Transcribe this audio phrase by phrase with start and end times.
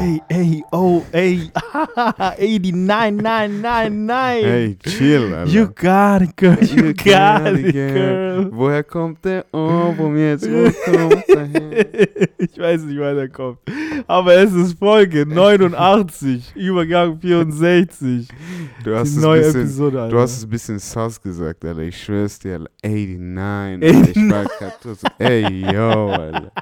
[0.00, 1.50] Ey, ey, oh, ey.
[2.38, 4.42] 89, nein, nein, nein.
[4.44, 5.50] Hey, chill, Alter.
[5.50, 6.56] You got it, girl.
[6.64, 8.50] You, got, it, girl.
[8.50, 9.44] Woher kommt der
[10.16, 10.48] jetzt?
[10.50, 11.86] Wo kommt er her?
[12.38, 13.58] ich weiß nicht, wann er kommt.
[14.06, 18.28] Aber es ist Folge 89, Übergang 64.
[18.82, 20.16] Du hast, Die es neue bisschen, Episode, Alter.
[20.16, 21.82] du hast es ein bisschen sass gesagt, Alter.
[21.82, 22.70] Ich schwör's dir, Alter.
[22.82, 23.82] 89.
[23.82, 24.10] Alter.
[24.18, 26.52] Ich war grad so, ey, yo, Alter.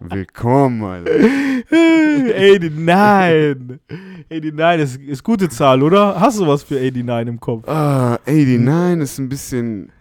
[0.00, 1.10] Willkommen, Alter.
[1.70, 3.80] 89.
[4.30, 6.18] 89 ist, ist gute Zahl, oder?
[6.20, 7.68] Hast du was für 89 im Kopf?
[7.68, 9.92] Ah, 89 ist ein bisschen.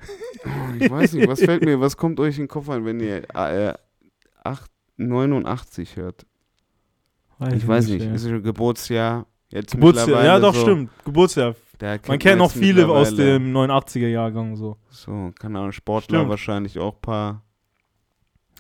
[0.46, 3.00] Oh, ich weiß nicht, was fällt mir, was kommt euch in den Kopf ein, wenn
[3.00, 3.74] ihr äh,
[4.44, 6.26] 8, 89 hört?
[7.54, 8.16] Ich weiß nicht, ey.
[8.16, 9.26] ist ein Geburtsjahr.
[9.50, 10.90] Jetzt Geburtsjahr, ja doch, so, stimmt.
[11.06, 11.56] Geburtsjahr.
[11.78, 14.78] Da Man kennt noch viele aus dem 89er-Jahrgang so.
[14.90, 16.30] So, keine Ahnung, Sportler Stimmt.
[16.30, 17.44] wahrscheinlich auch ein paar.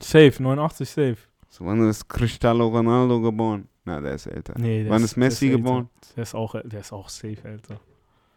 [0.03, 1.17] Safe, 89 safe.
[1.49, 3.67] So, wann ist Cristiano Ronaldo geboren?
[3.85, 4.53] Na, der ist älter.
[4.57, 5.89] Nee, der wann ist Messi der geboren?
[6.01, 6.13] Älter.
[6.15, 7.79] Der ist auch, der ist auch safe, Alter.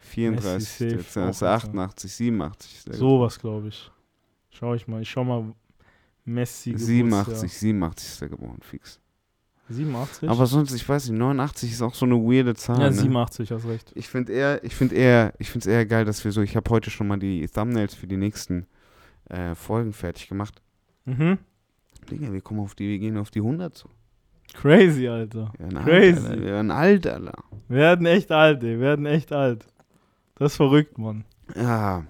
[0.00, 0.52] 34.
[0.52, 1.66] Messi Jetzt safe ist auch er älter.
[1.68, 2.74] 88, 87.
[2.76, 3.90] ist der Sowas, glaube ich.
[4.50, 5.02] Schau ich mal.
[5.02, 5.52] Ich schau mal
[6.24, 6.72] Messi.
[6.72, 6.86] geboren.
[6.86, 9.00] 87, 87 ist er geboren, fix.
[9.68, 10.28] 87?
[10.28, 12.78] Aber sonst, ich weiß nicht, 89 ist auch so eine weirde Zahl.
[12.80, 12.92] ja, ne?
[12.92, 13.92] 87, hast recht.
[13.94, 16.54] Ich finde eher, ich finde eher, ich finde es eher geil, dass wir so, ich
[16.56, 18.66] habe heute schon mal die Thumbnails für die nächsten
[19.28, 20.62] äh, Folgen fertig gemacht.
[21.04, 21.38] Mhm.
[22.06, 23.88] Digga, wir kommen auf die, wir gehen auf die 100 zu.
[24.54, 25.52] Crazy, Alter.
[25.58, 26.26] Wir werden Crazy.
[26.26, 26.40] Alt, Alter.
[26.40, 27.32] Wir werden alt, Alter.
[27.68, 28.70] Wir werden echt alt, ey.
[28.70, 29.66] Wir werden echt alt.
[30.36, 31.24] Das ist verrückt, Mann.
[31.54, 32.04] Ja,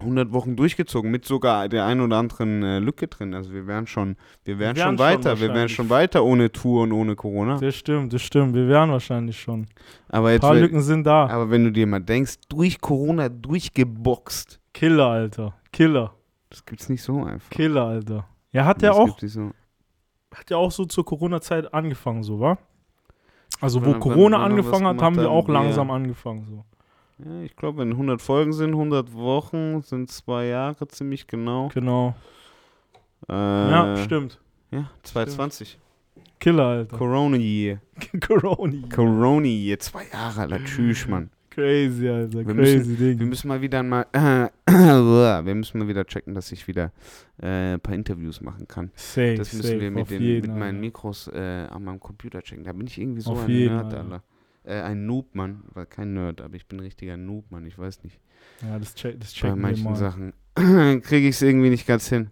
[0.00, 3.34] 100 Wochen durchgezogen, mit sogar der ein oder anderen äh, Lücke drin.
[3.34, 6.52] Also wir wären schon, wir wären wären schon schon weiter, wir wären schon weiter ohne
[6.52, 7.58] Tour und ohne Corona.
[7.58, 8.54] Das stimmt, das stimmt.
[8.54, 9.66] Wir werden wahrscheinlich schon.
[10.08, 11.26] Aber Ein jetzt, paar wenn, Lücken sind da.
[11.26, 15.54] aber wenn du dir mal denkst, durch Corona durchgeboxt, Killer, Alter.
[15.72, 16.14] Killer.
[16.50, 17.50] das gibt's nicht so einfach.
[17.50, 18.26] Killer, Alter.
[18.54, 19.50] Ja, hat ja auch, so.
[20.34, 22.56] hat ja auch so zur Corona-Zeit angefangen, so, wa?
[23.60, 26.46] Also, wo Wann- wann- Corona wann wir's angefangen hat, haben wir auch wir- langsam angefangen,
[26.48, 26.64] so.
[27.24, 31.68] Ja, ich glaube, wenn 100 Folgen sind, 100 Wochen, sind zwei Jahre ziemlich genau.
[31.74, 32.14] Genau.
[33.28, 34.40] Äh, ja, stimmt.
[34.70, 35.78] Ja, 2020.
[36.40, 36.96] Killer, Alter.
[36.98, 37.80] Corona Year.
[38.26, 38.88] Corona.
[38.94, 39.78] Corona Year.
[39.78, 40.64] Zwei Jahre, Alter.
[40.64, 41.30] Tschüss, Mann.
[41.54, 42.46] Crazy, Alter.
[42.46, 43.28] Wir Crazy Wir Ding.
[43.28, 44.06] müssen mal wieder mal.
[44.66, 46.92] wir müssen mal wieder checken, dass ich wieder
[47.40, 48.90] äh, ein paar Interviews machen kann.
[48.96, 50.80] Safe, Das müssen safe, wir mit, den, jeden, mit meinen.
[50.80, 52.64] Mikros äh, an meinem Computer checken.
[52.64, 54.00] Da bin ich irgendwie so Auf ein jeden, Nerd, Alter.
[54.00, 54.22] Alter.
[54.64, 55.62] Äh, ein Noob, Mann.
[55.74, 57.66] War kein Nerd, aber ich bin ein richtiger Noob, Mann.
[57.66, 58.18] Ich weiß nicht.
[58.62, 59.96] Ja, das, check, das Bei checken wir manchen mal.
[59.96, 60.32] Sachen
[61.02, 62.30] kriege ich es irgendwie nicht ganz hin.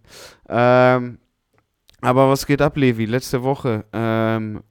[0.48, 1.18] Ähm,
[2.00, 3.04] aber was geht ab, Levi?
[3.04, 4.62] Letzte Woche ähm,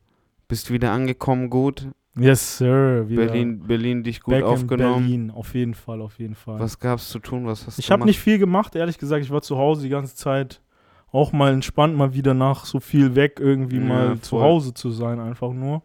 [0.48, 1.88] bist du wieder angekommen, gut.
[2.18, 3.06] Yes, sir.
[3.08, 5.04] Wieder Berlin, Berlin dich gut back in aufgenommen.
[5.04, 5.32] Berlin.
[5.32, 6.60] Auf jeden Fall, auf jeden Fall.
[6.60, 7.46] Was gab's zu tun?
[7.46, 9.24] Was hast Ich habe nicht viel gemacht, ehrlich gesagt.
[9.24, 10.62] Ich war zu Hause die ganze Zeit.
[11.14, 14.20] Auch mal entspannt, mal wieder nach so viel weg, irgendwie Ja, mal voll.
[14.22, 15.82] zu Hause zu sein, einfach nur.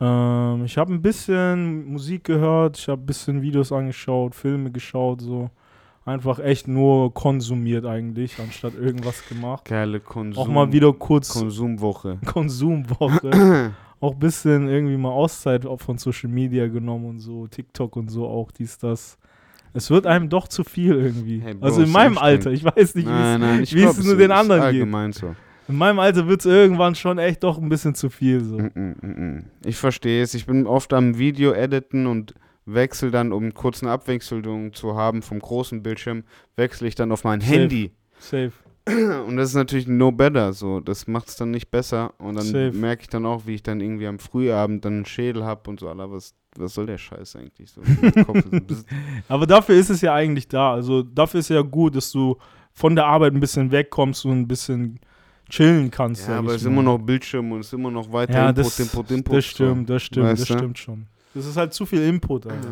[0.00, 5.20] Ähm, ich habe ein bisschen Musik gehört, ich habe ein bisschen Videos angeschaut, Filme geschaut,
[5.20, 5.50] so.
[6.04, 9.64] Einfach echt nur konsumiert eigentlich, anstatt irgendwas gemacht.
[9.64, 10.40] Geile Konsum.
[10.42, 12.18] Auch mal wieder kurz Konsumwoche.
[12.24, 13.72] Konsumwoche.
[14.00, 18.10] auch ein bisschen irgendwie mal Auszeit auch von Social Media genommen und so, TikTok und
[18.10, 19.18] so auch, dies, das.
[19.72, 21.40] Es wird einem doch zu viel irgendwie.
[21.40, 22.16] Hey, Bro, also in meinem.
[22.16, 24.68] Alter, ich weiß nicht, wie es nur den anderen geht.
[24.68, 25.34] allgemein so.
[25.68, 28.58] in meinem Alter wird es irgendwann schon echt doch ein bisschen zu viel so.
[28.58, 29.44] Mm, mm, mm.
[29.66, 30.32] Ich verstehe es.
[30.32, 35.22] Ich bin oft am Video editen und wechsle dann, um kurz eine Abwechslung zu haben
[35.22, 36.24] vom großen Bildschirm,
[36.56, 37.52] wechsle ich dann auf mein Safe.
[37.52, 37.92] Handy.
[38.18, 38.52] Safe.
[38.88, 40.80] Und das ist natürlich no better, so.
[40.80, 42.14] Das macht es dann nicht besser.
[42.18, 45.44] Und dann merke ich dann auch, wie ich dann irgendwie am Frühabend dann einen Schädel
[45.44, 47.72] habe und so, Alter, was, was soll der Scheiß eigentlich?
[47.72, 47.82] So,
[49.28, 50.72] Aber dafür ist es ja eigentlich da.
[50.72, 52.36] Also dafür ist ja gut, dass du
[52.72, 55.00] von der Arbeit ein bisschen wegkommst und ein bisschen
[55.48, 56.28] chillen kannst.
[56.28, 58.66] ja, aber es ist immer noch Bildschirm und es ist immer noch weiter ja, Input,
[58.66, 59.36] das, Input, Input.
[59.36, 61.06] das stimmt, das stimmt, Weißt das stimmt schon.
[61.34, 62.68] Das ist halt zu viel Input, Alter.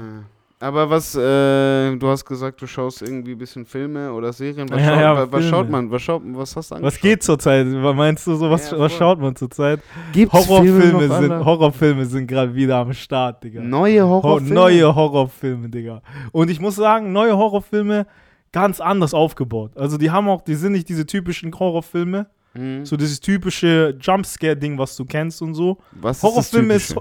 [0.61, 4.69] Aber was, äh, du hast gesagt, du schaust irgendwie ein bisschen Filme oder Serien.
[4.71, 5.51] Was, Ja, schaut, ja, wa- was Filme.
[5.51, 5.91] schaut man?
[5.91, 6.95] Was, schaut, was hast du angeschaut?
[6.95, 7.67] Was geht zurzeit?
[7.67, 9.81] Meinst du so, was, Ja, was schaut man zurzeit?
[10.13, 11.45] Gibt's Horrorfilme sind?
[11.45, 13.61] Horrorfilme sind gerade wieder am Start, Digga.
[13.63, 14.55] Neue Ho Horrorfilme?
[14.55, 16.01] neue Horrorfilme, Digga.
[16.33, 18.07] Und ich muss sagen, neue Horrorfilme
[18.53, 19.73] ganz anders aufgebaut.
[19.77, 22.87] Also die haben auch, die sind nicht diese typischen Horrorfilme, Hm.
[22.87, 25.79] so dieses typische Jumpscare-Ding, was du kennst und so.
[26.01, 26.99] Was Horrorfilme ist ist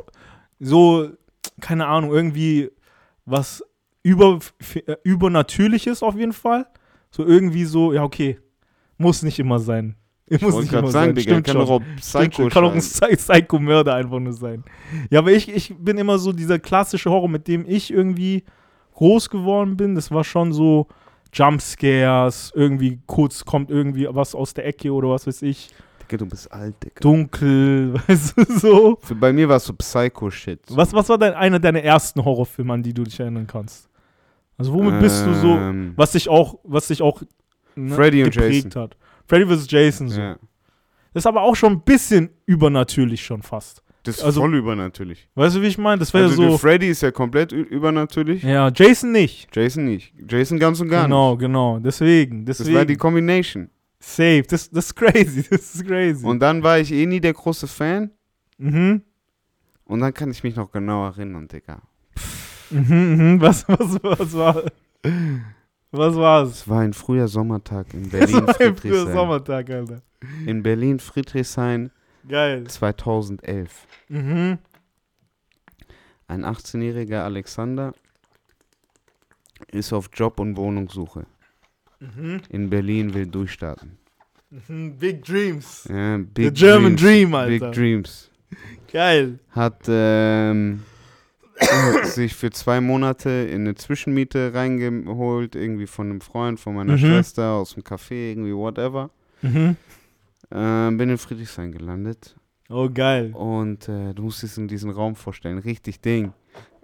[0.59, 1.07] so,
[1.61, 2.71] keine Ahnung, irgendwie
[3.25, 3.63] was
[4.03, 4.39] über,
[4.85, 6.67] äh, übernatürliches auf jeden Fall.
[7.11, 8.39] So irgendwie so, ja, okay,
[8.97, 9.95] muss nicht immer sein.
[10.25, 11.15] Ich Muss wollte nicht immer sagen, sein.
[11.15, 11.65] Digga, Stimmt kann schon.
[11.65, 12.47] doch auch Psycho.
[12.47, 14.63] Kann auch ein Psycho-Mörder einfach nur sein.
[15.09, 18.43] Ja, aber ich, ich bin immer so dieser klassische Horror, mit dem ich irgendwie
[18.93, 19.95] groß geworden bin.
[19.95, 20.87] Das war schon so
[21.33, 25.69] Jumpscares, irgendwie kurz kommt irgendwie was aus der Ecke oder was weiß ich.
[26.13, 26.99] Okay, du bist alt, Digga.
[27.01, 28.97] dunkel, weißt du, so.
[29.01, 30.59] Für, bei mir war es so Psycho-Shit.
[30.69, 33.89] Was, was war denn einer deiner ersten Horrorfilme, an die du dich erinnern kannst?
[34.57, 37.23] Also womit bist du so, Ähm, was dich auch, was dich auch
[37.75, 38.95] ne, Freddy und geprägt hat?
[39.27, 39.65] Freddy vs.
[39.71, 40.21] Jason so.
[40.21, 40.35] ja.
[41.13, 43.81] Das ist aber auch schon ein bisschen übernatürlich schon fast.
[44.03, 45.27] Das ist Also- voll übernatürlich.
[45.33, 45.97] Weißt du, wie ich meine?
[45.99, 46.57] Das wäre Also ja so.
[46.59, 48.43] Freddy ist ja komplett übernatürlich.
[48.43, 49.47] Ja, Jason nicht.
[49.55, 50.13] Jason nicht.
[50.29, 51.39] Jason ganz und gar genau, nicht.
[51.39, 51.79] genau.
[51.79, 52.77] Deswegen, Das deswegen.
[52.77, 53.69] war die Combination.
[54.03, 54.43] Safe.
[54.43, 55.43] Das, das ist crazy.
[55.49, 56.25] Das ist crazy.
[56.25, 58.11] Und dann war ich eh nie der große Fan.
[58.57, 59.01] mhm.
[59.85, 61.81] Und dann kann ich mich noch genau erinnern, Digga.
[62.69, 63.41] Mhm, mhm.
[63.41, 64.63] Was, was, was war.
[65.91, 66.49] Was war's?
[66.51, 69.11] Es war ein früher Sommertag in Berlin war ein früher.
[69.11, 70.01] Sommertag, Alter.
[70.45, 71.91] In Berlin Friedrichshain
[72.27, 72.65] Geil.
[72.65, 73.87] 2011.
[74.09, 74.57] Mhm.
[76.27, 77.93] Ein 18-jähriger Alexander
[79.71, 81.25] ist auf Job- und Wohnungssuche.
[82.15, 82.41] Mhm.
[82.49, 83.97] In Berlin will durchstarten.
[84.49, 84.97] Mhm.
[84.97, 85.87] Big Dreams.
[85.89, 87.65] Ja, big The German dreams, Dream, Alter.
[87.67, 88.29] Big Dreams.
[88.91, 89.39] Geil.
[89.51, 90.83] Hat ähm,
[92.03, 96.99] sich für zwei Monate in eine Zwischenmiete reingeholt, irgendwie von einem Freund, von meiner Mhm.
[96.99, 99.09] Schwester, aus dem Café, irgendwie whatever.
[99.41, 99.75] Mhm.
[100.51, 102.35] Ähm, bin in Friedrichshain gelandet.
[102.69, 103.31] Oh, geil.
[103.33, 105.57] Und äh, du musst es in diesen Raum vorstellen.
[105.57, 106.33] Richtig Ding.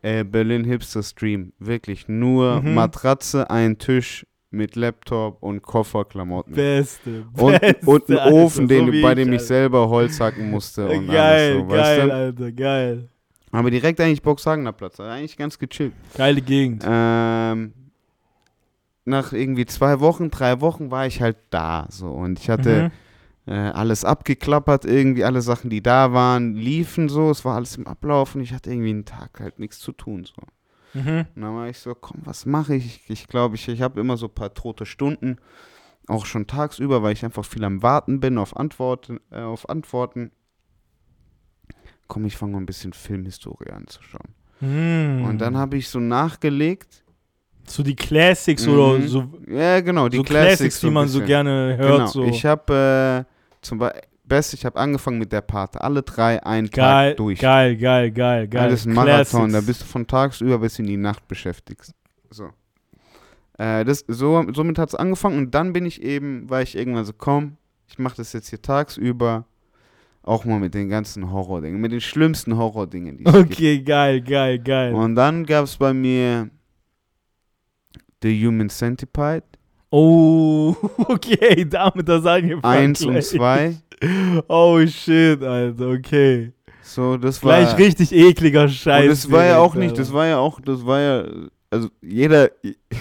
[0.01, 1.53] Äh, Berlin Hipster Stream.
[1.59, 2.73] Wirklich nur Mhm.
[2.73, 6.53] Matratze, ein Tisch mit Laptop und Kofferklamotten.
[6.53, 7.25] Beste.
[7.37, 10.87] und, Beste, und ein Alter, Ofen, den, so bei dem ich selber Holz hacken musste.
[10.87, 12.13] Und Geil, alles so, geil, weißt du?
[12.13, 13.09] Alter, geil.
[13.51, 14.99] Aber direkt eigentlich Boxhagener Platz.
[14.99, 15.93] Eigentlich ganz gechillt.
[16.15, 16.83] Geile Gegend.
[16.87, 17.73] Ähm,
[19.05, 21.87] nach irgendwie zwei Wochen, drei Wochen war ich halt da.
[21.89, 22.09] So.
[22.11, 22.91] Und ich hatte
[23.47, 23.53] Mhm.
[23.53, 27.31] äh, alles abgeklappert, irgendwie alle Sachen, die da waren, liefen so.
[27.31, 30.25] Es war alles im Ablauf und ich hatte irgendwie einen Tag halt nichts zu tun.
[30.25, 30.33] So.
[30.93, 31.25] Mhm.
[31.35, 33.09] Und dann war ich so, komm, was mache ich?
[33.09, 35.37] Ich glaube, ich, ich, habe immer so ein paar tote Stunden.
[36.07, 39.19] Auch schon tagsüber, weil ich einfach viel am Warten bin auf Antworten.
[39.31, 40.31] Äh, auf Antworten.
[42.07, 44.33] Komm, ich fange mal ein bisschen Filmhistorie anzuschauen.
[44.61, 45.25] Mhm.
[45.25, 47.03] Und dann habe ich so nachgelegt.
[47.67, 48.73] So die Classics Mhm.
[48.73, 51.97] oder so, Ja, genau, die so Classics, Classics, die man so gerne hört.
[51.97, 52.07] Genau.
[52.07, 52.23] So.
[52.23, 55.81] Ich habe äh, zum Beispiel, best, ich habe angefangen mit der Pate.
[55.81, 57.39] Alle drei einen geil, Tag durch.
[57.39, 58.61] geil, geil, geil, geil.
[58.61, 59.65] Alles ein Marathon, da Classics.
[59.67, 61.91] bist du von tagsüber bis in die Nacht beschäftigt.
[62.29, 62.49] So.
[63.57, 67.03] Äh, das, so somit hat es angefangen und dann bin ich eben, war ich irgendwann
[67.03, 69.45] so, komm, ich mache das jetzt hier tagsüber,
[70.23, 73.51] auch mal mit den ganzen Horrordingen, mit den schlimmsten Horrordingen, die es gibt.
[73.51, 74.93] Okay, geil, geil, geil.
[74.93, 76.49] Und dann gab es bei mir
[78.21, 79.43] The Human Centipede,
[79.89, 82.63] oh, okay, damit das angefangen.
[82.63, 83.75] eins und zwei.
[84.47, 86.53] Oh shit, Alter, okay.
[86.81, 87.59] So, das war.
[87.59, 89.03] Gleich richtig ekliger Scheiß.
[89.03, 91.25] Und das war ja auch nicht, das war ja auch, das war ja,
[91.69, 92.49] also jeder,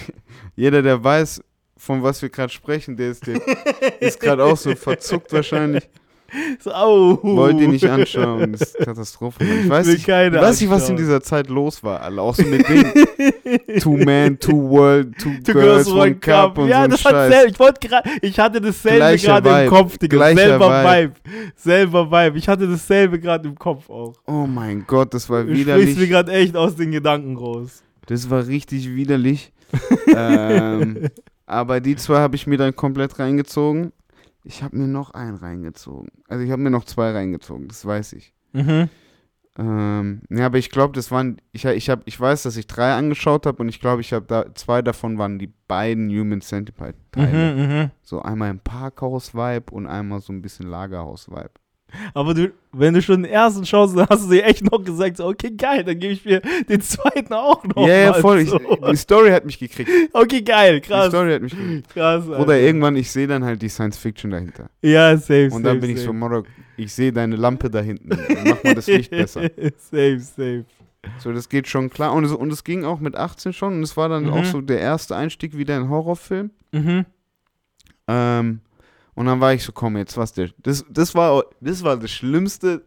[0.55, 1.41] jeder, der weiß,
[1.77, 3.41] von was wir gerade sprechen, der ist, der
[3.99, 5.89] ist gerade auch so verzuckt wahrscheinlich.
[6.59, 7.19] So, au.
[7.23, 9.43] Wollt ihr nicht anschauen, das ist Katastrophe.
[9.43, 9.59] Mann.
[9.63, 12.21] Ich weiß nicht, ich weiß nicht, was in dieser Zeit los war, alle.
[12.21, 12.91] Auch so mit Dingen.
[13.79, 17.33] two Man, Two World, Two, Two Girls, One Cup und ja, so das hat Scheiß.
[17.33, 20.17] sel- ich wollte gerade, ich hatte dasselbe gerade im Kopf, Digga.
[20.17, 21.13] gleicher Selber Vibe.
[21.23, 21.51] Vibe.
[21.55, 22.37] Selber Vibe.
[22.37, 24.13] Ich hatte dasselbe gerade im Kopf auch.
[24.27, 26.09] Oh mein Gott, das war Du sprichst mir widerlich.
[26.09, 27.83] gerade echt aus den Gedanken raus.
[28.07, 29.51] Das war richtig widerlich.
[30.15, 31.07] ähm,
[31.45, 33.91] aber die zwei habe ich mir dann komplett reingezogen.
[34.49, 36.09] Ich habe mir noch einen reingezogen.
[36.27, 38.33] Also ich habe mir noch zwei reingezogen, das weiß ich.
[38.51, 38.89] Mhm.
[39.59, 42.95] Ähm, ja, aber ich glaube, das waren, ich, ich, hab, ich weiß, dass ich drei
[42.95, 47.53] angeschaut habe und ich glaube, ich habe da, zwei davon waren die beiden Human Centipede-Teile.
[47.53, 47.91] Mhm, mhm.
[48.01, 51.51] So einmal im Parkhaus-Vibe und einmal so ein bisschen Lagerhaus-Vibe.
[52.13, 55.17] Aber du, wenn du schon den ersten schaust, dann hast du dir echt noch gesagt,
[55.17, 57.87] so, okay, geil, dann gebe ich mir den zweiten auch noch.
[57.87, 58.39] Ja, ja, voll.
[58.39, 58.59] Ich, So.
[58.59, 59.89] die Story hat mich gekriegt.
[60.13, 61.07] Okay, geil, Die krass.
[61.09, 61.89] Story hat mich gekriegt.
[61.89, 62.27] Krass.
[62.27, 62.59] Oder Alter.
[62.59, 64.69] irgendwann, ich sehe dann halt die Science-Fiction dahinter.
[64.81, 65.49] Ja, safe.
[65.51, 66.13] Und dann safe, bin ich so, safe.
[66.15, 66.45] Morok,
[66.77, 68.09] ich sehe deine Lampe da hinten.
[68.45, 69.41] Mach mal das Licht besser.
[69.77, 70.65] safe, safe.
[71.17, 72.11] So, das geht schon klar.
[72.13, 73.73] Und es, und es ging auch mit 18 schon.
[73.73, 74.33] Und es war dann Mhm.
[74.33, 76.51] auch so der erste Einstieg wieder in Horrorfilm.
[76.73, 77.05] Mhm.
[78.07, 78.59] Ähm,
[79.19, 80.49] und dann war ich so, komm, jetzt was der.
[80.63, 82.85] Das, das, war, das war das Schlimmste,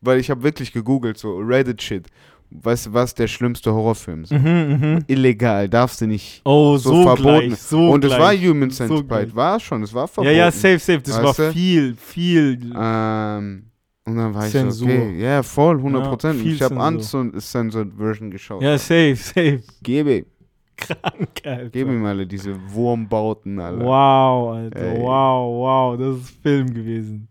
[0.00, 2.06] weil ich habe wirklich gegoogelt, so Reddit-Shit.
[2.48, 4.32] Weißt du, was der schlimmste Horrorfilm ist?
[4.32, 5.04] Mhm, mhm.
[5.08, 6.40] Illegal, darfst du nicht.
[6.44, 7.48] Oh, So so, verboten.
[7.48, 9.34] gleich, so und es war Human so Centipede, gleich.
[9.36, 10.36] war schon, es war Ja, verboten.
[10.36, 11.00] ja, safe, safe.
[11.02, 12.72] Das Weißt war viel, viel.
[12.74, 13.64] Ähm,
[14.06, 14.88] und dann war Zensur.
[14.88, 16.40] ich so, okay, ja, voll, 100 Prozent.
[16.40, 16.76] viel ich habe.
[16.76, 18.62] Uncensored Version geschaut.
[18.62, 19.62] Ja, safe, safe.
[19.82, 20.24] Gebe,
[20.76, 21.70] Krank, Alter.
[21.70, 23.84] gebe ihm alle diese Wurmbauten, alle.
[23.84, 24.80] Wow, Alter.
[24.80, 24.98] Ey.
[25.00, 25.98] Wow, wow.
[25.98, 27.28] Das ist Film gewesen.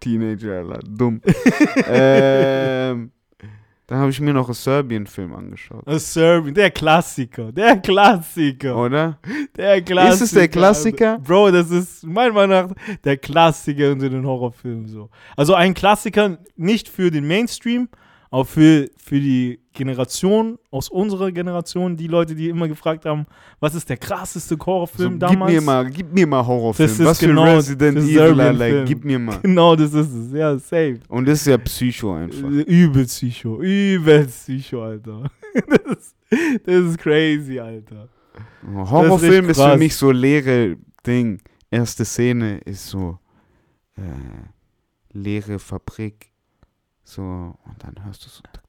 [0.00, 1.20] Teenager, Alter, dumm.
[1.88, 3.10] ähm,
[3.86, 5.86] Dann habe ich mir noch einen Serbien-Film angeschaut.
[5.86, 9.18] A Serbian, der Klassiker, der Klassiker, Oder?
[9.56, 10.14] der Klassiker.
[10.14, 11.18] Ist es der Klassiker?
[11.18, 15.10] Bro, das ist meiner Meinung nach der Klassiker unter den Horrorfilmen so.
[15.36, 17.88] Also ein Klassiker nicht für den Mainstream,
[18.34, 23.26] aber für, für die Generation aus unserer Generation, die Leute, die immer gefragt haben,
[23.60, 25.52] was ist der krasseste So, Horrorfilm gib damals?
[25.52, 26.88] mir mal, gib mir mal Horrorfilm.
[26.88, 28.40] Das ist Was genau für Resident Evil.
[28.40, 29.38] Alter, gib mir mal.
[29.40, 30.32] Genau, das ist es.
[30.32, 30.98] Ja, safe.
[31.06, 32.48] Und das ist ja Psycho einfach.
[32.48, 35.30] Übel Psycho, übel Psycho, Alter.
[35.68, 36.16] Das,
[36.64, 38.08] das ist crazy, Alter.
[38.74, 39.78] Horrorfilm ist, für krass.
[39.78, 40.76] mich so leere
[41.06, 41.40] Ding.
[41.70, 43.20] Erste Szene ist so
[43.96, 44.02] äh,
[45.12, 46.33] leere Fabrik.
[47.04, 48.42] So, und dann hörst du so.
[48.42, 48.62] Tick,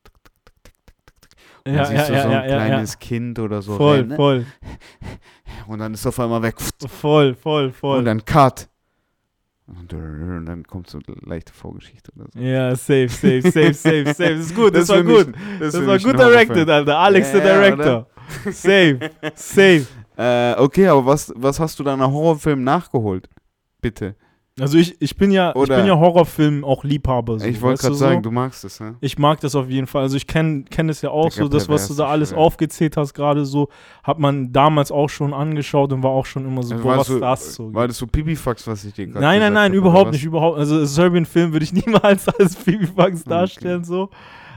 [0.63, 0.73] tick,
[1.21, 1.31] tick.
[1.65, 3.77] Und Ja, dann siehst ja, du so ein ja, kleines Kind oder so.
[3.77, 4.15] Voll, rennen, ne?
[4.15, 4.45] voll,
[5.67, 6.55] Und dann ist es auf einmal weg.
[6.87, 7.99] voll, voll, voll.
[7.99, 8.69] Und dann Cut.
[9.67, 12.39] Und dann kommt so eine leichte Vorgeschichte oder so.
[12.39, 14.35] Ja, safe, safe, safe, safe, safe.
[14.35, 15.35] Das ist gut, das, war für mich gut.
[15.59, 16.69] Das, für war gut directed.
[16.69, 16.99] Alter.
[16.99, 18.07] Alex der Director.
[18.51, 18.99] Safe,
[19.33, 19.87] safe.
[20.17, 23.27] Äh, okay, aber was, was hast du dann nach Horrorfilm nachgeholt?
[23.81, 24.15] Bitte.
[24.57, 27.39] Also ich, ich bin ja, ich Oder- bin ja Horrorfilm auch Liebhaber.
[27.39, 28.21] So, ich wollte du gerade sagen, so?
[28.21, 28.95] du magst es, ne?
[29.01, 30.03] Ich mag das auf jeden Fall.
[30.03, 32.37] Also ich kenne kenn es ja auch so, das, was du da alles ja.
[32.37, 33.67] aufgezählt hast, gerade so,
[34.01, 37.09] hat man damals auch schon angeschaut und war auch schon immer so, Also boah, was
[37.09, 37.73] ist das so?
[37.73, 40.57] War das so Pipifax, was ich dir gerade Nein, nein, nein, hab, überhaupt nicht, überhaupt.
[40.57, 43.19] Also Serbian-Film würde ich niemals als Okay.
[43.25, 44.09] darstellen, so.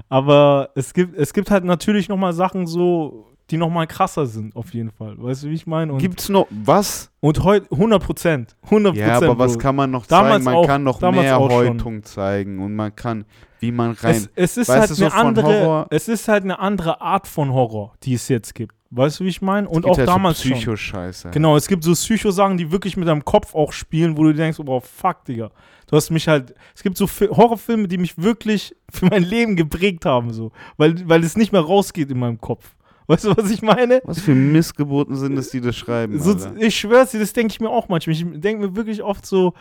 [0.08, 4.74] Aber es gibt, es gibt halt natürlich nochmal Sachen so, die nochmal krasser sind, auf
[4.74, 5.14] jeden Fall.
[5.16, 5.92] Weißt du, wie ich meine?
[5.92, 7.10] Und, Gibt's noch was?
[7.20, 8.56] und heute 100 Prozent.
[8.64, 10.44] 100 Ja, aber was kann man noch Damals zeigen?
[10.44, 11.58] Man auch- kann noch damals mehr auch schon.
[11.78, 13.24] Häutung zeigen und man kann,
[13.60, 14.14] wie man rein.
[14.14, 17.52] es, es ist Weißt halt so eine andere, es ist halt eine andere Art von
[17.52, 18.74] Horror, die es jetzt gibt.
[18.90, 19.68] Weißt du, wie ich meine?
[19.68, 20.56] Und auch halt damals so schon.
[20.56, 21.28] Psycho-Scheiße.
[21.30, 24.58] Genau, es gibt so Psycho-Sachen, die wirklich mit deinem Kopf auch spielen, wo du denkst,
[24.64, 25.50] oh fuck, Digga.
[25.86, 29.56] Du hast mich halt, es gibt so Fi- Horrorfilme, die mich wirklich für mein Leben
[29.56, 30.52] geprägt haben, so.
[30.78, 32.74] Weil, weil es nicht mehr rausgeht in meinem Kopf.
[33.08, 34.00] Weißt du, was ich meine?
[34.04, 36.20] Was für Missgeburten sind es, die das schreiben?
[36.20, 38.14] So, ich schwör's dir, das denke ich mir auch manchmal.
[38.14, 39.54] Ich denke mir wirklich oft so,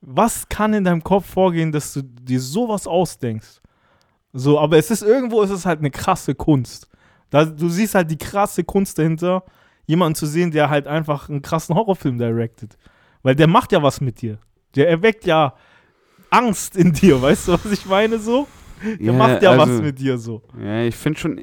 [0.00, 3.60] was kann in deinem Kopf vorgehen, dass du dir sowas ausdenkst?
[4.32, 6.88] So, aber es ist irgendwo, es ist halt eine krasse Kunst.
[7.30, 9.44] Da, du siehst halt die krasse Kunst dahinter,
[9.86, 12.78] jemanden zu sehen, der halt einfach einen krassen Horrorfilm directed.
[13.22, 14.38] Weil der macht ja was mit dir.
[14.76, 15.54] Der erweckt ja
[16.30, 18.46] Angst in dir, weißt du, was ich meine so?
[18.84, 20.42] Der Ja, macht ja also- was mit dir so.
[20.62, 21.40] Ja, ich finde schon,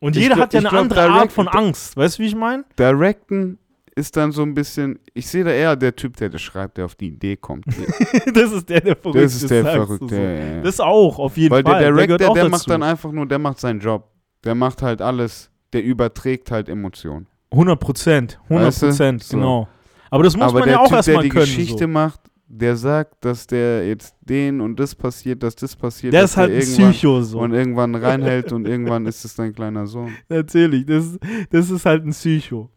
[0.00, 2.34] Und jeder glaub- hat ja eine glaub, andere Art von Angst, weißt du, wie ich
[2.36, 2.64] meine?
[2.78, 3.58] Directen
[3.96, 6.84] ist dann so ein bisschen, ich sehe da eher der Typ, der das schreibt, der
[6.84, 7.64] auf die Idee kommt.
[8.34, 10.08] das ist der, der verrückt das ist der Verrückte.
[10.14, 10.14] so.
[10.14, 10.60] ja.
[10.62, 11.80] Das auch, auf jeden Weil Fall.
[11.82, 12.50] der gehört Director, der dazu.
[12.50, 14.08] macht dann einfach nur, der macht seinen Job.
[14.44, 17.26] Der macht halt alles, der überträgt halt Emotionen.
[17.50, 18.86] 100 Prozent, 100 Weißt du?
[18.86, 19.36] Prozent, So.
[19.36, 19.68] genau.
[20.10, 21.44] Aber das muss Aber man der ja auch Typ, der erstmal die können.
[21.44, 21.88] Geschichte so.
[21.88, 26.14] macht, der sagt, dass der jetzt den und das passiert, dass das passiert.
[26.14, 27.40] Der dass ist halt ein irgendwann- Psycho so.
[27.40, 30.12] Und irgendwann reinhält und irgendwann ist es dein kleiner Sohn.
[30.28, 31.18] Natürlich, das,
[31.50, 32.70] das ist halt ein Psycho.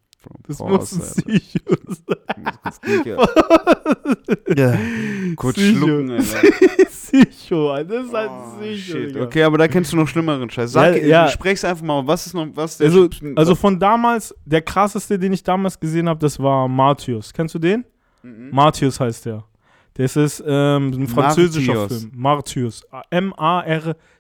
[0.47, 1.21] Das Boah, muss ein Alter.
[1.23, 2.43] Psycho sein.
[2.43, 3.17] Muss kurz trinken.
[4.57, 4.77] Ja.
[5.35, 5.77] Kurz Psycho.
[5.85, 6.41] schlucken, Alter.
[6.89, 7.93] Psycho, Alter.
[7.95, 8.75] das ist halt ein Oh, Psycho.
[8.97, 9.09] shit.
[9.09, 9.23] Digga.
[9.23, 10.71] Okay, aber da kennst du noch schlimmeren Scheiß.
[10.71, 11.27] Sag, Ja, ja.
[11.27, 12.05] sprech's einfach mal.
[12.05, 15.79] Was ist noch, was der Also, Sch- also von damals, der krasseste, den ich damals
[15.79, 17.33] gesehen habe, das war Martyrs.
[17.33, 17.85] Kennst du den?
[18.23, 18.49] Mhm.
[18.51, 19.43] Martyrs heißt der.
[19.95, 21.99] Das ist ähm, ein französischer Martyrs.
[22.01, 22.11] Film.
[22.15, 22.83] Martyrs.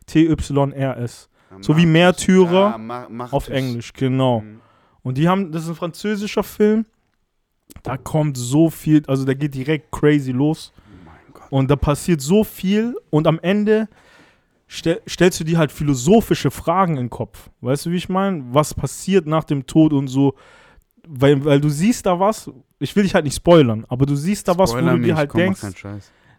[0.05, 1.29] M-A-R-T-Y-R-S.
[1.61, 1.85] so wie.
[1.85, 3.33] Märtyrer Ah, Ma- Martyrs.
[3.33, 4.41] Auf Englisch, genau.
[4.41, 4.59] Mhm.
[5.03, 6.85] Und die haben, das ist ein französischer Film.
[7.83, 10.73] Da kommt so viel, also der geht direkt crazy los.
[11.49, 11.57] Oh.
[11.57, 12.95] Und da passiert so viel.
[13.09, 13.87] Und am Ende
[14.67, 17.49] stell, stellst du dir halt philosophische Fragen in den Kopf.
[17.61, 18.43] Weißt du, wie ich meine?
[18.51, 20.35] Was passiert nach dem Tod und so.
[21.07, 22.51] Weil, weil du siehst da was,
[22.81, 25.29] ich will dich halt nicht spoilern, aber du siehst da was, wo du dir halt
[25.29, 25.61] komm, denkst,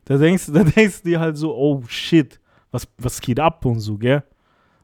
[0.04, 3.80] da denkst, da denkst du dir halt so, oh shit, was, was geht ab und
[3.80, 4.22] so, gell?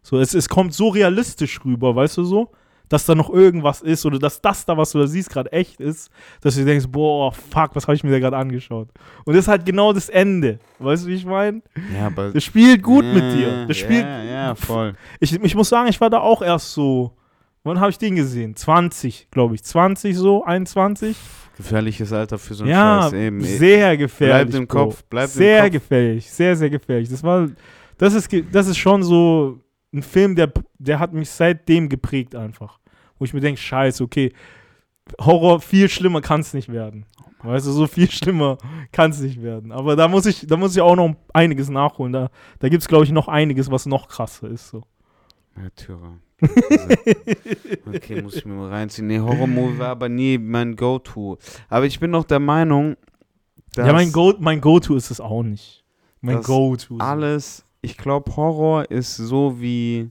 [0.02, 2.52] So, es, es kommt so realistisch rüber, weißt du so?
[2.88, 5.78] Dass da noch irgendwas ist oder dass das da, was du da siehst, gerade echt
[5.78, 6.10] ist,
[6.40, 8.88] dass du denkst, boah, fuck, was habe ich mir da gerade angeschaut?
[9.26, 10.58] Und das ist halt genau das Ende.
[10.78, 11.60] Weißt du, wie ich meine?
[11.94, 12.30] Ja, aber.
[12.30, 13.66] Das spielt gut mit Ja, dir.
[13.66, 14.04] Das spielt.
[14.04, 14.94] Ja, ja, voll.
[15.20, 17.12] Ich, ich muss sagen, ich war da auch erst so.
[17.68, 18.56] Wann habe ich den gesehen?
[18.56, 19.62] 20, glaube ich.
[19.62, 21.16] 20 so, 21.
[21.56, 23.12] Gefährliches Alter für so einen Ja, Scheiß.
[23.12, 23.40] Eben.
[23.42, 24.52] sehr gefährlich.
[24.52, 24.84] Bleibt im Bro.
[24.84, 25.72] Kopf, bleibt im sehr Kopf.
[25.72, 27.08] gefährlich, sehr, sehr gefährlich.
[27.08, 27.48] Das war,
[27.98, 29.60] das ist, das ist schon so
[29.92, 32.78] ein Film, der, der hat mich seitdem geprägt einfach.
[33.18, 34.32] Wo ich mir denke, scheiße, okay,
[35.20, 37.04] Horror, viel schlimmer kann es nicht werden.
[37.42, 38.56] Weißt du, so viel schlimmer
[38.92, 39.72] kann es nicht werden.
[39.72, 42.12] Aber da muss ich, da muss ich auch noch einiges nachholen.
[42.12, 44.68] Da, da gibt es, glaube ich, noch einiges, was noch krasser ist.
[44.68, 44.84] So.
[45.54, 46.18] Märtyrer.
[46.40, 49.06] Okay, muss ich mir mal reinziehen.
[49.08, 51.38] Nee, Horror-Movie war aber nie mein Go-To.
[51.68, 52.96] Aber ich bin noch der Meinung,
[53.74, 55.84] dass ja, mein Go- mein Go-To ist es auch nicht.
[56.20, 56.98] Mein Go-To.
[56.98, 60.10] alles Ich glaube, Horror ist so wie,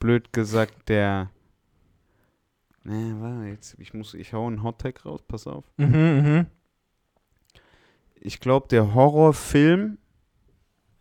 [0.00, 1.30] blöd gesagt, der.
[2.84, 5.64] Ne, warte, jetzt, ich muss, ich hau einen Hottag raus, pass auf.
[5.76, 6.46] Mhm, mhm.
[8.20, 9.98] Ich glaube, der Horrorfilm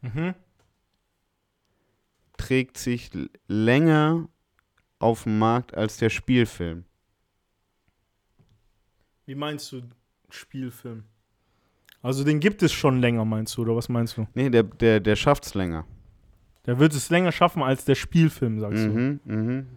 [0.02, 0.36] Mhm.
[2.38, 3.10] Trägt sich
[3.48, 4.28] länger
[5.00, 6.86] auf dem Markt als der Spielfilm.
[9.26, 9.82] Wie meinst du
[10.30, 11.04] Spielfilm?
[12.02, 14.28] Also den gibt es schon länger, meinst du, oder was meinst du?
[14.34, 15.86] Nee, der, der, der schafft's länger.
[16.66, 19.68] Der wird es länger schaffen als der Spielfilm, sagst Mhm, mhm.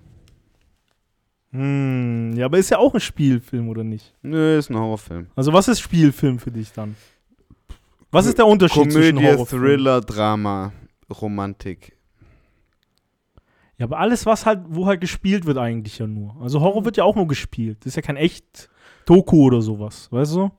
[1.53, 1.59] du.
[1.59, 4.15] Hm, ja, aber ist ja auch ein Spielfilm, oder nicht?
[4.23, 5.27] Nö, ist ein Horrorfilm.
[5.35, 6.95] Also was ist Spielfilm für dich dann?
[8.13, 9.63] Was ist der Unterschied zwischen Komödie, Horrorfilm?
[9.63, 10.73] Thriller, Drama,
[11.21, 11.97] Romantik.
[13.81, 16.37] Ja, aber alles, was halt, wo halt gespielt wird eigentlich ja nur.
[16.39, 17.79] Also Horror wird ja auch nur gespielt.
[17.81, 18.69] Das ist ja kein echt
[19.07, 20.51] Doku oder sowas, weißt du?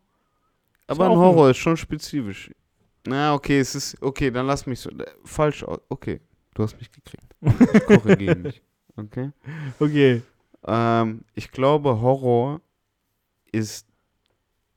[0.88, 2.50] Aber ein Horror ist schon spezifisch.
[3.06, 4.02] Na, okay, es ist.
[4.02, 4.90] Okay, dann lass mich so.
[4.90, 5.80] äh, Falsch aus.
[5.88, 6.20] Okay,
[6.56, 7.36] du hast mich gekriegt.
[7.76, 8.64] Ich korrigiere mich.
[8.96, 9.30] Okay.
[9.80, 10.24] Okay.
[10.66, 12.60] Ähm, ich glaube, Horror
[13.52, 13.86] ist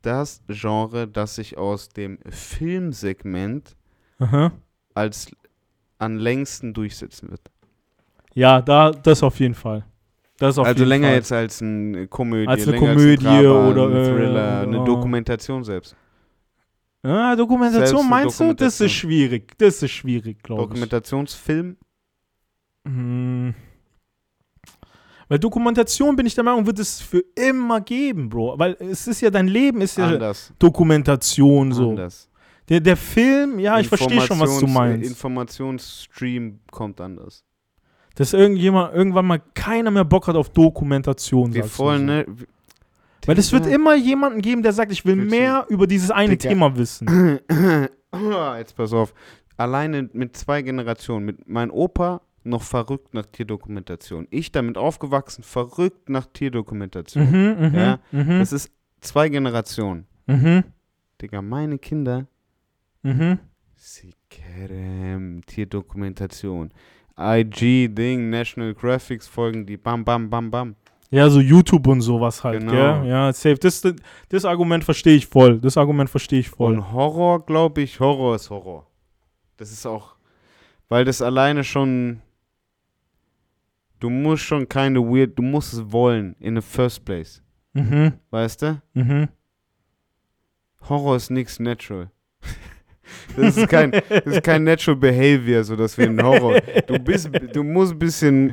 [0.03, 3.75] das Genre, das sich aus dem Filmsegment
[4.19, 4.53] Aha.
[4.93, 5.31] als
[5.97, 7.51] an längsten durchsetzen wird.
[8.35, 9.85] Ja, da, das auf jeden Fall.
[10.41, 11.17] Also jeden länger Fall.
[11.17, 14.77] jetzt als eine Komödie, Als eine Komödie als ein Drama, oder, ein äh, Thriller, eine
[14.79, 14.85] ja.
[14.85, 15.97] Dokumentation selbst.
[17.03, 18.45] Ah, Dokumentation, Selbst eine meinst du?
[18.45, 18.87] Das Dokumentation.
[18.87, 19.59] ist schwierig.
[19.59, 20.69] Das ist schwierig, glaube ich.
[20.69, 21.77] Dokumentationsfilm?
[22.87, 23.55] Hm.
[25.29, 28.59] Weil Dokumentation, bin ich der Meinung, wird es für immer geben, Bro.
[28.59, 30.53] Weil es ist ja, dein Leben ist ja Anders.
[30.59, 31.91] Dokumentation so.
[31.91, 32.29] Anders.
[32.69, 35.09] Der, der Film, ja, ich verstehe schon, was du meinst.
[35.09, 37.45] Informationsstream kommt anders.
[38.17, 42.27] Dass irgendjemand, irgendwann mal keiner mehr Bock hat auf Dokumentation, Wir wollen, ne?
[43.27, 46.51] Weil es wird immer jemanden geben, der sagt, ich will mehr über dieses eine Digga.
[46.51, 47.41] Thema wissen.
[48.59, 49.15] Jetzt pass auf.
[49.57, 51.25] Alleine mit zwei Generationen.
[51.25, 54.27] Mit mein Opa noch verrückt nach Tierdokumentation.
[54.31, 57.31] Ich damit aufgewachsen, verrückt nach Tierdokumentation.
[57.31, 60.07] Mhm, mhm, Ja, mhm, Das ist zwei Generationen.
[60.27, 60.65] mhm,
[61.23, 62.27] Digga, meine Kinder,
[63.03, 63.39] mhm.
[63.77, 66.71] sie kennen Tierdokumentation.
[67.17, 70.77] IG-Ding, National Graphics folgen die bam, bam, bam, bam.
[71.11, 72.73] Ja, so YouTube und sowas halt, Genau.
[72.73, 73.07] gell?
[73.09, 73.55] Ja, safe.
[73.57, 73.95] Das, das,
[74.31, 75.61] das Argument verstehe ich voll.
[75.61, 76.75] Das Argument verstehe ich voll.
[76.75, 78.87] Und Horror, glaube ich, Horror ist Horror.
[79.57, 80.17] Das ist auch,
[80.89, 82.21] weil das alleine schon,
[84.01, 87.41] du musst schon keine weird, du musst es wollen in the first place.
[87.75, 88.83] Mhm, Weißt du?
[88.95, 89.29] mhm.
[90.89, 92.11] Horror ist nichts natural.
[93.37, 96.61] Das ist kein, das ist kein natural behavior, so dass wir in Horror.
[96.87, 98.53] Du bist, du musst ein bisschen,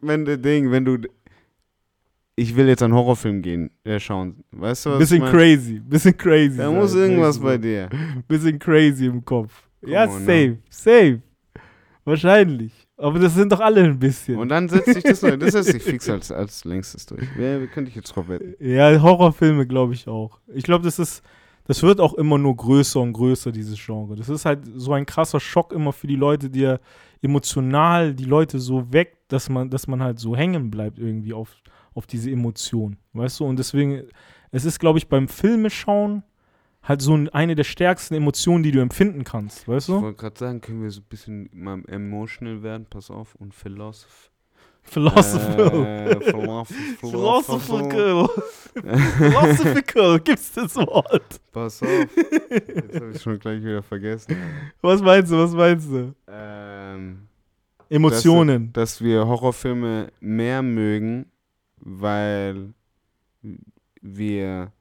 [0.00, 0.98] wenn du Ding, wenn du,
[2.36, 4.42] ich will jetzt einen Horrorfilm gehen, äh, schauen.
[4.50, 4.98] Weißt du was?
[4.98, 5.32] Bisschen ich mein?
[5.32, 6.56] crazy, bisschen crazy.
[6.56, 7.88] Da muss irgendwas bei dir.
[8.26, 9.52] Bisschen crazy im Kopf.
[9.80, 11.22] Come ja, on, safe, safe.
[12.04, 12.72] Wahrscheinlich.
[12.96, 14.38] Aber das sind doch alle ein bisschen.
[14.38, 15.36] Und dann setzt sich das neu.
[15.36, 17.26] Das setzt sich fix als, als längstes durch.
[17.36, 18.54] Wer, wer könnte ich jetzt drauf wetten?
[18.60, 20.40] Ja, Horrorfilme glaube ich auch.
[20.54, 21.22] Ich glaube, das ist,
[21.64, 24.16] das wird auch immer nur größer und größer, dieses Genre.
[24.16, 26.78] Das ist halt so ein krasser Schock immer für die Leute, die ja
[27.20, 31.54] emotional die Leute so weckt, dass man, dass man halt so hängen bleibt irgendwie auf,
[31.94, 32.96] auf diese Emotion.
[33.12, 33.44] Weißt du?
[33.44, 34.02] Und deswegen,
[34.50, 36.24] es ist, glaube ich, beim Filmeschauen
[36.82, 39.68] halt so ein- eine der stärksten Emotionen, die du empfinden kannst.
[39.68, 40.02] Weißt Ich du?
[40.02, 42.86] wollte gerade sagen, können wir so ein bisschen mal emotional werden?
[42.90, 43.36] Pass auf.
[43.36, 44.31] Und philosoph.
[44.82, 45.86] Philosophical.
[45.86, 46.68] Äh, philosoph
[47.00, 48.28] Philosophical.
[48.74, 51.40] Philosophical, gibt's das Wort?
[51.52, 51.88] Pass auf.
[52.50, 54.36] Jetzt habe ich schon gleich wieder vergessen.
[54.80, 56.14] Was meinst du, was meinst du?
[56.28, 57.28] Ähm,
[57.88, 58.72] Emotionen.
[58.72, 61.26] dass wir Horrorfilme mehr mögen,
[61.78, 62.74] weil
[64.00, 64.72] wir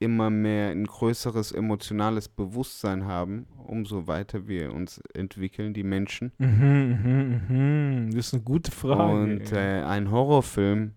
[0.00, 6.32] immer mehr ein größeres emotionales Bewusstsein haben, umso weiter wir uns entwickeln, die Menschen.
[6.38, 8.10] Mhm, mhm, mhm.
[8.10, 9.12] Das ist eine gute Frage.
[9.12, 10.94] Und äh, ein Horrorfilm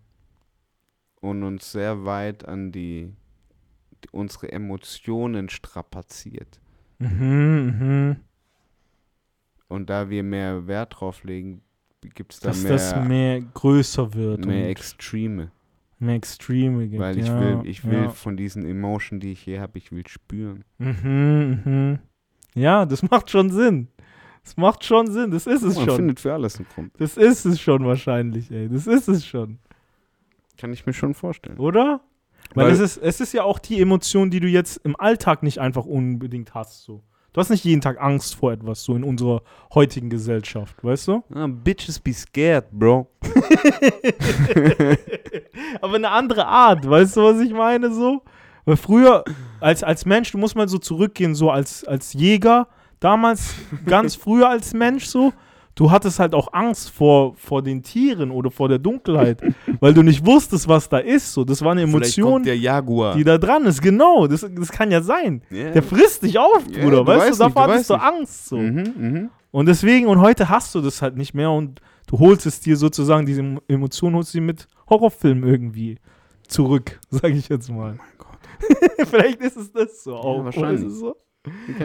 [1.20, 3.14] und uns sehr weit an die,
[4.06, 6.62] die unsere Emotionen strapaziert.
[7.00, 8.16] mhm, mhm.
[9.68, 11.62] Und da wir mehr Wert drauf legen,
[12.02, 14.46] gibt es da Dass mehr, das mehr größer wird.
[14.46, 15.52] mehr Extreme.
[16.04, 17.02] Mehr Extreme gibt.
[17.02, 18.10] Weil ich ja, will, ich will Ja.
[18.10, 20.64] von diesen Emotionen, die ich hier habe, ich will spüren.
[20.78, 22.00] Mhm, mhm.
[22.56, 23.88] ja, das macht schon Sinn.
[24.44, 25.32] Das macht schon Sinn.
[25.32, 25.96] Das ist es Man schon.
[25.96, 26.92] findet für alles einen Grund.
[27.00, 28.68] Das ist es schon wahrscheinlich, ey.
[28.70, 29.60] Das ist es schon.
[30.58, 31.58] Kann ich mir schon vorstellen.
[31.60, 32.02] Oder?
[32.54, 35.44] Weil, Weil- es, ist, es ist ja auch die Emotion, die du jetzt im Alltag
[35.44, 36.84] nicht einfach unbedingt hast.
[36.84, 37.02] So.
[37.34, 39.42] Du hast nicht jeden Tag Angst vor etwas, so in unserer
[39.74, 41.24] heutigen Gesellschaft, weißt du?
[41.34, 43.08] Ah, bitches be scared, bro.
[45.82, 48.22] Aber eine andere Art, weißt du, was ich meine so?
[48.66, 49.24] Weil früher,
[49.60, 52.68] als, als Mensch, du musst mal so zurückgehen, so als, als Jäger,
[53.00, 53.56] damals
[53.88, 55.34] ganz früher als Mensch so,
[55.76, 59.42] du hattest halt auch Angst vor, vor den Tieren oder vor der Dunkelheit,
[59.80, 61.34] weil du nicht wusstest, was da ist.
[61.34, 63.82] So, das war eine Emotion, die da dran ist.
[63.82, 65.42] Genau, das, das kann ja sein.
[65.50, 65.72] Ja.
[65.72, 66.98] Der frisst dich auf, Ja, Bruder.
[66.98, 68.46] du weißt weißt du, davor hattest du Angst.
[68.48, 68.58] So.
[68.58, 69.30] Mhm, mhm.
[69.52, 72.76] Und deswegen, und heute hast du das halt nicht mehr und du holst es dir
[72.76, 76.00] sozusagen, diese Emo- Emotion holst du dir mit Horrorfilmen irgendwie
[76.48, 77.94] zurück, sage ich jetzt mal.
[77.94, 79.08] Oh mein Gott.
[79.10, 80.36] Vielleicht ist es das so auch.
[80.36, 80.82] oder wahrscheinlich.
[80.86, 81.16] Ist es so?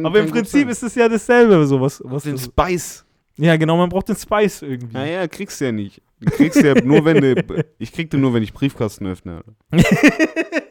[0.04, 2.00] Aber im Prinzip ist es ja dasselbe, so was.
[2.04, 3.04] was den Spice.
[3.38, 4.92] Ja, genau, man braucht den Spice irgendwie.
[4.94, 6.02] Naja, kriegst du ja nicht.
[6.20, 7.64] Du kriegst ja nur, wenn du.
[7.78, 9.42] Ich krieg den nur, wenn ich Briefkasten öffne.
[9.70, 9.84] Alter.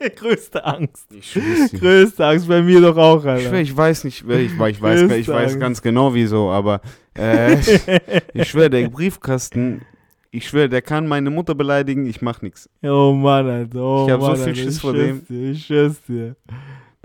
[0.16, 1.08] Größte Angst.
[1.12, 1.34] Ich.
[1.80, 3.62] Größte Angst bei mir doch auch, Ich, schwör, Alter.
[3.62, 4.76] ich weiß nicht, ich, ich, weiß,
[5.12, 5.60] ich weiß Angst.
[5.60, 6.82] ganz genau wieso, aber
[7.18, 7.56] äh,
[8.34, 9.84] ich schwöre, der Briefkasten,
[10.32, 12.70] ich schwöre, der kann meine Mutter beleidigen, ich mach nichts.
[12.84, 13.80] Oh Mann, Alter.
[13.82, 14.56] Oh Ich hab so Mann, viel Alter.
[14.62, 15.26] Schiss vor dem.
[15.26, 16.36] Dir, ich schwör's dir.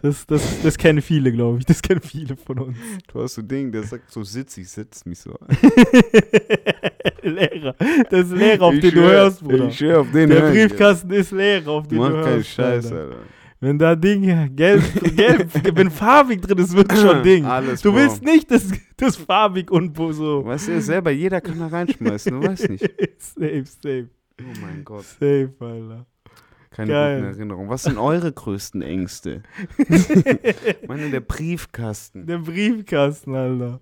[0.02, 1.64] Das, das, das kennen viele, glaube ich.
[1.64, 2.76] Das kennen viele von uns.
[3.12, 5.38] Du hast so Ding, der sagt so, sitz, ich setz mich so.
[7.22, 7.74] Lehrer.
[8.10, 9.68] Das ist Lehrer, auf Ich den du schwör, hörst, Bruder.
[9.68, 12.28] Ich schwör auf den Der hör ich, Briefkasten ist Lehrer, auf den Mach du hörst.
[12.28, 13.00] keinen Scheiß, Alter.
[13.00, 13.16] Alter.
[13.60, 14.22] Wenn da Ding
[14.56, 14.82] gelb,
[15.16, 17.44] gelb, wenn farbig drin ist, wird schon Ding.
[17.44, 20.44] Alles Du willst nicht das, das farbig und so.
[20.44, 22.82] Weißt du ja selber, jeder kann da reinschmeißen, du weißt nicht.
[23.18, 24.08] safe, safe,
[24.40, 26.06] Oh mein Gott, safe, Alter.
[26.72, 27.20] Keine Geil.
[27.20, 27.70] guten Erinnerungen.
[27.70, 29.42] Was sind eure größten Ängste?
[30.88, 32.26] Meine, der Briefkasten.
[32.26, 33.80] Der Briefkasten, Alter.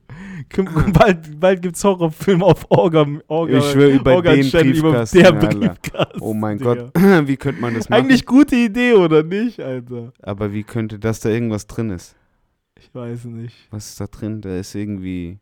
[0.54, 4.90] Komm, bald, bald gibt's Horrorfilme auf Orga, Orga, Ich schwör, über Orga den Channel, über
[4.90, 5.48] Briefkasten, der Alter.
[5.48, 6.20] Briefkasten.
[6.20, 6.74] Oh mein Digga.
[6.74, 6.92] Gott,
[7.28, 8.02] wie könnte man das machen?
[8.04, 10.12] Eigentlich gute Idee, oder nicht, Alter?
[10.22, 12.16] Aber wie könnte das da irgendwas drin ist?
[12.78, 13.68] Ich weiß nicht.
[13.70, 14.40] Was ist da drin?
[14.40, 15.38] Da ist irgendwie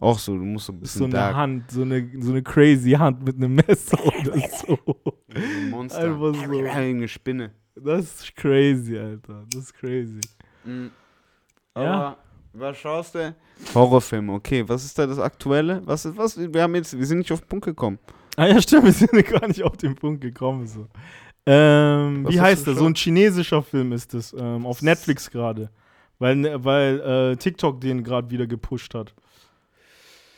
[0.00, 1.36] auch so, du musst so ein Das ist so bisschen eine dark.
[1.36, 4.78] Hand, so eine, so eine crazy Hand mit einem Messer oder so.
[5.34, 6.00] Ein Monster.
[6.00, 6.58] Einfach so.
[6.68, 7.50] Eine Spinne.
[7.74, 9.44] Das ist crazy, Alter.
[9.52, 10.20] Das ist crazy.
[10.64, 10.90] Mhm.
[11.76, 11.82] Ja.
[11.94, 12.16] Aber
[12.54, 13.34] was schaust du?
[13.74, 14.64] Horrorfilme, okay.
[14.68, 15.82] Was ist da das Aktuelle?
[15.84, 16.36] Was ist was?
[16.38, 17.98] Wir haben jetzt, wir sind nicht auf den Punkt gekommen.
[18.36, 20.66] Ah ja, stimmt, wir sind gar nicht auf den Punkt gekommen.
[20.66, 20.86] So.
[21.46, 22.74] Ähm, wie heißt der?
[22.74, 24.32] So ein chinesischer Film ist das.
[24.32, 25.70] Ähm, auf Netflix gerade.
[26.18, 29.14] Weil, ne- weil äh, TikTok den gerade wieder gepusht hat.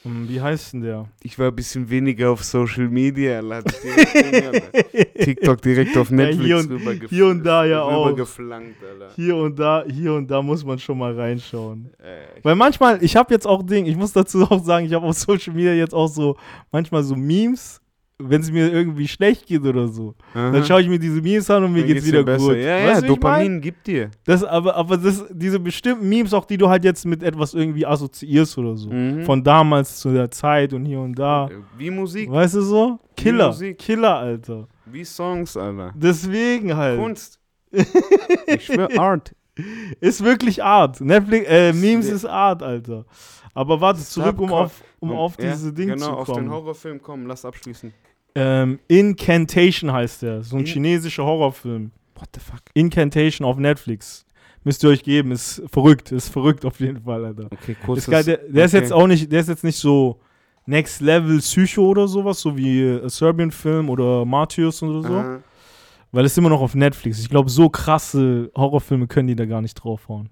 [0.04, 1.06] Ähm, wie heißt denn der?
[1.22, 3.40] Ich war ein bisschen weniger auf Social Media.
[3.40, 3.70] Alter.
[3.82, 5.18] Direkt.
[5.20, 8.16] TikTok direkt auf Ja, Netflix hier und- hier und da ja auch.
[9.16, 11.90] Hier und da, hier und da muss man schon mal reinschauen.
[11.98, 15.04] Äh, Weil manchmal, ich habe jetzt auch Ding, ich muss dazu auch sagen, ich habe
[15.06, 16.36] auf Social Media jetzt auch so
[16.72, 17.79] manchmal so Memes,
[18.28, 20.14] wenn es mir irgendwie schlecht geht oder so.
[20.34, 20.64] Dann Aha.
[20.64, 22.56] schaue ich mir diese Memes an und mir Dann geht's, dir wieder gut.
[22.56, 23.40] Ja, Weißt ja, du, wie ich mein?
[23.44, 24.10] Dopamin gibt dir.
[24.24, 27.86] Das, aber, aber das, diese bestimmten Memes, auch die du halt jetzt mit etwas irgendwie
[27.86, 28.90] assoziierst oder so.
[28.90, 29.24] Mhm.
[29.24, 31.46] Von damals zu der Zeit und hier und da.
[31.48, 32.98] Äh, Wie Musik, Weißt du so?
[33.16, 33.54] Killer.
[33.78, 34.68] Killer, Alter.
[34.86, 35.92] wie Songs, Alter.
[35.96, 36.98] Deswegen halt.
[36.98, 37.38] Kunst.
[38.46, 39.32] Ich schwör, Art.
[40.00, 41.00] Ist wirklich Art.
[41.00, 42.14] Netflix, äh, Memes Ja.
[42.14, 43.04] ist Art, Alter.
[43.54, 46.50] Aber warte, zurück, um auf, um auf Ja, diese Dinge genau, zu auf den kommen.
[46.50, 47.92] Horrorfilm kommen, lass abschließen.
[48.34, 50.42] Ähm, Incantation heißt der.
[50.42, 51.90] So ein In- chinesischer Horrorfilm.
[52.14, 52.60] What the fuck?
[52.74, 54.26] Incantation auf Netflix.
[54.62, 55.32] Müsst ihr euch geben.
[55.32, 56.12] Ist verrückt.
[56.12, 57.46] Ist verrückt auf jeden Fall, Alter.
[57.50, 58.24] Okay, Ist geil.
[58.24, 58.82] Der, der ist okay.
[58.82, 60.20] jetzt auch nicht, der ist jetzt nicht so
[60.66, 65.14] Next Level Psycho oder sowas, so wie äh, Serbian Film oder Martyrs oder so.
[65.14, 65.40] Aha.
[66.12, 67.20] Weil es immer noch auf Netflix.
[67.20, 70.28] Ich glaube, so krasse Horrorfilme können die da gar nicht draufhauen.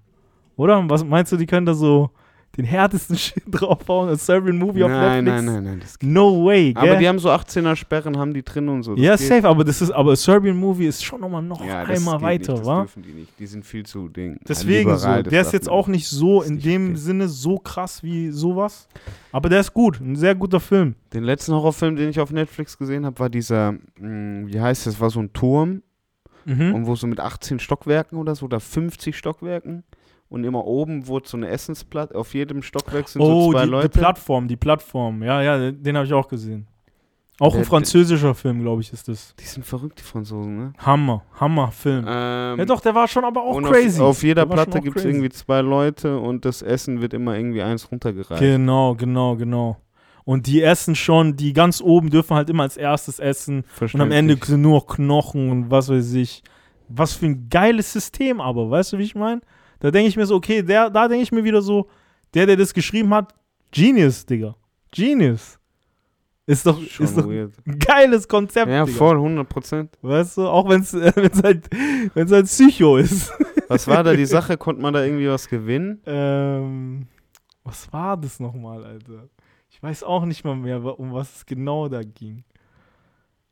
[0.57, 0.83] Oder?
[0.89, 2.11] Was meinst du, die können da so
[2.59, 4.09] den härtesten Shit draufhauen?
[4.09, 5.45] Ein Serbian Movie auf Nein, Netflix?
[5.45, 5.79] nein, nein, nein.
[5.79, 6.09] Das geht.
[6.09, 6.83] No way, gell?
[6.83, 8.93] Aber die haben so 18er Sperren, haben die drin und so.
[8.95, 9.27] das ja, geht.
[9.27, 12.53] safe, aber das ist, aber Serbian Movie ist schon nochmal noch Ja, das einmal weiter,
[12.53, 12.81] nicht, das wa?
[12.81, 13.39] dürfen die nicht.
[13.39, 14.39] Die sind viel zu Ding.
[14.47, 14.95] Deswegen so.
[14.95, 16.95] liberal, das Der ist jetzt auch nicht so in nicht dem okay.
[16.97, 18.87] Sinne so krass wie sowas.
[19.31, 19.99] Aber der ist gut.
[20.01, 20.95] Ein sehr guter Film.
[21.13, 24.99] Den letzten Horrorfilm, den ich auf Netflix gesehen habe, war dieser, mh, wie heißt das,
[24.99, 25.81] war so ein Turm
[26.45, 26.73] Mhm.
[26.73, 29.83] und wo so mit 18 Stockwerken oder so, oder 50 Stockwerken
[30.29, 33.69] und immer oben wurde so eine Essensplatte, auf jedem Stockwerk sind Oh, so zwei die,
[33.69, 33.89] Leute.
[33.89, 35.23] die Plattform, die Plattform.
[35.23, 36.67] Ja, ja, den, habe ich auch gesehen.
[37.41, 39.33] Auch Der- ein französischer Film, glaube ich, ist das.
[39.39, 40.73] die sind verrückt, die Franzosen, ne?
[40.77, 42.03] Hammer, Hammer Film.
[42.05, 44.01] Ähm, ja doch, der war schon aber auch crazy.
[44.01, 47.37] Auf, auf jeder Der Platte gibt es irgendwie zwei Leute und das Essen wird immer
[47.37, 48.41] irgendwie eins runtergereicht.
[48.41, 49.77] Genau, genau, genau.
[50.25, 53.63] Und die essen schon, die ganz oben dürfen halt immer als erstes essen.
[53.93, 56.43] Und am Ende sind nur noch Knochen und was weiß ich.
[56.89, 59.41] Was für ein geiles System aber, weißt du, wie ich meine?
[59.79, 61.87] Da denke ich mir so, okay, der, da denke ich mir wieder so,
[62.33, 63.33] der, der das geschrieben hat,
[63.71, 64.55] Genius, Digga.
[64.91, 65.57] Genius.
[66.45, 67.53] Ist doch, Schon ist doch weird.
[67.67, 68.97] ein geiles Konzept, Ja, Digga.
[68.97, 69.97] voll, 100 Prozent.
[70.01, 71.67] Weißt du, auch wenn es äh, wenn's halt,
[72.15, 73.31] wenn's halt Psycho ist.
[73.67, 74.57] Was war da die Sache?
[74.57, 76.01] Konnte man da irgendwie was gewinnen?
[76.07, 77.07] ähm,
[77.63, 79.29] was war das nochmal, Alter?
[79.69, 82.43] Ich weiß auch nicht mal mehr, um was es genau da ging.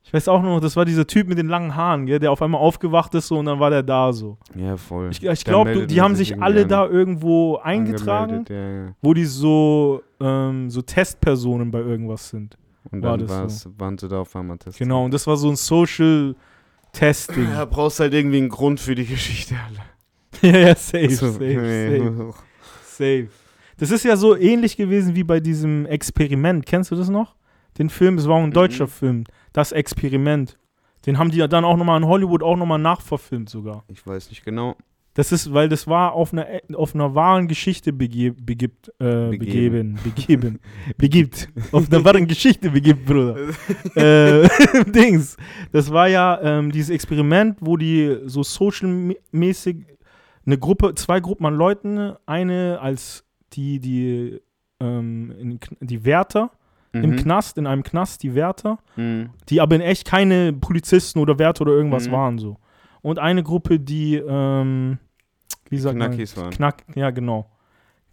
[0.08, 2.42] Ich weiß auch noch, das war dieser Typ mit den langen Haaren, gell, der auf
[2.42, 4.38] einmal aufgewacht ist so und dann war der da so.
[4.56, 5.10] Ja, voll.
[5.12, 8.96] Ich, ich glaube, die haben sich alle da irgendwo eingetragen, Ja, ja.
[9.02, 12.58] wo die so, ähm, so Testpersonen bei irgendwas sind.
[12.90, 14.88] Und War dann das war's, waren sie da auf einmal testen.
[14.88, 16.36] Genau, und das war so ein Social
[16.94, 17.44] Testing.
[17.50, 19.84] Ja, brauchst halt irgendwie einen Grund für die Geschichte, Alter.
[20.58, 21.98] ja, ja, safe, So, safe, nee.
[22.00, 22.34] safe,
[22.86, 23.28] safe.
[23.78, 26.66] Das ist ja so ähnlich gewesen wie bei diesem Experiment.
[26.66, 27.36] Kennst du das noch?
[27.78, 28.90] Den Film, es war auch ein deutscher Mhm.
[28.90, 29.24] Film.
[29.58, 30.56] Das Experiment.
[31.08, 33.86] Den haben die ja dann auch nochmal in Hollywood auch nochmal nachverfilmt sogar.
[33.88, 34.76] Ich weiß nicht genau.
[35.16, 39.96] Das ist, weil das war auf einer, auf einer wahren Geschichte bege begibt, äh, begeben,
[39.96, 40.00] Begeben.
[40.04, 40.60] begeben,
[41.00, 41.50] begibt.
[41.72, 43.36] Auf einer wahren Geschichte begibt, Bruder.
[43.96, 44.48] äh,
[44.92, 45.38] Dings.
[45.72, 49.88] Das war ja ähm, dieses Experiment, wo die so social-mäßig
[50.46, 54.40] eine Gruppe, zwei Gruppen an Leuten, eine als die, die,
[54.80, 56.52] ähm, die Wärter
[57.04, 57.16] im Mhm.
[57.18, 59.30] Knast, in einem Knast, die Wärter Mhm.
[59.50, 62.12] die aber in echt keine Polizisten oder Wärter oder irgendwas Mhm.
[62.12, 62.58] waren so.
[63.02, 64.98] Und eine Gruppe, die, ähm,
[65.70, 66.46] wie sagt Knackis man?
[66.46, 66.54] waren.
[66.54, 67.50] Knack, ja genau.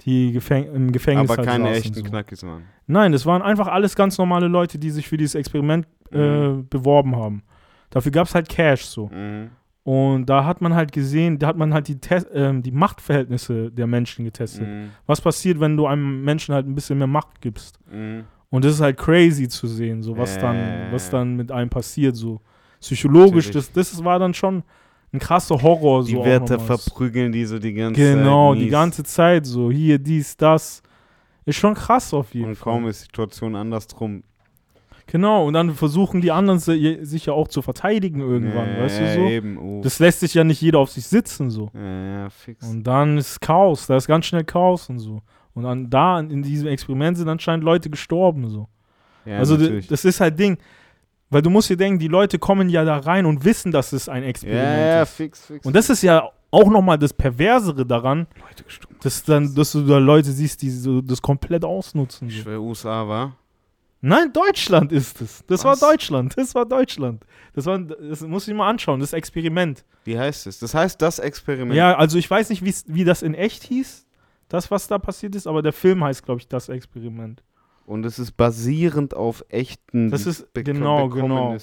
[0.03, 2.03] Die Gefäng im Gefängnis Aber halt keine echten so.
[2.03, 2.63] Knackis waren.
[2.87, 6.69] Nein, das waren einfach alles ganz normale Leute, die sich für dieses Experiment äh, Mhm.
[6.69, 7.43] beworben haben.
[7.91, 9.09] Dafür gab es halt Cash so.
[9.09, 9.51] Mhm.
[9.85, 13.71] Und da hat man halt gesehen, da hat man halt die, Te ähm, die Machtverhältnisse
[13.71, 14.67] der Menschen getestet.
[14.67, 14.91] Mhm.
[15.07, 17.79] Was passiert, wenn du einem Menschen halt ein bisschen mehr Macht gibst?
[17.93, 18.25] Mhm.
[18.55, 20.93] Und das ist halt crazy zu sehen, so was dann, Äh.
[20.93, 22.41] was dann mit einem passiert, so
[22.81, 23.47] psychologisch.
[23.47, 23.73] Natürlich.
[23.73, 24.63] Das, das war dann schon
[25.13, 26.23] ein krasser Horror, so.
[26.23, 26.59] Die nochmal.
[26.61, 28.59] verprügeln die so die ganze Genau, Zeit.
[28.61, 28.73] die mies.
[28.73, 29.71] ganze Zeit so.
[29.73, 30.83] Hier, dies, das.
[31.47, 32.73] Ist schon krass auf jeden Und Fall.
[32.75, 34.23] kaum ist die Situation andersrum.
[35.07, 39.01] Genau, und dann versuchen die anderen si- sich ja auch zu verteidigen irgendwann, ja, weißt
[39.01, 39.21] du so?
[39.27, 39.81] Eben, oh.
[39.83, 41.71] Das lässt sich ja nicht jeder auf sich sitzen, so.
[41.75, 42.67] ja, ja, fix.
[42.67, 45.21] Und dann ist Chaos, da ist ganz schnell Chaos und so.
[45.55, 48.69] Und dann da in diesem Experiment sind anscheinend Leute gestorben, so.
[49.25, 49.87] ja, also natürlich.
[49.87, 50.59] das ist halt Ding,
[51.31, 54.09] weil du musst dir denken, die Leute kommen ja da rein und wissen, dass es
[54.09, 55.15] ein Experiment ja, ja, ist.
[55.15, 55.65] fix, fix.
[55.67, 58.27] Und das ist ja auch nochmal das Perversere daran,
[59.03, 62.29] dass dann, dass du da Leute siehst, die so das komplett ausnutzen.
[62.29, 63.37] Ich schwör, USA war.
[64.01, 65.43] Nein, Deutschland ist es.
[65.47, 65.81] Das Was?
[65.81, 66.37] war Deutschland.
[66.37, 67.25] Das war Deutschland.
[67.55, 69.01] Das war, das muss ich mal anschauen.
[69.01, 69.83] Das Experiment.
[70.05, 70.59] Wie heißt es?
[70.59, 71.75] Das heißt, das Experiment.
[71.75, 74.04] Ja, also ich weiß nicht, wie das in echt hieß,
[74.55, 77.43] das was da passiert ist, aber der Film heißt, glaube ich, das Experiment.
[77.87, 81.55] Und es ist basierend auf echten Das ist- Bek- genau, genau.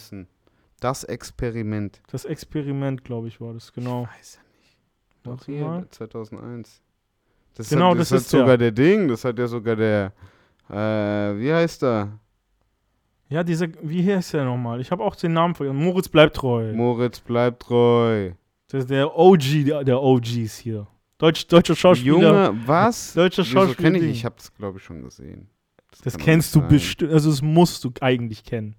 [0.79, 2.01] Das Experiment.
[2.11, 4.03] Das Experiment, glaube ich, war das genau.
[4.03, 4.77] Ich weiß ja nicht.
[5.23, 5.87] Doch hier, mal.
[5.89, 6.81] 2001.
[7.55, 8.39] Das Genau, hat, das, das hat ist der.
[8.39, 10.13] sogar der Ding, das hat ja sogar der,
[10.69, 10.73] äh,
[11.39, 12.17] wie heißt er?
[13.29, 14.81] Ja, dieser, wie heißt der nochmal?
[14.81, 15.77] Ich habe auch den Namen vergessen.
[15.77, 16.73] Moritz bleibt treu.
[16.73, 18.31] Moritz bleibt treu.
[18.69, 20.87] Das ist der OG der, der OGs hier.
[21.21, 22.47] Deutsch, deutscher Schauspieler.
[22.47, 23.13] Junge, was?
[23.13, 23.93] Deutscher Schauspieler.
[23.95, 24.03] ich?
[24.03, 25.47] Ich hab's, glaube ich, schon gesehen.
[26.03, 28.75] Das doch kennst du bestimmt, also das musst du eigentlich kennen.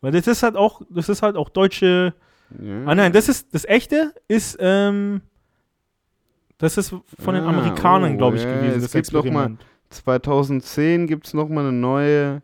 [0.00, 2.14] Weil das ist halt auch, das ist halt auch deutsche.
[2.60, 2.84] Ja.
[2.86, 5.22] Ah nein, das ist das echte ist ähm,
[6.58, 8.76] das ist von den Ah, Amerikanern, oh, glaube ich, ja, gewesen.
[8.78, 9.66] es Das gibt noch mal- Experiment.
[9.90, 12.42] 2010 gibt's noch mal eine neue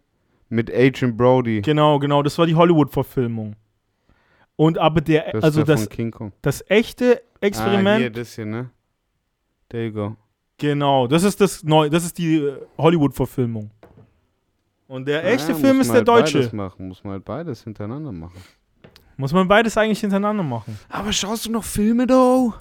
[0.49, 1.61] mit Agent Brody.
[1.63, 3.55] Genau, genau, das war die Hollywood-Verfilmung.
[4.57, 6.33] Und aber der, Das also das, von King Kong.
[6.43, 8.71] das echte Ah, Experiment, hier, das hier, ne?
[9.71, 10.17] There you go.
[10.57, 13.71] genau, das ist das neu, das ist die äh, Hollywood-Verfilmung.
[14.87, 16.39] Und der echte Ja, Film ist der halt deutsche.
[16.39, 16.89] Beides machen.
[16.89, 18.41] Muss man halt beides hintereinander machen.
[19.19, 20.79] Muss man beides eigentlich hintereinander machen.
[20.89, 22.55] Aber schaust du noch Filme, do?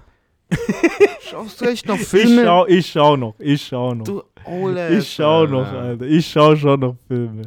[1.22, 2.44] schaust du echt noch Ich Filme?
[2.44, 4.06] schau, ich schau noch, ich schau noch.
[4.06, 4.98] du Ole.
[4.98, 6.06] Ich schau noch, Alter.
[6.06, 7.44] Ich schau schon noch Filme.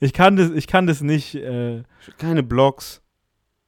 [0.00, 1.34] Ich kann das, ich kann das nicht.
[1.34, 1.82] Äh,
[2.18, 3.02] Keine Blogs,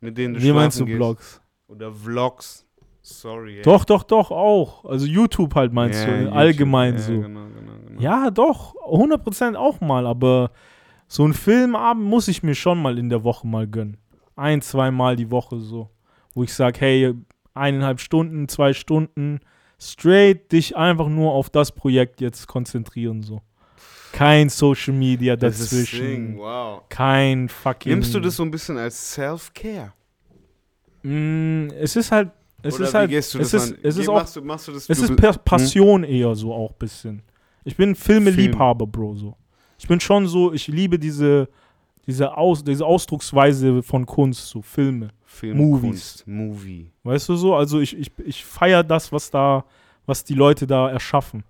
[0.00, 0.96] mit denen du wie meinst du gehst.
[0.98, 1.40] Blogs?
[1.68, 2.65] Oder Vlogs.
[3.08, 3.62] Sorry, ey.
[3.62, 4.84] Doch, doch, doch, auch.
[4.84, 6.34] Also YouTube halt meinst Ja, du, YouTube.
[6.34, 7.12] allgemein ja, so.
[7.12, 8.00] Genau, genau, genau.
[8.00, 10.50] Ja, doch, 100% auch mal, aber
[11.06, 13.96] so ein Filmabend muss ich mir schon mal in der Woche mal gönnen.
[14.34, 15.88] Ein, zweimal die Woche so.
[16.34, 17.14] Wo ich sage, hey,
[17.54, 19.38] eineinhalb Stunden, zwei Stunden,
[19.80, 23.40] straight dich einfach nur auf das Projekt jetzt konzentrieren so.
[24.10, 26.38] Kein Social Media Das ist dazwischen.
[26.38, 26.82] Wow.
[26.88, 27.92] Kein fucking.
[27.92, 29.92] Nimmst du das so ein bisschen als Self-Care?
[31.04, 32.30] Mm, es ist halt.
[32.66, 33.10] Es Oder ist halt.
[33.10, 33.78] gehst du es das ist, an?
[33.82, 34.14] es ist auch.
[34.14, 34.88] machst du, machst du das?
[34.88, 37.22] Es du ist Per Passion eher so auch ein bisschen.
[37.64, 39.36] Ich bin Filmeliebhaber, Bro, so.
[39.78, 41.48] Ich bin schon so, ich liebe diese,
[42.06, 45.10] diese, Aus, diese Ausdrucksweise von Kunst, so Filme.
[45.24, 45.90] Film, Movies.
[45.90, 46.90] Kunst, Movie.
[47.02, 47.54] Weißt du so?
[47.54, 49.64] Also ich, ich, ich feiere das, was da,
[50.06, 51.44] was die Leute da erschaffen.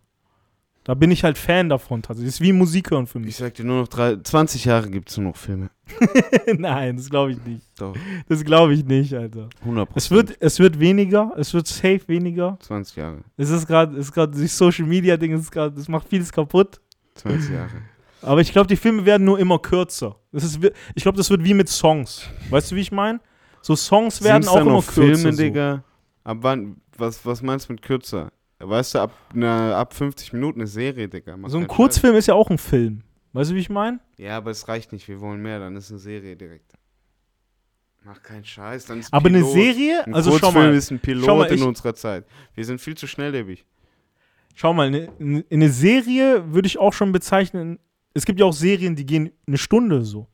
[0.86, 2.28] Da bin ich halt Fan davon tatsächlich.
[2.28, 3.36] Das ist wie Musik hören für Ich mich.
[3.36, 5.70] sag dir nur noch drei, 20 Jahre gibt es nur noch Filme.
[6.56, 7.64] Nein, das glaube ich nicht.
[7.76, 7.96] Doch,
[8.28, 9.48] Das glaube ich nicht, Alter.
[9.62, 12.56] 100 Es wird, es wird weniger, es wird safe weniger.
[12.60, 13.24] 20 Jahre.
[13.36, 16.30] Es ist gerade, es ist gerade, die Social Media Ding ist gerade, das macht vieles
[16.30, 16.80] kaputt.
[17.16, 17.70] 20 Jahre.
[18.22, 20.14] Aber ich glaube, die Filme werden nur immer kürzer.
[20.30, 20.60] Das ist,
[20.94, 22.28] ich glaube, das wird wie mit Songs.
[22.48, 23.18] Weißt du, wie ich meine?
[23.60, 25.14] So Songs werden Sind's auch immer noch kürzer.
[25.16, 25.42] Filme, so.
[25.42, 25.82] Digga?
[26.22, 28.30] Ab wann, was, was meinst du mit kürzer?
[28.58, 31.36] Weißt du, ab, na, ab 50 Minuten eine Serie, Digga.
[31.36, 33.02] Mach So ein Kurzfilm ist ja auch ein Film.
[33.32, 34.00] Weißt du, wie ich meine?
[34.16, 36.72] Ja, aber es reicht nicht, wir wollen mehr, dann ist eine Serie direkt.
[38.02, 39.52] Mach keinen Scheiß, dann ist Aber eine Pilot.
[39.52, 42.24] Serie, Ein also schau Kurzfilm mal, ist ein Pilot schau mal, in unserer Zeit.
[42.54, 43.66] Wir sind viel zu schnelllebig.
[44.54, 47.78] schau mal, eine, eine Serie würde ich auch schon bezeichnen.
[48.14, 50.28] Es gibt ja auch Serien, die gehen eine Stunde so.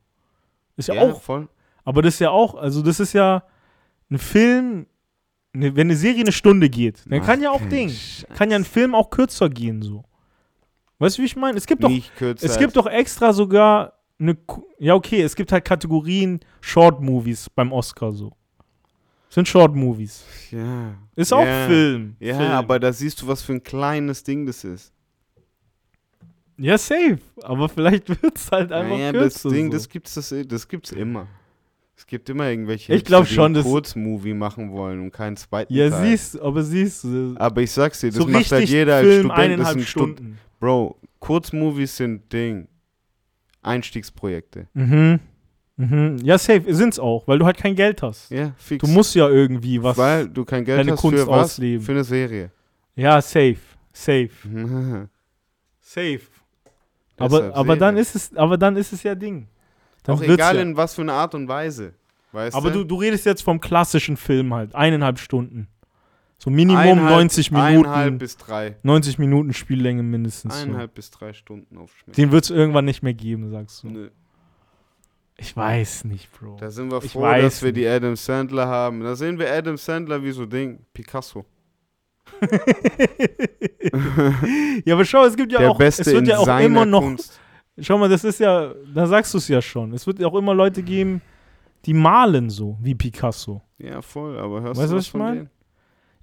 [0.77, 1.49] Ist ja, auch, voll.
[1.83, 3.43] aber das ist ja auch, also das ist ja
[4.09, 4.87] ein Film, ne,
[5.53, 8.25] wenn eine Serie eine Stunde geht, dann Mach kann ja auch Ding, Scheiß.
[8.35, 10.03] kann ja ein Film auch kürzer gehen so.
[10.99, 11.57] Weißt du, wie ich meine?
[11.57, 12.45] Es gibt doch Nicht kürzer.
[12.45, 14.37] Es gibt doch extra sogar eine.
[14.79, 18.31] Ja, okay, es gibt halt Kategorien Short Movies beim Oscar so.
[19.29, 20.23] Sind Short Movies.
[20.51, 20.93] Ja.
[21.15, 21.67] Ist auch Ja.
[21.67, 22.15] Film.
[22.19, 22.51] Ja, Film.
[22.51, 24.93] aber da siehst du, was für ein kleines Ding das ist.
[26.57, 27.17] Ja, safe.
[27.41, 29.49] Aber vielleicht wird es halt einfach Naja, kürzer.
[29.49, 29.77] das Ding, so.
[29.77, 31.27] das gibt's, das, das gibt's immer.
[31.95, 35.73] Es gibt immer irgendwelche, Ich glaub die schon, einen Kurzmovie machen wollen und keinen zweiten
[35.73, 36.09] ja, Teil.
[36.09, 37.35] siehst du, aber siehst du.
[37.37, 39.37] Aber ich sag's dir, das so macht halt jeder als Film Student.
[39.37, 40.37] Das eineinhalb sind Stud Stunden.
[40.59, 42.67] Bro, Kurzmovies sind Ding.
[43.61, 44.67] Einstiegsprojekte.
[44.73, 45.19] Mhm.
[45.77, 46.17] Mhm.
[46.23, 48.29] Ja, safe, sind's auch, weil du halt kein Geld hast.
[48.29, 48.85] Ja, fix.
[48.85, 49.97] Du musst ja irgendwie was.
[49.97, 51.53] Weil du kein Geld hast Kunst für was?
[51.53, 51.83] ausleben.
[51.83, 52.51] Für eine Serie.
[52.95, 53.57] Ja, safe.
[53.91, 54.29] Safe.
[55.79, 56.21] Safe.
[57.17, 59.47] Aber, aber dann ist es, aber dann ist es ja Ding.
[60.03, 60.61] Dann Auch egal ja.
[60.61, 61.93] in was für eine Art und Weise.
[62.31, 64.73] Weißt Aber du, du, du redest jetzt vom klassischen Film halt.
[64.75, 65.67] Eineinhalb Stunden.
[66.39, 67.85] So Minimum Eineinhalb- 90 Minuten.
[67.85, 68.75] Eineinhalb bis drei.
[68.83, 70.53] 90 Minuten Spiellänge mindestens.
[70.55, 70.61] So.
[70.63, 72.13] Eineinhalb bis drei Stunden aufschmecken.
[72.21, 73.87] Den wird es irgendwann nicht mehr geben, sagst du.
[73.87, 74.09] Nö.
[75.37, 76.57] Ich weiß nicht, Bro.
[76.59, 77.77] Da sind wir froh, dass wir nicht.
[77.77, 79.01] die Adam Sandler haben.
[79.01, 80.79] Da sehen wir Adam Sandler wie so Ding.
[80.93, 81.45] Picasso.
[84.85, 86.85] ja, aber schau, es gibt ja Der auch, Beste es wird in ja auch immer
[86.85, 87.39] noch, Kunst.
[87.79, 89.93] Schau mal, das ist ja, da sagst du es ja schon.
[89.93, 91.21] Es wird ja auch immer Leute geben,
[91.85, 93.61] die malen so, wie Picasso.
[93.77, 94.37] Ja, voll.
[94.39, 95.35] Aber hörst Weißt du was ich von mein?
[95.35, 95.49] denen?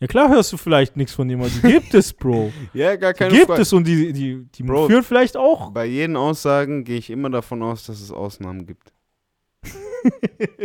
[0.00, 2.50] Ja klar hörst du vielleicht nichts von dem, aber die gibt es, Bro.
[2.72, 3.60] Ja, gar Die keine gibt Frage.
[3.60, 4.86] es und die, die, die Bro.
[4.86, 5.72] führen vielleicht auch.
[5.72, 8.92] Bei jeden Aussagen gehe ich immer davon aus, dass es Ausnahmen gibt.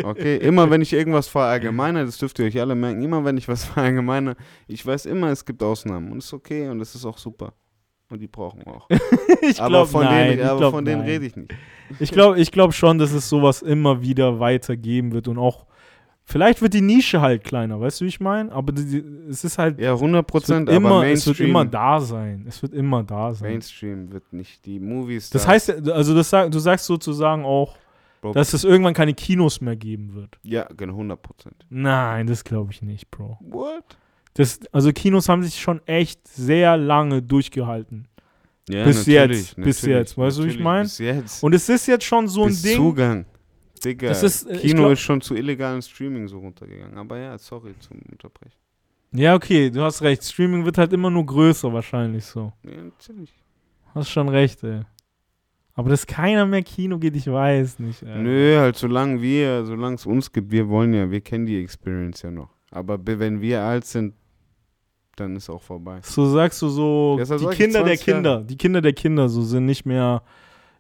[0.04, 3.50] Okay, immer wenn ich irgendwas verallgemeine, das dürft ihr euch alle merken, immer wenn ich
[3.50, 7.04] was verallgemeine, ich weiß immer, es gibt Ausnahmen und es ist okay und es ist
[7.06, 7.52] auch super.
[8.10, 8.88] Und die brauchen wir auch.
[9.42, 11.10] ich aber von nein, denen, aber glaub, von denen nein.
[11.10, 11.54] rede ich nicht.
[12.00, 15.66] Ich glaube ich glaub schon, dass es sowas immer wieder weitergeben wird und auch,
[16.24, 18.52] vielleicht wird die Nische halt kleiner, weißt du, wie ich meine?
[18.52, 21.50] Aber die, die, es ist halt, Ja, 100 es, Prozent, aber immer, Mainstream, es wird
[21.50, 22.46] immer da sein.
[22.48, 23.52] Es wird immer da sein.
[23.52, 24.66] Mainstream wird nicht.
[24.66, 25.32] Die Movies.
[25.32, 27.76] Das heißt, also das, du sagst sozusagen auch,
[28.22, 30.38] Bro, dass es irgendwann keine Kinos mehr geben wird.
[30.44, 31.66] ja, genau, 100 Prozent.
[31.70, 33.38] Nein, das glaube ich nicht, Bro.
[33.42, 33.98] What?
[34.36, 38.08] Das, also Kinos haben sich schon echt sehr lange durchgehalten.
[38.70, 40.84] Ja, Bis jetzt, bis jetzt, weißt du, wie ich natürlich, mein?
[40.84, 41.44] Bis jetzt.
[41.44, 42.76] Und es ist jetzt schon so ein bis Ding.
[42.76, 43.26] Zugang.
[43.84, 46.98] Digga, Das ist, äh, Kino glaub- ist schon zu illegalen Streaming so runtergegangen.
[46.98, 48.56] Aber ja, sorry zum Unterbrechen.
[49.12, 50.24] Ja, okay, du hast recht.
[50.24, 52.52] Streaming wird halt immer nur größer wahrscheinlich so.
[52.64, 53.32] Ja, natürlich.
[53.94, 54.82] Hast schon recht, ey.
[55.76, 58.02] Aber dass keiner mehr Kino geht, ich weiß nicht.
[58.02, 58.18] Ey.
[58.22, 62.24] Nö, halt solange wir, solange es uns gibt, wir wollen ja, wir kennen die Experience
[62.24, 62.50] ja noch.
[62.72, 64.14] Aber be- wenn wir alt sind,
[65.16, 66.00] dann ist auch vorbei.
[66.04, 68.18] So sagst du so, Deshalb die Kinder der 20 Jahre.
[68.22, 70.22] Kinder, die Kinder der Kinder so sind nicht mehr,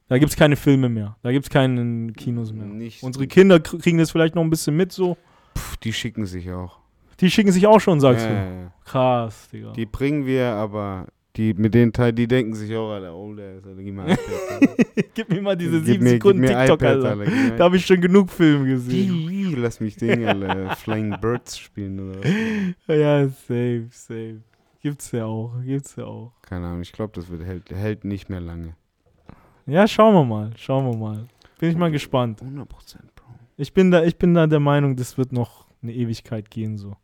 [0.08, 1.16] da gibt es keine Filme mehr.
[1.24, 2.66] Da gibt es keine Kinos mehr.
[2.66, 5.18] Nicht Unsere Kinder kr- kriegen das vielleicht noch ein bisschen mit so.
[5.58, 6.80] Pff, die schicken sich auch.
[7.22, 8.36] Die schicken sich auch schon, sagst Ja, du.
[8.36, 8.74] ja, ja.
[8.84, 9.72] Krass, Digga.
[9.72, 13.56] Die bringen wir, aber die mit den Teil, die denken sich auch, Alter, oh, der
[13.58, 14.18] ist, Alter, gib mir
[15.14, 17.10] gib mir mal diese Gib 7 mir- Sekunden mir TikTok, iPad, Alter.
[17.20, 19.56] Alter, Da habe ich schon genug Filme gesehen.
[19.58, 22.98] Lass mich Ding, Alter, Flying Birds spielen oder was.
[22.98, 24.42] Ja, safe, safe.
[24.82, 26.32] Gibt's ja auch, gibt's ja auch.
[26.42, 28.76] Keine Ahnung, ich glaube, das wird, hält, hält nicht mehr lange.
[29.66, 31.26] Ja, schauen wir mal, schauen wir mal.
[31.60, 32.42] Bin ich mal gespannt.
[32.42, 32.68] 100%
[33.16, 33.26] Bro.
[33.58, 36.96] Ich bin da, ich bin da der Meinung, das wird noch eine Ewigkeit gehen so.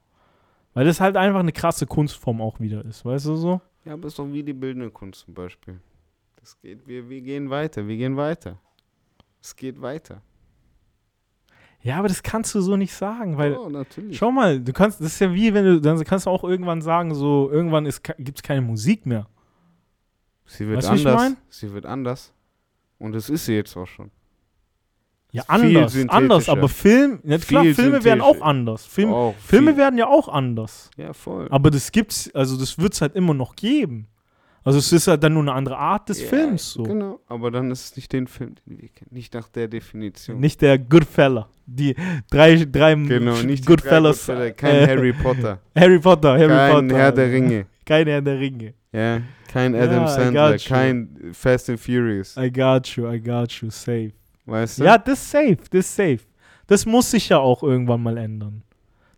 [0.73, 3.61] Weil das halt einfach eine krasse Kunstform auch wieder ist, weißt du so?
[3.85, 5.79] Ja, aber ist doch wie die bildende Kunst zum Beispiel.
[6.35, 8.59] Das geht, wir, wir gehen weiter, wir gehen weiter.
[9.41, 10.21] Es geht weiter.
[11.83, 14.15] Ja, aber das kannst du so nicht sagen, weil oh, natürlich.
[14.17, 16.81] schau mal, du kannst, das ist ja wie wenn du, dann kannst du auch irgendwann
[16.81, 19.27] sagen, so irgendwann gibt es keine Musik mehr.
[20.45, 21.37] Sie wird Weißt anders.
[21.49, 22.33] Sie wird anders.
[22.99, 24.11] Und es ist sie jetzt auch schon.
[25.33, 28.85] Ja, anders, anders, aber Film, ja klar, Filme werden auch anders.
[28.85, 29.77] Film, Auch Filme viel.
[29.77, 30.89] werden ja auch anders.
[30.97, 31.47] Ja, voll.
[31.49, 34.07] Aber das gibt's, also das wird's halt immer noch geben.
[34.63, 36.83] Also es ist halt dann nur eine andere Art des Ja, Films so.
[36.83, 39.09] Genau, aber dann ist es nicht den Film, den wir kennen.
[39.11, 40.39] Nicht nach der Definition.
[40.39, 41.47] Nicht der Goodfella.
[41.65, 41.95] Die
[42.29, 44.25] drei, drei genau, nicht die Goodfellas.
[44.25, 45.59] drei Goodfellas, Kein äh, Harry Potter.
[45.75, 46.97] Harry Potter, Harry Kein Potter.
[46.99, 47.65] Herr der Ringe.
[47.85, 48.73] Kein Herr der Ringe.
[48.91, 52.35] Ja, kein Adam Ja, Sandler, kein Fast and Furious.
[52.37, 54.11] I got you, I got you, safe.
[54.51, 54.83] Weißt du?
[54.83, 56.19] Ja, das ist safe, das ist safe.
[56.67, 58.63] Das muss sich ja auch irgendwann mal ändern.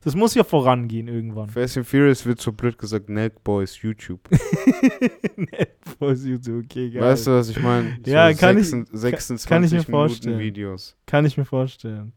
[0.04, 1.50] Das muss ja vorangehen irgendwann.
[1.50, 4.20] Fast and Furious wird so blöd gesagt, Nelk Boys YouTube.
[6.00, 7.02] Voice YouTube, okay, geil.
[7.02, 7.98] Weißt du, was ich meine?
[8.06, 10.40] Ja, kann ich- 26 kann ich mir Minuten vorstellen.
[10.40, 12.14] Videos, Kann ich mir vorstellen.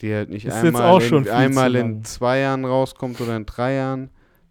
[0.00, 4.10] die halt nicht Ist einmal, in, einmal in zwei Jahren rauskommt oder in drei Jahren.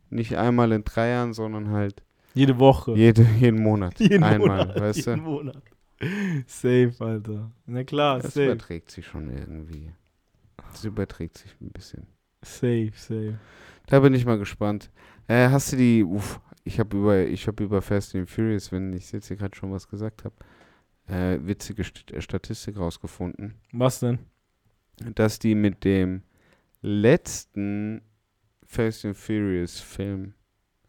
[0.10, 2.01] Nicht einmal in drei Jahren, sondern halt
[2.34, 2.93] Jede Woche.
[2.93, 3.93] jede, jeden Monat.
[3.99, 4.80] jeden einmal, Monat.
[4.80, 5.30] weißt jeden du?
[5.30, 5.62] Monat.
[6.47, 7.51] Safe, Alter.
[7.66, 8.45] Na klar, Das safe.
[8.45, 9.91] überträgt sich schon irgendwie.
[10.72, 12.08] Das überträgt sich ein bisschen.
[12.41, 13.39] Safe, safe.
[13.88, 14.89] Da bin ich mal gespannt.
[15.28, 18.93] Äh, hast du die, uff, ich habe über, ich habe über Fast and Furious, wenn
[18.93, 20.36] ich jetzt hier gerade schon was gesagt habe,
[21.08, 24.20] äh, witzige St äh, Statistik rausgefunden, Was denn?
[25.16, 26.24] dass die mit dem
[26.82, 28.01] letzten
[28.66, 30.34] Fast and Furious Film,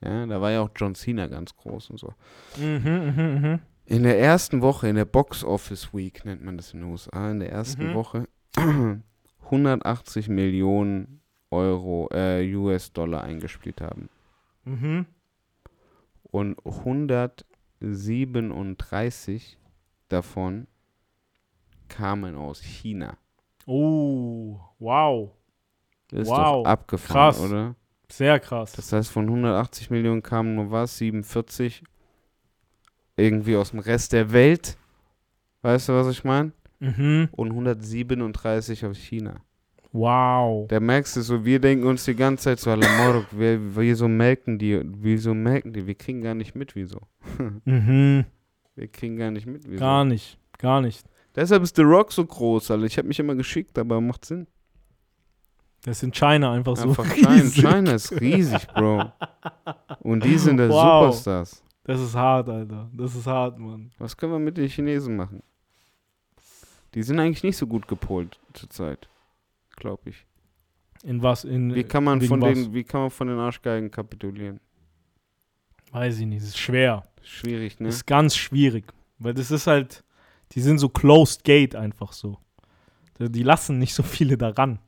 [0.02, 2.14] ja, da war ja auch John Cena ganz groß und so.
[2.58, 3.60] Mhm, mhm, mhm.
[3.86, 7.30] In der ersten Woche, in der Box Office Week nennt man das in den USA,
[7.30, 7.94] in der ersten Mhm.
[7.94, 8.26] Woche
[9.44, 11.20] 180 Millionen
[11.50, 14.08] Euro, äh, US-Dollar eingespielt haben.
[14.64, 15.04] Mhm.
[16.22, 19.58] Und 137
[20.08, 20.66] davon
[21.88, 23.16] kamen aus China.
[23.66, 25.30] Oh, wow.
[26.08, 27.40] Das ist Wow, doch abgefahren, krass.
[27.40, 27.74] oder?
[28.10, 28.72] Sehr krass.
[28.72, 30.96] Das heißt, von 180 Millionen kamen nur was?
[30.98, 31.82] 47
[33.16, 34.76] irgendwie aus dem Rest der Welt.
[35.62, 36.52] Weißt du, was ich meine?
[36.80, 37.28] mhm.
[37.32, 39.36] Und 137 aus China.
[39.92, 40.66] Wow.
[40.68, 44.80] Da merkst du so, wir denken uns die ganze Zeit so, Alamorok, wieso melken die,
[44.84, 45.86] wieso melken die?
[45.86, 47.00] Wir kriegen gar nicht mit, wieso.
[47.64, 48.24] Mhm.
[48.76, 49.78] Wir kriegen gar nicht mit, wieso.
[49.78, 50.36] Gar nicht.
[50.58, 51.06] Gar nicht.
[51.36, 52.84] Deshalb ist The Rock so groß, Alter.
[52.84, 54.48] Ich habe mich immer geschickt, aber macht Sinn.
[55.84, 57.62] Das ist in China einfach so Einfach China, riesig.
[57.64, 59.12] China ist riesig, Bro.
[60.00, 61.14] Und die sind da Wow.
[61.14, 61.63] Superstars.
[61.84, 62.90] Das ist hart, Alter.
[62.92, 63.92] Das ist hart, Mann.
[63.98, 65.42] Was können wir mit den Chinesen machen?
[66.94, 69.08] Die sind eigentlich nicht so gut gepolt zurzeit,
[69.76, 70.26] glaube ich.
[71.02, 71.44] In was?
[71.44, 72.54] In, Wie kann man von was?
[72.54, 74.60] den, wie kann man von den Arschgeigen kapitulieren?
[75.92, 76.40] Weiß ich nicht.
[76.42, 77.04] Das ist schwer.
[77.22, 77.86] Schwierig, ne?
[77.86, 78.92] Das ist ganz schwierig.
[79.18, 80.02] Weil das ist halt,
[80.52, 82.38] die sind so closed gate einfach so.
[83.18, 84.78] Die lassen nicht so viele daran.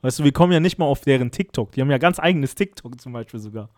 [0.00, 1.72] Weißt du, wir kommen ja nicht mal auf deren TikTok.
[1.72, 3.68] Die haben ja ganz eigenes TikTok zum Beispiel sogar.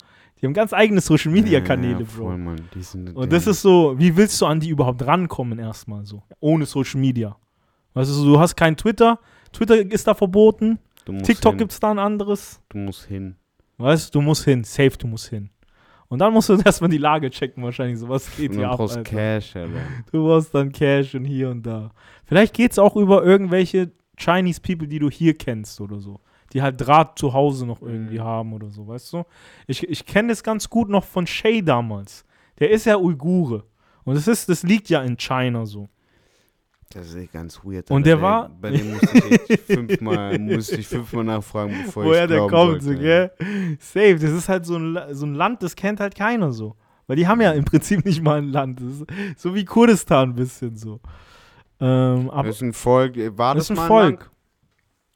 [0.40, 2.24] Die haben ganz eigene Social Media Kanäle, ja, Bro.
[2.24, 2.60] Voll, Mann.
[2.74, 6.22] Die sind, Und das ist so, wie willst du an die überhaupt rankommen erstmal so?
[6.40, 7.36] Ohne Social Media.
[7.94, 9.18] Weißt du, du hast kein Twitter.
[9.52, 10.78] Twitter ist da verboten.
[11.04, 11.58] du TikTok hin.
[11.58, 12.62] gibt's da ein anderes.
[12.68, 13.36] Du musst hin.
[13.78, 14.64] Weißt du, du musst hin.
[14.64, 15.50] Safe, du musst hin.
[16.08, 18.08] Und dann musst du erstmal die Lage checken, wahrscheinlich so.
[18.08, 18.78] Was geht Und hier ab?
[18.78, 19.04] brauchst?
[19.04, 19.72] Cash, Alter.
[20.10, 21.90] Du brauchst dann Cash und hier und da.
[22.24, 26.20] Vielleicht geht's auch über irgendwelche Chinese People, die du hier kennst oder so.
[26.52, 28.24] Die halt Draht zu Hause noch irgendwie Mhm.
[28.24, 29.24] haben oder so, weißt du?
[29.66, 32.24] Ich, ich kenne das ganz gut noch von Shay damals.
[32.58, 33.64] Der ist ja Uigure.
[34.04, 35.88] Und das, ist, das liegt ja in China so.
[36.92, 37.88] Das ist echt ganz weird.
[37.90, 38.04] Und Alter.
[38.04, 42.46] der war- Bei dem musste ich fünfmal, musste ich fünfmal nachfragen, bevor Woher ich der
[42.48, 43.30] kommt, so, gell?
[43.78, 44.16] Safe.
[44.16, 46.74] Das ist halt so ein, so ein Land, das kennt halt keiner so.
[47.06, 48.80] Weil die haben ja im Prinzip nicht mal ein Land.
[49.36, 50.98] So wie Kurdistan ein bisschen so.
[51.80, 53.16] Ähm, aber Das ist ein Volk.
[53.38, 54.30] War das das, ist ein Volk.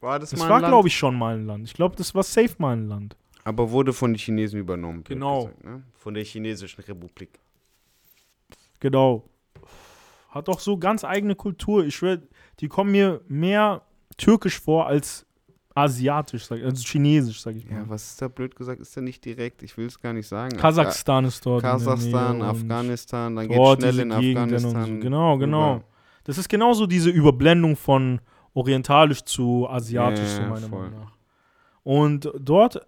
[0.05, 0.71] War das, Das mal war, ein Land?
[0.71, 1.65] glaube ich, schon mal ein Land.
[1.65, 3.17] Ich glaube, das war safe mal ein Land.
[3.43, 5.03] Aber wurde von den Chinesen übernommen.
[5.03, 5.45] Genau.
[5.45, 5.83] Gesagt, ne?
[5.95, 7.39] Von der chinesischen Republik.
[8.79, 9.23] Genau.
[10.29, 11.85] Hat doch so ganz eigene Kultur.
[11.85, 12.19] Ich schwör,
[12.59, 13.81] die kommen mir mehr
[14.15, 15.25] türkisch vor als
[15.73, 17.79] asiatisch, also chinesisch, sag ich mal.
[17.79, 18.79] Ja, was ist da blöd gesagt?
[18.79, 19.63] Ist da nicht direkt?
[19.63, 20.55] Ich will es gar nicht sagen.
[20.55, 21.63] Kasachstan ist dort.
[21.63, 24.85] Kasachstan, Afghanistan, dann geht schnell in Gegenden Afghanistan.
[24.85, 24.99] So.
[25.01, 25.73] Genau, genau.
[25.73, 25.85] rüber.
[26.25, 28.21] Das ist genauso diese Überblendung von
[28.55, 30.79] orientalisch zu asiatisch, Ja, so meiner voll.
[30.89, 31.11] Meinung nach.
[31.83, 32.79] Und dort,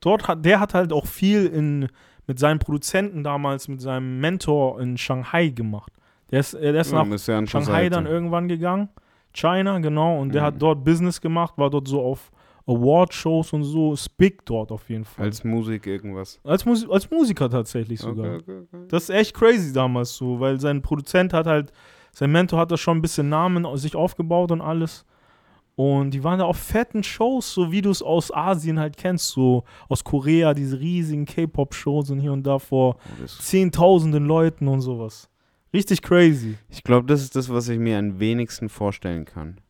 [0.00, 1.88] dort hat, der hat halt auch viel in,
[2.26, 5.92] mit seinem Produzenten damals, mit seinem Mentor in Shanghai gemacht.
[6.30, 7.90] Der ist, der ist Ja, nach ist ja Shanghai Seite.
[7.90, 8.88] dann irgendwann gegangen.
[9.34, 10.18] China, genau.
[10.18, 10.46] Und der Mhm.
[10.46, 12.30] hat dort Business gemacht, war dort so auf
[12.66, 13.94] Award-Shows und so.
[14.16, 15.26] Big dort auf jeden Fall.
[15.26, 16.40] Als Musik irgendwas.
[16.42, 18.36] Als, Musi als Musiker tatsächlich sogar.
[18.36, 18.84] Okay, okay, okay.
[18.88, 21.70] Das ist echt crazy damals so, weil sein Produzent hat halt,
[22.12, 25.04] sein Mentor hat da schon ein bisschen Namen sich aufgebaut und alles.
[25.76, 29.28] Und die waren da auf fetten Shows, so wie du es aus Asien halt kennst,
[29.28, 34.80] so aus Korea, diese riesigen K-Pop-Shows und hier und da vor Oh, zehntausenden Leuten und
[34.80, 35.28] sowas.
[35.74, 36.56] Richtig crazy.
[36.70, 39.60] Ich glaube, das ist das, was ich mir am wenigsten vorstellen kann.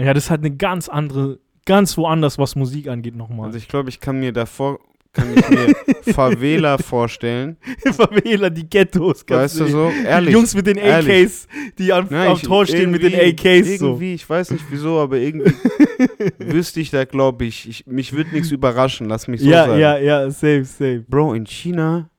[0.00, 3.46] Ja, das ist halt eine ganz andere, ganz woanders, was Musik angeht, nochmal.
[3.46, 4.80] Also ich glaube, ich kann mir davor,
[5.16, 5.74] kann ich mir
[6.14, 7.56] Favela vorstellen.
[7.92, 9.90] Favela, die Ghettos, Weißt du die- so?
[10.00, 10.32] Die Ehrlich.
[10.34, 11.24] Jungs mit den ehrlich.
[11.24, 11.48] AKs,
[11.78, 13.78] die am, Nein, am ich- Tor stehen mit den irgendwie- AKs.
[13.78, 13.86] So.
[13.88, 15.52] Irgendwie, ich weiß nicht wieso, aber irgendwie
[16.38, 19.80] wüsste ich da, glaube ich, ich, mich würde nichts überraschen, lass mich so ja, sagen.
[19.80, 21.04] ja, ja, safe, safe.
[21.08, 22.10] Bro, in China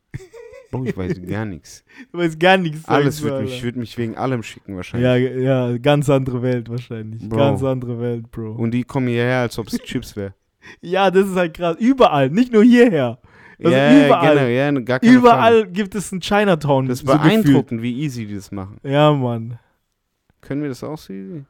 [0.73, 1.81] Oh, ich weiß gar nichts.
[2.11, 2.85] Du weißt gar nichts.
[2.89, 5.31] Alles wird mich, ich würde mich wegen allem schicken wahrscheinlich.
[5.41, 7.27] Ja, ja, ganz andere Welt wahrscheinlich.
[7.27, 7.37] Bro.
[7.37, 8.51] Ganz andere Welt, Bro.
[8.51, 10.33] Und die kommen hierher, als ob es Chips wäre.
[10.81, 11.77] Ja, das ist halt krass.
[11.79, 13.19] Überall, nicht nur hierher.
[13.59, 14.35] Also ja, überall.
[14.35, 15.71] Genau, ja, gar keine Überall Frage.
[15.71, 16.87] gibt es ein Chinatown.
[16.87, 17.43] Das ist so gefühlt.
[17.43, 18.77] beeindruckend, wie easy die das machen.
[18.83, 19.59] Ja, Mann.
[20.41, 21.45] Können wir das auch so easy?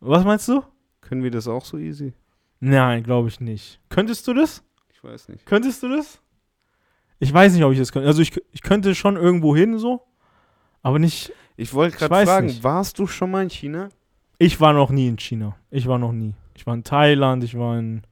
[0.00, 0.62] Was meinst du?
[1.00, 2.14] Können wir das auch so easy?
[2.60, 3.78] Nein, glaube ich nicht.
[3.90, 4.62] Könntest du das?
[4.92, 5.44] Ich weiß nicht.
[5.44, 6.20] Könntest du das?
[7.18, 8.08] Ich weiß nicht, ob ich das könnte.
[8.08, 10.02] Also ich, ich könnte schon irgendwo hin so,
[10.82, 11.32] aber nicht.
[11.56, 12.64] Ich wollte gerade fragen, nicht.
[12.64, 13.88] warst du schon mal in China?
[14.38, 15.56] Ich war noch nie in China.
[15.70, 16.34] Ich war noch nie.
[16.54, 18.02] Ich war in Thailand, ich war in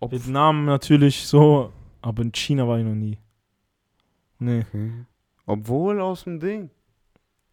[0.00, 1.72] Ob- Vietnam natürlich so,
[2.02, 3.18] aber in China war ich noch nie.
[4.38, 4.60] Nee.
[4.68, 4.90] Okay.
[5.46, 6.70] Obwohl aus dem Ding.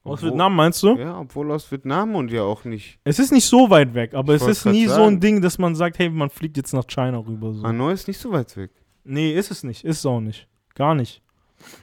[0.03, 0.97] Aus Obwohl- Vietnam meinst du?
[0.97, 2.99] Ja, obwohl aus Vietnam und ja auch nicht.
[3.05, 5.15] Es ist nicht so weit weg, aber Ich es ist nie so sagen.
[5.15, 7.53] ein Ding, dass man sagt, hey, man fliegt jetzt nach China rüber.
[7.53, 7.63] So.
[7.63, 8.71] Hanoi ist nicht so weit weg.
[9.05, 9.85] Nee, ist es nicht.
[9.85, 10.47] Ist es auch nicht.
[10.75, 11.21] Gar nicht.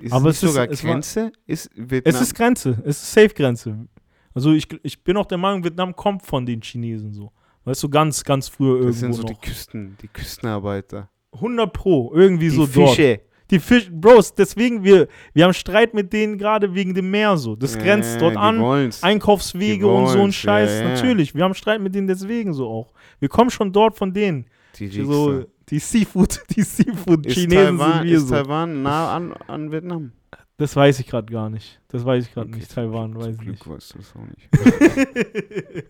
[0.00, 1.32] Ist Aber nicht es ist- sogar es war- Grenze?
[1.46, 2.14] Ist Vietnam.
[2.14, 2.70] Es ist Grenze.
[2.84, 3.86] Es ist Safe-Grenze.
[4.34, 7.32] Also ich, ich bin auch der Meinung, Vietnam kommt von den Chinesen so.
[7.70, 9.40] Weißt du, ganz, ganz früher irgendwo das sind so die noch.
[9.40, 11.08] Küsten, die Küstenarbeiter.
[11.34, 12.96] 100 Pro, irgendwie Die so dort.
[12.96, 13.20] Fische.
[13.52, 17.54] Die Fisch, Bros, deswegen, wir, wir haben Streit mit denen gerade wegen dem Meer so.
[17.54, 18.60] Das grenzt Ja, dort die an.
[18.60, 19.02] wollen's.
[19.04, 20.70] Einkaufswege Die und so ein Scheiß.
[20.80, 20.88] ja, ja.
[20.94, 22.92] Natürlich, wir haben Streit mit denen deswegen so auch.
[23.20, 24.46] Wir kommen schon dort von denen.
[24.76, 25.46] Die So, Wichser.
[25.68, 28.34] die Seafood, die Seafood-Chinesen sind wir ist so.
[28.34, 30.12] Taiwan nah an, an Vietnam?
[30.60, 31.80] Das weiß ich gerade gar nicht.
[31.88, 32.70] Das weiß ich gerade Okay, nicht.
[32.70, 33.62] Taiwan, weiß ich nicht.
[33.62, 34.48] Glück weißt du das auch nicht.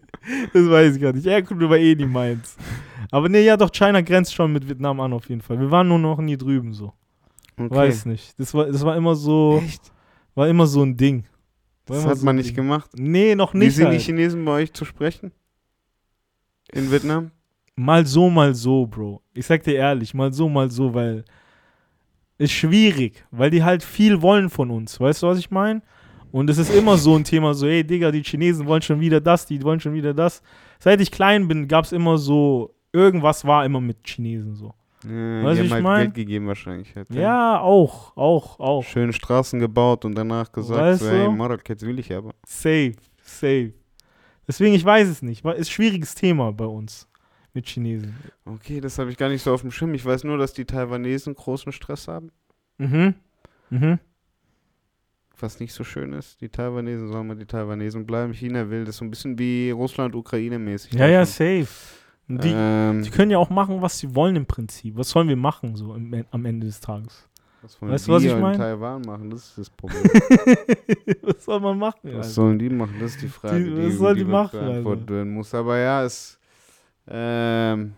[0.55, 1.27] das weiß ich gar nicht.
[1.27, 2.57] Erdkunde war eh nie meins.
[3.11, 5.59] Aber nee, ja doch, China grenzt schon mit Vietnam an auf jeden Fall.
[5.59, 6.93] Wir waren nur noch nie drüben so.
[7.57, 7.69] Okay.
[7.75, 8.39] Weiß nicht.
[8.39, 9.91] Das war, das war immer so, Echt?
[10.37, 11.25] war immer so ein Ding.
[11.87, 12.55] War Das hat so man nicht Ding.
[12.57, 12.91] gemacht.
[12.95, 13.75] Nee, noch Wie nicht.
[13.75, 14.03] sind die Halt.
[14.03, 15.33] Chinesen bei euch zu sprechen?
[16.73, 17.33] In Vietnam?
[17.75, 19.21] Mal so, mal so, Bro.
[19.35, 21.25] Ich sag dir ehrlich, mal so, mal so, weil
[22.41, 24.99] ist schwierig, weil die halt viel wollen von uns.
[24.99, 25.83] Weißt du, was ich meine?
[26.33, 29.21] Und es ist immer so ein Thema, so, ey, Digga, die Chinesen wollen schon wieder
[29.21, 30.43] das, die wollen schon wieder das.
[30.79, 34.73] Seit ich klein bin, gab es immer so, irgendwas war immer mit Chinesen so.
[35.05, 36.03] Ja, Weißt du, ich halt mein?
[36.05, 36.97] Geld gegeben wahrscheinlich.
[36.97, 38.85] Halt, Ja, auch, auch, auch.
[38.85, 42.31] Schöne Straßen gebaut und danach gesagt, Weißt so, hey, Marok, jetzt will ich aber.
[42.47, 43.75] Safe, safe.
[44.49, 45.45] Deswegen, ich weiß es nicht.
[45.45, 47.10] Ist ein schwieriges Thema bei uns
[47.55, 48.15] mit Chinesen.
[48.45, 49.95] Okay, das habe ich gar nicht so auf dem Schirm.
[49.95, 52.31] Ich weiß nur, dass die Taiwanesen großen Stress haben.
[52.79, 53.15] Mhm.
[53.71, 53.99] Mhm.
[55.39, 56.41] Was nicht so schön ist.
[56.43, 58.33] Die Taiwanesen sollen mal die Taiwanesen bleiben.
[58.35, 60.93] China will das so ein bisschen wie Russland-Ukraine-mäßig.
[60.93, 61.67] Ja, ja, safe.
[62.29, 64.97] Die, ähm, die können ja auch machen, was sie wollen im Prinzip.
[64.97, 67.27] Was sollen wir machen, so im, am Ende des Tages?
[67.63, 68.57] was wollen weißt du, was wir ich in mein?
[68.57, 69.31] Taiwan machen?
[69.31, 70.03] Das ist das Problem.
[71.23, 71.99] was soll man machen?
[72.05, 72.29] Was Alter?
[72.29, 72.95] sollen die machen?
[73.01, 75.15] Das ist die Frage, Die- die, was sollen die, die machen, beantwortet Alter?
[75.15, 75.55] werden muss.
[75.55, 76.39] Aber ja, es.
[77.11, 77.93] Ähm.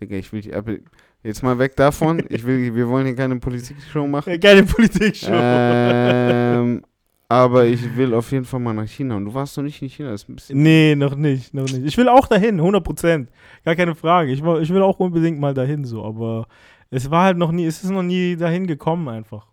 [0.00, 0.54] Digga, ich will.
[0.54, 0.74] Aber
[1.22, 2.22] jetzt mal weg davon.
[2.28, 4.38] ich will, wir wollen hier keine Politik-Show machen.
[4.40, 5.30] Geile Politik-Show.
[5.32, 6.82] ähm,
[7.28, 9.16] aber ich will auf jeden Fall mal nach China.
[9.16, 10.10] Und du warst noch nicht in China.
[10.10, 10.50] Das ist.
[10.54, 11.84] Nee, noch nicht, noch nicht.
[11.84, 13.30] Ich will auch dahin, 100 Prozent.
[13.64, 14.32] Gar keine Frage.
[14.32, 16.04] Ich, will- ich will auch unbedingt mal dahin, so.
[16.04, 16.46] Aber
[16.90, 19.46] es war halt noch nie, es ist noch nie dahin gekommen einfach.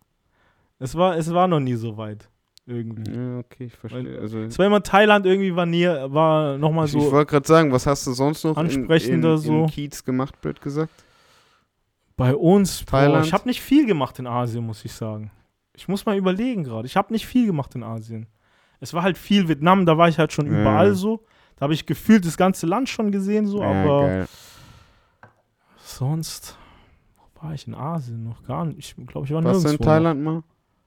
[0.79, 2.29] Es war, es war noch nie so weit.
[2.67, 3.11] Irgendwie.
[3.13, 4.19] Ja, okay, ich verstehe.
[4.19, 6.97] Also, Es war immer Thailand irgendwie war nie, war nochmal so.
[6.97, 9.53] ich wollte gerade sagen, was hast du sonst noch in, ansprechender in, so.
[9.63, 10.91] in Kiez gemacht, blöd gesagt?
[12.17, 13.25] Bei uns, boah, Thailand?
[13.25, 15.29] ich habe nicht viel gemacht in Asien, muss ich sagen.
[15.75, 16.87] Ich muss mal überlegen gerade.
[16.87, 18.27] Ich habe nicht viel gemacht in Asien.
[18.79, 20.61] Es war halt viel Vietnam, da war ich halt schon Ja.
[20.61, 21.23] überall so.
[21.57, 24.27] Da habe ich gefühlt das ganze Land schon gesehen, so, ja, aber geil.
[25.77, 26.57] sonst
[27.41, 28.95] war ich in Asien noch gar nicht.
[28.97, 29.83] Ich glaube, ich war Warst du nirgendwo.
[29.83, 30.43] in Thailand mal?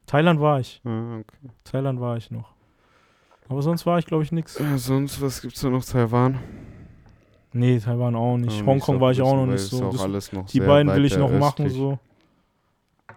[0.08, 0.80] Thailand war ich.
[0.84, 1.50] Ah, okay.
[1.62, 2.52] Thailand war ich noch.
[3.48, 4.58] Aber sonst war ich, glaube ich, nix.
[4.58, 5.84] Ja, sonst, was gibt's da noch?
[5.84, 6.38] Taiwan?
[7.52, 8.58] Nee, Taiwan auch nicht.
[8.60, 9.84] Ja, Hongkong war ich auch noch nicht so.
[9.86, 11.72] auch Das, alles noch die beiden will ich noch machen, östlich.
[11.74, 11.98] so.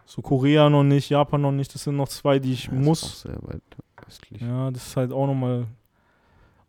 [0.05, 1.73] So Korea noch nicht, Japan noch nicht.
[1.73, 3.03] Das sind noch zwei, die ich Ja, ist muss.
[3.03, 3.61] auch sehr weit
[4.07, 4.41] östlich.
[4.41, 5.65] Ja, das ist halt auch nochmal.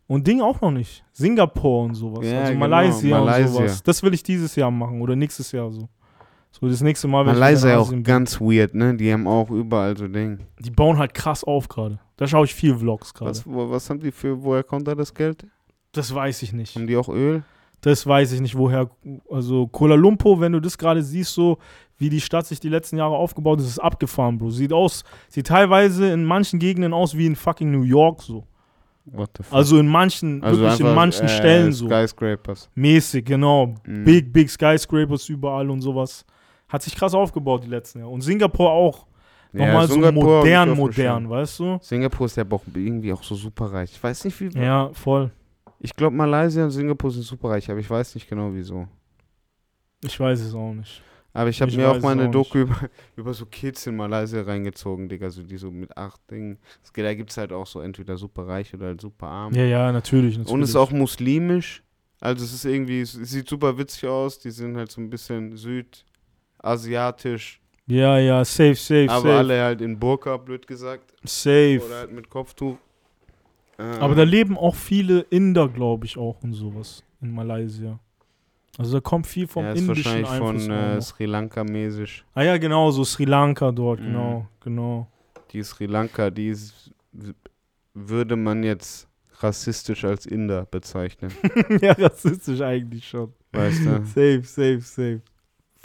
[0.07, 1.03] Und Ding auch noch nicht.
[1.13, 2.25] Singapur und sowas.
[2.25, 3.47] Ja, also genau, Malaysia, und Malaysia.
[3.51, 3.83] sowas.
[3.83, 5.87] Das will ich dieses Jahr machen oder nächstes Jahr so.
[6.59, 8.03] So das nächste Mal, wenn Malaysia ich in auch bin.
[8.03, 8.95] ganz weird, ne?
[8.95, 10.39] Die haben auch überall so Ding.
[10.59, 11.99] Die bauen halt krass auf gerade.
[12.15, 13.31] Da schaue ich viel Vlogs gerade.
[13.31, 15.47] Was, was haben die für, woher kommt da das Geld?
[15.93, 16.75] Das weiß ich nicht.
[16.75, 17.43] Haben die auch Öl?
[17.81, 18.89] Das weiß ich nicht, woher.
[19.29, 21.57] Also Kuala Lumpur, wenn du das gerade siehst, so
[21.97, 24.51] wie die Stadt sich die letzten Jahre aufgebaut ist, ist abgefahren, Bro.
[24.51, 28.45] Sieht aus, sieht teilweise in manchen Gegenden aus wie in fucking New York so.
[29.05, 29.53] What the fuck?
[29.53, 31.87] Also in manchen, wirklich in einfach, manchen äh, Stellen so.
[31.87, 32.69] Skyscrapers.
[32.75, 33.75] Mäßig, genau.
[33.85, 34.05] Mhm.
[34.05, 36.25] Big, big Skyscrapers überall und sowas.
[36.73, 38.09] Hat sich krass aufgebaut die letzten Jahre.
[38.09, 39.05] Und Singapur auch.
[39.53, 41.77] Ja, Nochmal so Singapur hab modern, modern, weißt du?
[41.79, 43.91] Singapur ist ja auch irgendwie auch so super reich.
[43.91, 44.59] Ich weiß nicht, wie.
[44.59, 45.29] Ja, voll.
[45.77, 48.87] Ich glaube, Malaysia und Singapur sind super reich, aber ich weiß nicht genau wieso.
[50.03, 51.03] Ich weiß es auch nicht.
[51.31, 55.09] Aber ich habe mir auch mal eine Doku über, über so Kids in Malaysia reingezogen,
[55.09, 56.57] Digga, so die so mit acht Dingen.
[56.95, 59.53] Da gibt es halt auch so entweder super reich oder halt super arm.
[59.53, 60.39] Ja, ja, natürlich.
[60.39, 60.51] natürlich.
[60.51, 61.83] Und es ist auch muslimisch.
[62.19, 64.39] Also es ist irgendwie, es sieht super witzig aus.
[64.39, 65.55] Die sind halt so ein bisschen
[66.63, 67.59] südasiatisch.
[67.85, 69.33] Ja, ja, safe, safe, aber safe.
[69.37, 71.13] alle halt in Burka, blöd gesagt.
[71.23, 71.81] safe.
[71.85, 72.77] Oder halt mit Kopftuch.
[73.77, 77.99] Ähm, Aber da leben auch viele Inder, glaube ich, auch und sowas in Malaysia.
[78.77, 80.63] Also da kommt viel vom ja, ist indischen wahrscheinlich Einfluss.
[80.65, 81.01] von äh.
[81.01, 82.23] Sri Lanka mäßig.
[82.33, 84.05] ah ja, genau, so Sri Lanka dort, Mhm.
[84.05, 85.07] genau, genau.
[85.51, 86.91] Die Sri Lanka, die ist,
[87.93, 89.07] würde man jetzt
[89.39, 91.31] rassistisch als Inder bezeichnen.
[91.81, 93.33] ja, rassistisch eigentlich schon.
[93.51, 94.03] weißt du?
[94.05, 95.21] Safe, safe, safe.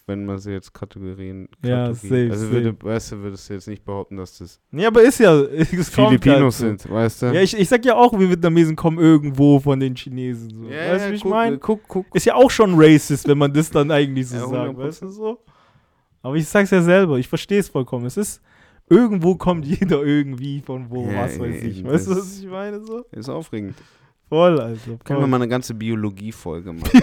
[0.09, 1.49] Wenn man sie jetzt Kategorien.
[1.63, 2.53] Ja, Kategorien- safe, Also safe.
[2.53, 5.69] würde, weißt du, würdest du jetzt nicht behaupten, dass das Nee, aber ist ja, halt
[5.69, 6.67] Filipinos so.
[6.67, 7.27] sind, weißt du?
[7.27, 10.51] Ja, ich, ich sag ja auch, wir Vietnamesen kommen irgendwo von den Chinesen.
[10.51, 10.65] So.
[10.65, 11.59] Ja, weißt du, ja, wie ich meine?
[11.59, 12.07] guck, guck.
[12.15, 14.79] Ist ja auch schon racist, wenn man das dann eigentlich so Ja, sagt, 100%.
[14.79, 15.39] weißt du so?
[16.23, 18.07] Aber ich sag's ja selber, ich verstehe es vollkommen.
[18.07, 18.41] Es ist,
[18.89, 21.85] irgendwo kommt jeder irgendwie von wo, Ja, was weiß ich.
[21.85, 22.81] Weißt du, was ich meine?
[22.83, 23.05] So?
[23.13, 23.75] Ist aufregend.
[24.29, 24.99] Voll, also.
[25.05, 27.01] Können wir mal eine ganze Biologie-Folge machen.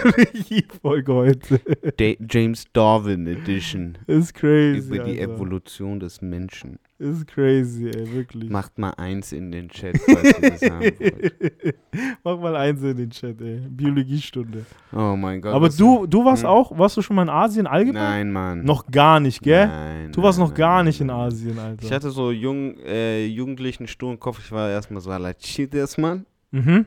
[0.80, 1.60] Folge heute.
[1.96, 3.98] Da James Darwin Edition.
[4.06, 4.86] Ist crazy.
[4.94, 5.34] über die Alter.
[5.34, 6.78] Evolution des Menschen.
[6.98, 8.48] Ist crazy, ey, wirklich.
[8.50, 11.74] Macht mal eins in den Chat, falls ihr das haben wollt.
[12.24, 13.60] Mach mal eins in den Chat, ey.
[13.68, 14.64] Biologiestunde.
[14.92, 15.52] Oh mein Gott.
[15.54, 16.48] Aber du, du warst Hm.
[16.48, 18.02] auch, warst du schon mal in Asien allgemein?
[18.02, 18.64] Nein, Mann.
[18.64, 19.66] Noch gar nicht, gell?
[19.66, 21.16] Nein, Du warst nein, noch gar nein, nicht in nein.
[21.16, 21.82] Asien, Alter.
[21.84, 24.38] Ich hatte so jung, äh, jugendlichen stummen Kopf.
[24.44, 26.24] Ich war erstmal so, like, shit, erstmal.
[26.52, 26.86] mhm.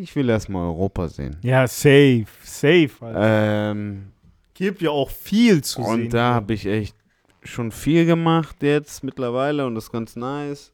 [0.00, 1.36] Ich will erstmal Europa sehen.
[1.42, 3.70] Ja, safe, safe, Alter.
[3.72, 4.12] Ähm,
[4.54, 5.92] Gibt ja auch viel zu sehen.
[6.04, 6.94] und da habe ich echt
[7.42, 10.72] schon viel gemacht jetzt mittlerweile und das ist ganz nice.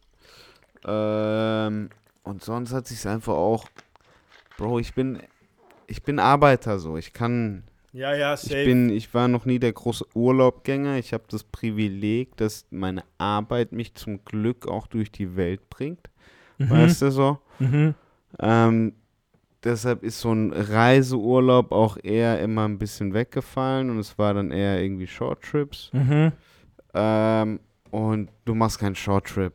[0.87, 1.89] Ähm,
[2.23, 3.67] und sonst hat sich einfach auch,
[4.59, 5.19] Bro, ich bin,
[5.87, 6.97] ich bin Arbeiter so.
[6.99, 8.65] Ich kann, Ja, ja, ich safe.
[8.65, 10.99] bin, ich war noch nie der große Urlaubgänger.
[10.99, 16.11] Ich habe das Privileg, dass meine Arbeit mich zum Glück auch durch die Welt bringt.
[16.59, 16.69] mhm.
[16.71, 17.39] Weißt du so?
[17.59, 17.95] Mhm.
[18.39, 18.93] Ähm,
[19.65, 24.51] deshalb ist so ein Reiseurlaub auch eher immer ein bisschen weggefallen und es war dann
[24.51, 25.91] eher irgendwie Shorttrips.
[25.93, 26.33] Mhm.
[26.95, 27.61] Ähm,
[27.91, 29.53] und du machst keinen Shorttrip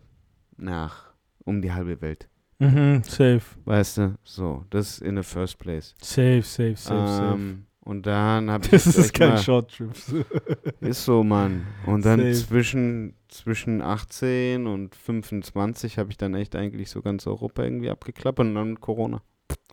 [0.57, 1.13] nach
[1.45, 2.27] um die halbe Welt.
[2.59, 3.01] Mhm.
[3.03, 3.41] Safe.
[3.65, 4.15] Weißt du?
[4.23, 5.95] So, das in the first place.
[6.01, 7.33] Safe, safe, safe, safe.
[7.35, 8.71] Ähm, und dann habe ich.
[8.71, 9.89] Das ist kein mal- Short-Trip.
[10.81, 11.65] Ist so, Mann.
[11.85, 12.33] Und dann Safe.
[12.47, 18.45] zwischen, zwischen 18 und 25 habe ich dann echt eigentlich so ganz Europa irgendwie abgeklappert
[18.47, 19.21] und dann Corona.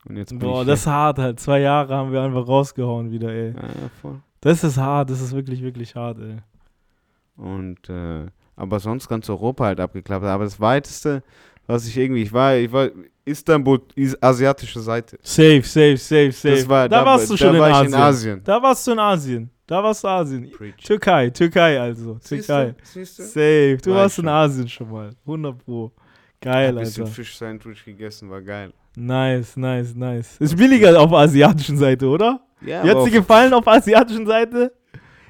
[0.09, 1.41] Und jetzt Boah, das ist hart halt.
[1.41, 3.49] Zwei Jahre haben wir einfach rausgehauen wieder, ey.
[3.55, 4.20] Ja, ja, voll.
[4.41, 6.37] Das ist hart, das ist wirklich, wirklich hart, ey.
[7.37, 10.24] Und äh, aber sonst ganz Europa halt abgeklappt.
[10.24, 11.22] Aber das weiteste,
[11.66, 12.89] was ich irgendwie, ich war, ich war
[13.24, 15.18] Istanbul, is asiatische Seite.
[15.22, 16.55] Safe, safe, safe, safe.
[16.55, 17.89] Das war, da, warst du da schon in, war Asien.
[17.89, 18.45] in Asien.
[18.45, 19.51] Da warst du in Asien.
[19.66, 20.51] Da warst du Asien.
[20.53, 20.77] Preach.
[20.77, 22.14] Türkei, Türkei also.
[22.27, 22.74] Türkei.
[22.85, 23.22] Siehst du?
[23.24, 23.79] Safe.
[23.83, 24.29] Du War warst in.
[24.29, 25.11] Asien schon mal.
[25.27, 25.91] 100 Pro.
[26.41, 27.14] Geil, Ein bisschen Alter.
[27.14, 28.72] Fisch-Sandwich gegessen, war geil.
[28.99, 30.36] Nice, nice, nice.
[30.38, 32.40] Ist billiger auf der asiatischen Seite, oder?
[32.62, 34.72] Ja, hat's dir auf- gefallen auf der asiatischen Seite?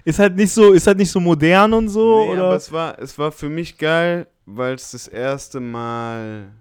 [0.04, 2.44] Ist halt nicht so, ist halt nicht so modern und so, nee, oder?
[2.44, 6.52] aber es war, es war für mich geil, weil es das erste Mal.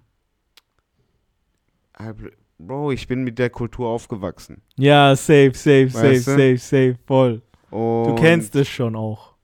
[2.57, 4.61] Bro, ich bin mit der Kultur aufgewachsen.
[4.77, 6.31] Ja, safe, safe, safe, Weißt du?
[6.31, 7.41] safe, safe, voll.
[7.69, 9.34] Und, Du kennst es schon auch.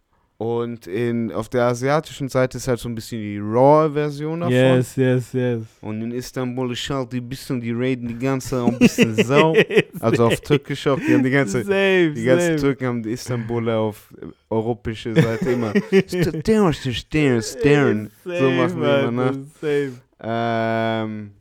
[0.41, 4.55] Und in, auf der asiatischen Seite ist halt so ein bisschen die raw-Version davon.
[4.55, 5.61] Yes, yes, yes.
[5.81, 9.55] Und in Istanbul ist halt ein bisschen, die reden die ganze ein bisschen Sau.
[9.99, 12.57] Also auf Türkisch auch, die haben die ganze, safe, die ganzen.
[12.57, 14.11] Türken haben die Istanbuler auf
[14.49, 15.73] europäische Seite immer.
[16.07, 18.11] Stern, Stern, Stern.
[18.23, 19.45] So machen wir immer, ne?
[19.61, 19.91] Safe.
[20.23, 21.31] Ähm,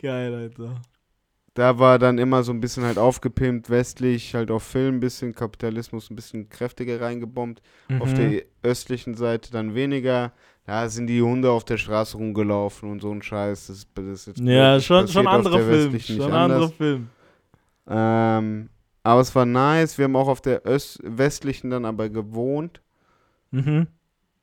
[0.00, 0.80] Geil, Alter.
[1.56, 5.34] Da war dann immer so ein bisschen halt aufgepimpt, westlich, halt auf Film ein bisschen,
[5.34, 7.62] Kapitalismus ein bisschen kräftiger reingebombt.
[7.98, 8.16] Auf Mhm.
[8.16, 10.32] der östlichen Seite dann weniger.
[10.66, 13.68] Da sind die Hunde auf der Straße rumgelaufen und so ein Scheiß.
[13.68, 15.98] Das, das ist jetzt Ja, schon, schon auf der Film.
[15.98, 16.72] Schon anders.
[16.72, 17.08] Film.
[17.88, 18.68] Ähm,
[19.02, 19.96] aber es war nice.
[19.96, 22.82] Wir haben auch auf der Öst westlichen dann aber gewohnt.
[23.50, 23.86] Mhm.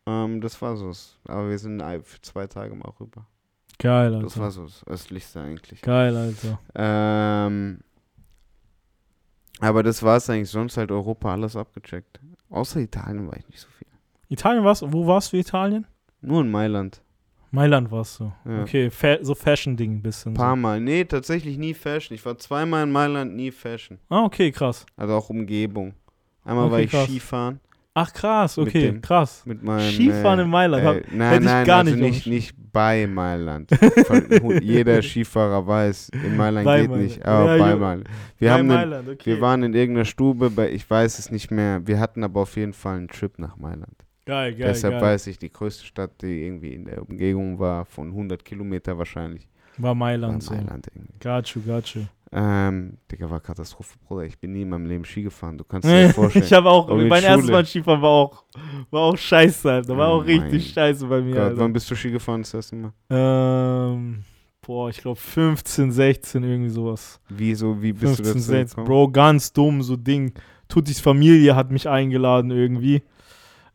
[0.08, 0.92] Ähm, das war so.
[1.28, 3.28] Aber wir sind für zwei Tage mal rüber.
[3.80, 4.52] Geil, Das war Alter.
[4.56, 5.82] so das östlichste eigentlich.
[5.82, 6.60] Geil, Alter.
[6.76, 7.80] Ähm,
[9.60, 10.50] aber das war es eigentlich.
[10.50, 12.20] Sonst halt Europa alles abgecheckt.
[12.50, 13.88] Außer Italien war ich nicht so viel.
[14.30, 15.86] Italien warst Wo warst du Italien?
[16.22, 17.02] Nur in Mailand.
[17.52, 18.32] Mailand warst du.
[18.46, 18.64] Ja.
[18.64, 20.32] Okay, fa so Fashion-Ding ein bisschen.
[20.32, 20.42] Ein So.
[20.42, 20.80] paar Mal.
[20.80, 22.16] Nee, tatsächlich nie Fashion.
[22.16, 24.00] Ich war zweimal in Mailand, nie Fashion.
[24.10, 24.86] Ah, okay, krass.
[24.98, 25.94] Also auch Umgebung.
[26.44, 27.06] Einmal war Okay, ich krass.
[27.06, 27.60] Skifahren.
[27.96, 29.44] Ach krass, Mit okay, dem- krass.
[29.46, 33.06] Mit meinem, Skifahren äh, in Mailand, hab- Äh, nein, nein, gar also nicht nicht, bei
[33.06, 33.70] Mailand.
[34.62, 37.08] Jeder Skifahrer weiß, in Mailand Bei geht Mailand.
[37.10, 38.10] nicht, aber Ja, bei Mailand.
[38.40, 39.26] Wir, Bei haben Mailand, okay.
[39.28, 41.86] wir waren in irgendeiner Stube, bei, ich weiß es nicht mehr.
[41.86, 43.96] Wir hatten aber auf jeden Fall einen Trip nach Mailand.
[44.26, 45.02] geil, geil, Deshalb geil.
[45.04, 49.48] weiß ich, die größte Stadt, die irgendwie in der Umgebung war, von 100 Kilometer wahrscheinlich,
[49.78, 50.54] War war Mailand so.
[50.54, 51.14] Mailand irgendwie.
[51.20, 52.02] Got you, got you.
[52.36, 54.24] Ähm, Digga, war Katastrophe, Bruder.
[54.24, 55.56] Ich bin nie in meinem Leben Ski gefahren.
[55.58, 56.44] Du kannst dir vorstellen.
[56.46, 57.52] ich habe auch, Auch in mein erstes Schule.
[57.54, 58.44] Mal Skifahren war auch,
[58.90, 59.96] war auch scheiße, Alter.
[59.96, 61.58] War Oh auch richtig scheiße bei mir, Gott, Alter.
[61.60, 62.92] wann bist du Ski gefahren das erste Mal?
[63.12, 64.24] Ähm,
[64.66, 67.20] boah, ich glaube 15, 16, irgendwie sowas.
[67.30, 68.68] Wie, so, wie bist 15, du dazu 16.
[68.70, 68.88] gekommen?
[68.88, 70.34] Bro, ganz dumm, so Ding.
[70.70, 73.04] Tutis Familie hat mich eingeladen irgendwie.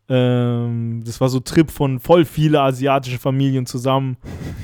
[0.08, 4.16] Ähm, das war so Trip von voll viele asiatische Familien zusammen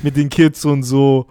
[0.03, 1.27] mit den Kids und so.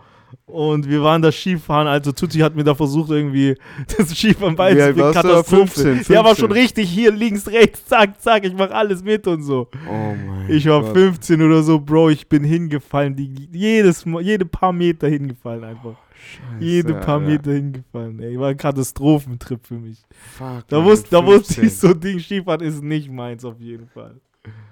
[0.46, 3.56] Und wir waren da Skifahren, also Tutti hat mir da versucht, irgendwie
[3.98, 5.14] das Skifahren beizubringen.
[5.14, 5.66] Katastrophe.
[5.96, 6.36] 15, Ja, aber 15.
[6.46, 9.68] schon richtig hier, links, rechts, zack, zack, ich mach alles mit und so.
[9.90, 10.94] Oh mein Ich war Gott.
[10.94, 15.96] 15 oder so, Bro, ich bin hingefallen, die, jedes, Mal- jede paar Meter hingefallen einfach.
[16.24, 17.28] Scheiße, Jede paar Alter.
[17.32, 18.40] Meter hingefallen, ey.
[18.40, 20.02] War ein Katastrophentrip für mich.
[20.38, 21.64] Fuck, Da, Mann, wusste, da wusste 15.
[21.66, 24.20] ich, so Ding Skifahren ist nicht meins auf jeden Fall.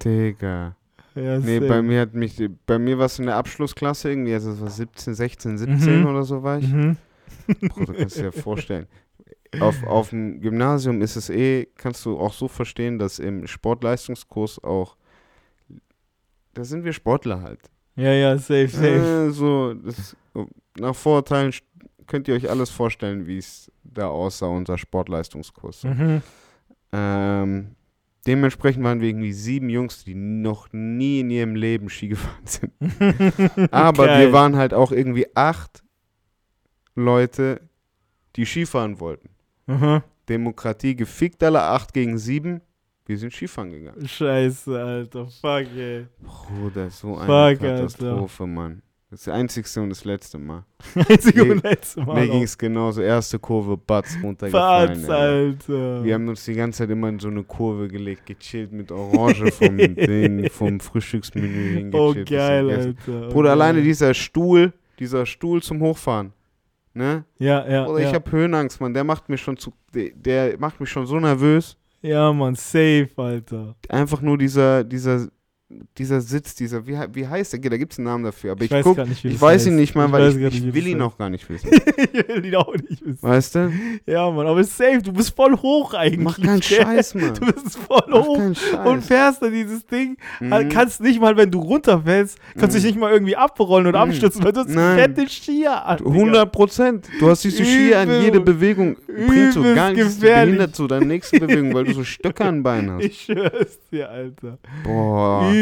[0.04, 0.76] Digga.
[1.16, 1.68] Ja, Nee, safe.
[1.68, 4.70] bei mir hat mich, bei mir war es in der Abschlussklasse irgendwie, also das war
[4.70, 6.06] 17, 16, 17 Mhm.
[6.08, 6.68] oder so war ich.
[6.72, 6.96] Mhm.
[7.68, 8.88] Bro, du kannst dir ja vorstellen.
[9.60, 14.64] Auf, auf dem Gymnasium ist es eh, kannst du auch so verstehen, dass im Sportleistungskurs
[14.64, 14.96] auch,
[16.54, 17.60] da sind wir Sportler halt.
[17.98, 19.28] Ja, ja, safe, safe.
[19.28, 20.16] Äh, so, das,
[20.78, 21.54] nach Vorurteilen
[22.08, 25.84] könnt ihr euch alles vorstellen, wie es da aussah, unser Sportleistungskurs.
[25.84, 26.22] Mhm.
[26.92, 27.76] Ähm,
[28.28, 32.74] dementsprechend waren wir irgendwie sieben Jungs, die noch nie in ihrem Leben Ski gefahren sind.
[33.72, 34.28] Aber Geil.
[34.28, 35.84] wir waren halt auch irgendwie acht
[36.96, 37.62] Leute,
[38.36, 39.30] die Skifahren wollten.
[39.68, 40.04] Mhm.
[40.28, 42.62] Demokratie gefickt alle acht gegen sieben.
[43.06, 44.08] Wir sind Skifahren gegangen.
[44.08, 45.28] Scheiße, Alter.
[45.28, 46.08] Fuck, ey.
[46.22, 47.76] Bruder, so eine Fuck, Alter.
[47.76, 48.82] Katastrophe, Mann.
[49.12, 50.64] Das einzigste und das letzte Mal.
[50.96, 52.22] Einzige und letzte Mal.
[52.22, 53.02] Mir ging es genauso.
[53.02, 54.96] Erste Kurve, Batz runtergefallen.
[55.02, 55.14] Fatz, ey.
[55.14, 56.04] Alter.
[56.06, 59.52] Wir haben uns die ganze Zeit immer in so eine Kurve gelegt, gechillt mit Orange
[59.52, 61.94] vom Ding, vom Frühstücksmenü hingechillt.
[61.94, 62.70] oh, geil.
[62.70, 63.28] Alter.
[63.28, 63.62] Oh, Bruder, geil.
[63.62, 66.32] alleine dieser Stuhl, dieser Stuhl zum Hochfahren,
[66.94, 67.26] ne?
[67.38, 67.84] Ja, ja.
[67.84, 68.08] Bruder, ja.
[68.08, 68.94] ich hab Höhenangst, Mann.
[68.94, 71.76] Der macht mich schon zu, der, der macht mich schon so nervös.
[72.02, 73.76] ja, Mann, safe, Alter.
[73.90, 75.28] Einfach nur dieser, dieser,
[75.98, 77.60] dieser Sitz, dieser, wie, wie heißt der?
[77.60, 78.52] Da gibt's einen Namen dafür.
[78.54, 79.80] Aber ich, weiß guck, gar nicht, ich weiß ihn heißt.
[79.80, 81.70] nicht mal, Ich weil ich, nicht, ich will ihn auch gar nicht wissen.
[82.14, 83.18] ich will ihn auch nicht wissen.
[83.22, 83.72] Weißt du?
[84.06, 86.20] Ja, Mann, aber safe, du bist voll hoch eigentlich.
[86.20, 86.62] Mach keinen?
[86.62, 87.34] Scheiß, Mann.
[87.34, 88.40] Du bist voll Mach hoch
[88.86, 90.18] und fährst dann dieses Ding.
[90.50, 90.70] Halt, Mhm.
[90.72, 92.82] Kannst nicht mal, wenn du runterfällst, kannst Mhm.
[92.82, 94.12] dich nicht mal irgendwie abrollen oder Mhm.
[94.12, 94.98] abstützen, weil du hast Nein.
[94.98, 95.98] fette Skier an.
[95.98, 96.10] Digga.
[96.10, 97.08] 100 Prozent.
[97.20, 98.98] Du hast diese Skier an jede Bewegung.
[99.08, 102.64] Bringt so gar nichts behindert zu deiner nächsten Bewegung, weil du so Stöcke an den
[102.64, 103.04] Beinen hast.
[103.06, 104.58] Ich schwör's dir, Alter.
[104.84, 105.50] Boah.
[105.52, 105.61] Übel.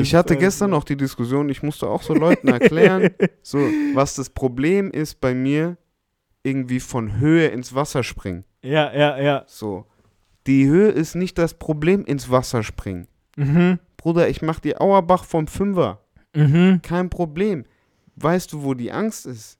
[0.00, 3.10] Ich hatte gestern noch die Diskussion, ich musste auch so Leuten erklären,
[3.42, 3.58] so,
[3.94, 5.76] was das Problem ist bei mir,
[6.42, 8.44] irgendwie von Höhe ins Wasser springen.
[8.62, 9.44] Ja, ja, ja.
[9.46, 9.86] So.
[10.46, 13.06] Die Höhe ist nicht das Problem ins Wasser springen.
[13.36, 13.78] Mhm.
[13.96, 16.00] Bruder, ich mach die Auerbach vom Fünfer.
[16.34, 16.80] Mhm.
[16.82, 17.64] Kein Problem.
[18.16, 19.58] Weißt du, wo die Angst ist?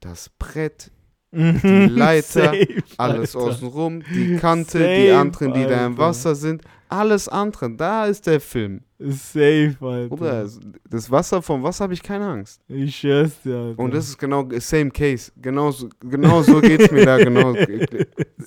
[0.00, 0.90] Das Brett.
[1.32, 2.66] Die Leiter, Safe,
[2.96, 3.48] alles Alter.
[3.48, 5.98] außenrum, die Kante, die Safe, anderen, die da im Alter.
[5.98, 7.70] Wasser sind, alles andere.
[7.76, 8.80] Da ist der Film.
[8.98, 10.08] Safe, Alter.
[10.08, 10.48] Bruder,
[10.88, 12.62] das Wasser, vom Wasser habe ich keine Angst.
[12.68, 13.78] ich schwör's dir, Alter.
[13.82, 15.30] Und das ist genau same case.
[15.42, 17.18] Genau so, genau so geht's mir da.
[17.26, 17.54] Genau,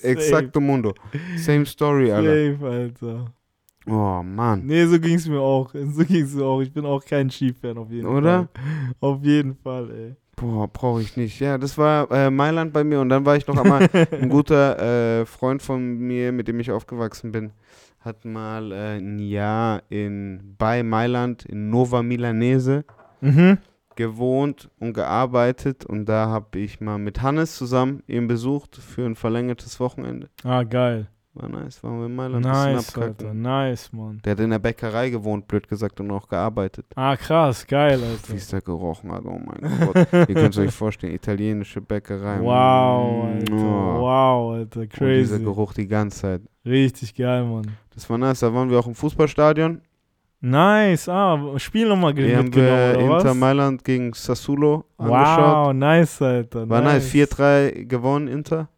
[0.02, 0.94] exakto mundo.
[1.38, 2.54] Same story, Alter.
[2.54, 3.34] Safe, Alter.
[3.88, 4.66] Oh, Mann.
[4.66, 5.72] Nee, so ging's mir auch.
[5.74, 6.62] So ging's mir auch.
[6.62, 8.48] Ich bin auch kein Skifan auf jeden Oder?
[8.54, 9.00] Fall.
[9.00, 10.16] Auf jeden Fall, ey.
[10.40, 11.40] Boah, brauche ich nicht.
[11.40, 15.22] Ja, das war äh, Mailand bei mir und dann war ich noch einmal ein guter
[15.22, 17.52] äh, Freund von mir, mit dem ich aufgewachsen bin,
[18.00, 22.86] hat mal äh, ein Jahr in bei Mailand in Nova Milanese
[23.22, 23.58] Mhm.
[23.98, 29.16] gewohnt und gearbeitet und da habe ich mal mit Hannes zusammen ihn besucht für ein
[29.16, 30.30] verlängertes Wochenende.
[30.46, 31.08] Ah, geil.
[31.40, 32.98] War nice, waren wir in Mailand Nice.
[32.98, 33.34] Alter.
[33.34, 34.20] Nice, Mann.
[34.26, 36.86] Der hat in der Bäckerei gewohnt, blöd gesagt, und auch gearbeitet.
[36.96, 37.66] Ah, krass.
[37.66, 38.34] Geil, Wie Alter.
[38.36, 40.08] es da gerochen hat, oh mein Gott.
[40.28, 42.40] Ihr könnt es euch vorstellen, italienische Bäckerei.
[42.42, 43.54] Wow, Mm, Alter.
[43.54, 44.02] oh.
[44.02, 44.80] Wow, Alter.
[44.82, 45.44] Und dieser Crazy.
[45.44, 46.42] Geruch die ganze Zeit.
[46.66, 47.68] Richtig geil, Mann.
[47.96, 48.42] Das war nice.
[48.42, 49.82] Da waren wir auch im Fußballstadion.
[50.42, 51.10] Nice.
[51.10, 53.36] Ah, Spiel nochmal Hier haben mitgenommen, wir oder Inter was?
[53.36, 55.68] Mailand gegen Sassuolo angeschaut.
[55.68, 56.70] Wow, nice, Alter.
[56.70, 57.14] War nice.
[57.14, 57.30] nice.
[57.30, 58.70] 4-3 gewonnen, Inter.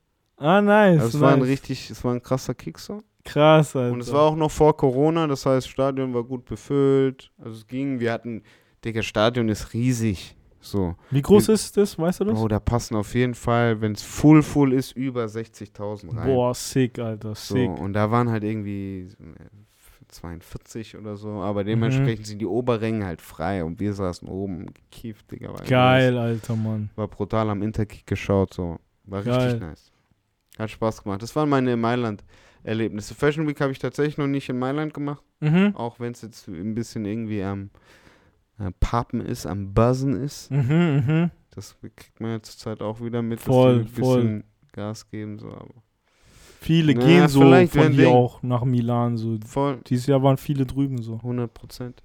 [0.41, 0.99] Ah, nice.
[1.01, 1.21] Also es nice.
[1.21, 3.01] war ein richtig, es war ein krasser Kick so.
[3.23, 3.93] Krass, Alter.
[3.93, 7.31] Und es war auch noch vor Corona, das heißt, das Stadion war gut befüllt.
[7.37, 8.41] Also es ging, wir hatten,
[8.83, 10.35] Digga, Stadion ist riesig.
[10.59, 10.95] So.
[11.09, 12.33] Wie groß ist das, weißt du das?
[12.39, 16.27] Bro, da passen auf jeden Fall, wenn es full full ist, über 60.000 rein.
[16.27, 17.69] Boah, sick, Alter, so, sick.
[17.79, 21.37] und da waren halt irgendwie äh, 42 oder so, Mhm.
[21.39, 25.53] aber dementsprechend sind die Oberränge halt frei und wir saßen oben gekifft, Digga.
[25.67, 26.89] Geil, Alter, Mann.
[26.95, 28.77] War brutal am Interkick geschaut, so.
[29.05, 29.39] War Geil.
[29.39, 29.90] richtig nice.
[30.57, 31.21] Hat Spaß gemacht.
[31.21, 33.15] Das waren meine Mailand-Erlebnisse.
[33.15, 35.75] Fashion Week habe ich tatsächlich noch nicht in Mailand gemacht, Mhm.
[35.75, 37.69] auch wenn es jetzt ein bisschen irgendwie am
[38.59, 40.51] äh, Pappen ist, am Buzzen ist.
[40.51, 41.31] Mhm, mhm.
[41.55, 44.17] Das kriegt man ja zurzeit auch wieder mit, Voll, dass die ein voll.
[44.21, 44.43] bisschen
[44.73, 45.73] Gas geben, so, aber
[46.59, 49.17] Viele Ja, gehen so von hier auch nach Milan.
[49.17, 49.39] So.
[49.45, 51.15] voll Dieses Jahr waren viele drüben so.
[51.15, 52.03] 100 Prozent.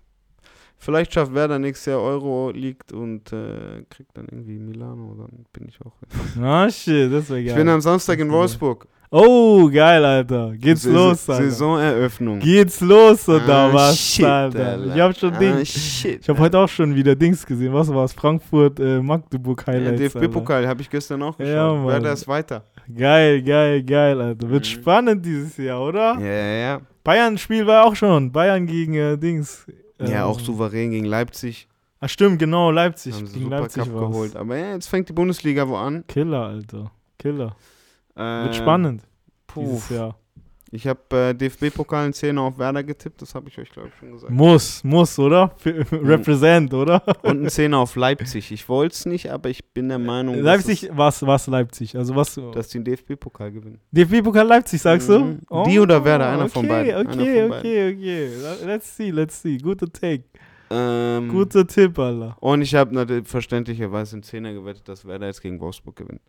[0.78, 5.68] Vielleicht schafft Werder nächstes Jahr Euro liegt und äh, kriegt dann irgendwie Milano, dann bin
[5.68, 5.92] ich auch.
[6.42, 7.48] Ah, shit, das wäre geil.
[7.48, 8.86] Ich bin am Samstag in Wolfsburg.
[9.10, 10.52] oh, geil, Alter.
[10.56, 11.44] Geht's Saison- los, Alter.
[11.44, 12.38] Saisoneröffnung.
[12.40, 14.84] Geht's los, oder Ah, was, shit, Alter?
[14.94, 15.64] Ich hab schon ah, Ding.
[15.64, 16.20] shit.
[16.20, 17.72] Ich habe heute auch schon wieder Dings gesehen.
[17.72, 18.12] Was war's?
[18.12, 20.02] Frankfurt, äh, Magdeburg ja, Highlights.
[20.14, 20.20] Alter.
[20.20, 21.54] DFB-Pokal habe ich gestern auch geschaut.
[21.54, 21.86] Ja, Mann.
[21.86, 22.64] Werder ist weiter.
[22.94, 24.48] Geil, geil, geil, Alter.
[24.50, 24.68] Wird Mhm.
[24.70, 26.18] spannend dieses Jahr, oder?
[26.20, 26.80] Ja, ja, ja.
[27.02, 28.30] Bayern-Spiel war auch schon.
[28.30, 29.66] Bayern gegen äh, Dings.
[29.98, 31.68] Ja, Ähm, auch souverän gegen Leipzig.
[32.00, 32.70] Ah, stimmt, genau.
[32.70, 33.14] Leipzig.
[33.14, 34.10] haben sie gegen Leipzig war's.
[34.10, 34.36] geholt.
[34.36, 36.04] Aber ja, jetzt fängt die Bundesliga wo an.
[36.08, 36.90] Killer, Alter.
[37.18, 37.56] Killer.
[38.14, 39.02] Wird Äh, spannend
[39.46, 39.60] Puh.
[39.62, 40.16] dieses Jahr.
[40.76, 43.94] Ich habe äh, DFB-Pokal in 10 auf Werder getippt, das habe ich euch, glaube ich,
[43.98, 44.30] schon gesagt.
[44.30, 45.50] Muss, muss, oder?
[45.56, 47.02] Für, Represent, oder?
[47.22, 48.52] Und ein 10 auf Leipzig.
[48.52, 51.96] Ich wollte es nicht, aber ich bin der Meinung, Leipzig, was, was Leipzig?
[51.96, 52.38] Also was?
[52.52, 53.80] dass die den DFB-Pokal gewinnen.
[53.90, 55.18] DFB-Pokal Leipzig, sagst du?
[55.18, 55.40] Mhm.
[55.66, 56.94] Die oder Werder, einer okay, von beiden.
[56.94, 57.52] Einer Okay, von beiden.
[57.52, 58.66] okay, okay.
[58.66, 59.56] Let's see, let's see.
[59.56, 60.24] Guter Take.
[60.68, 62.36] Ähm, Guter Tipp, Alter.
[62.40, 66.20] Und ich habe natürlich verständlicherweise in 10er gewettet, dass Werder jetzt gegen Wolfsburg gewinnt.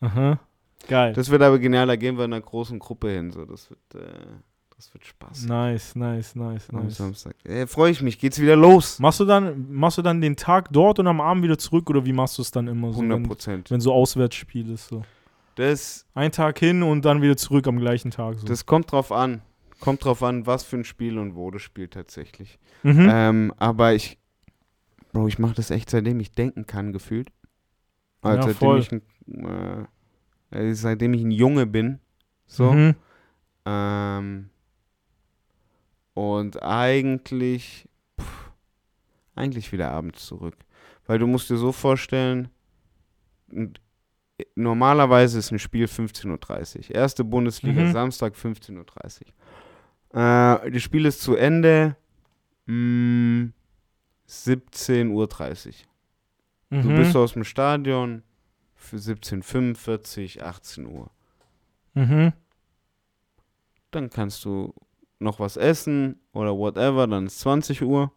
[0.00, 0.38] Aha.
[0.88, 1.12] Geil.
[1.14, 3.30] Das wird aber genial, da gehen wir in einer großen Gruppe hin.
[3.32, 3.44] So.
[3.44, 4.08] Das, wird, äh,
[4.76, 5.46] das wird Spaß.
[5.46, 6.96] Nice, nice, nice, Am nice.
[6.96, 7.34] Samstag.
[7.44, 8.98] Äh, Freue ich mich, geht's wieder los.
[8.98, 12.04] Machst du dann, machst du dann den Tag dort und am Abend wieder zurück oder
[12.04, 13.70] wie machst du es dann immer so, 100 wenn, Prozent.
[13.70, 15.02] wenn so Auswärtsspiel ist so?
[15.54, 18.46] Das, Ein Tag hin und dann wieder zurück am gleichen Tag so.
[18.46, 19.40] das kommt drauf an.
[19.80, 22.58] Kommt drauf an, was für ein Spiel und wo das Spiel tatsächlich.
[22.82, 23.08] mhm.
[23.10, 24.18] Ähm, aber ich,
[25.12, 27.30] Bro, ich mache das echt seitdem ich denken kann, gefühlt.
[28.22, 28.78] Also Ja, seitdem, voll.
[28.80, 29.84] ich ein, äh,
[30.50, 31.98] seitdem ich ein Junge bin.
[32.46, 32.72] So.
[32.72, 32.94] Mhm.
[33.66, 34.50] Ähm,
[36.14, 37.88] und eigentlich,
[38.20, 38.50] pff,
[39.34, 40.56] eigentlich wieder abends zurück.
[41.06, 42.48] Weil du musst dir so vorstellen,
[44.54, 46.94] normalerweise ist ein Spiel 15.30 Uhr.
[46.94, 47.92] Erste Bundesliga, Mhm.
[47.92, 49.22] Samstag 15.30
[50.12, 50.20] Uhr.
[50.20, 51.96] Äh, das Spiel ist zu Ende
[52.66, 53.50] mh,
[54.28, 55.72] 17.30 Uhr.
[56.82, 56.96] Du Mhm.
[56.96, 58.22] bist aus dem Stadion
[58.84, 61.10] für 17.45 18 Uhr.
[61.94, 62.32] Mhm.
[63.90, 64.74] Dann kannst du
[65.18, 68.12] noch was essen oder whatever, dann ist 20 Uhr.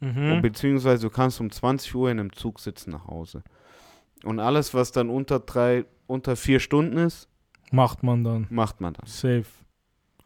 [0.00, 0.42] Und Mhm.
[0.42, 3.42] beziehungsweise du kannst um 20 Uhr in einem Zug sitzen nach Hause.
[4.22, 7.28] Und alles, was dann unter drei, unter vier Stunden ist,
[7.72, 8.46] Macht man dann.
[8.50, 9.06] macht man dann.
[9.06, 9.44] Safe.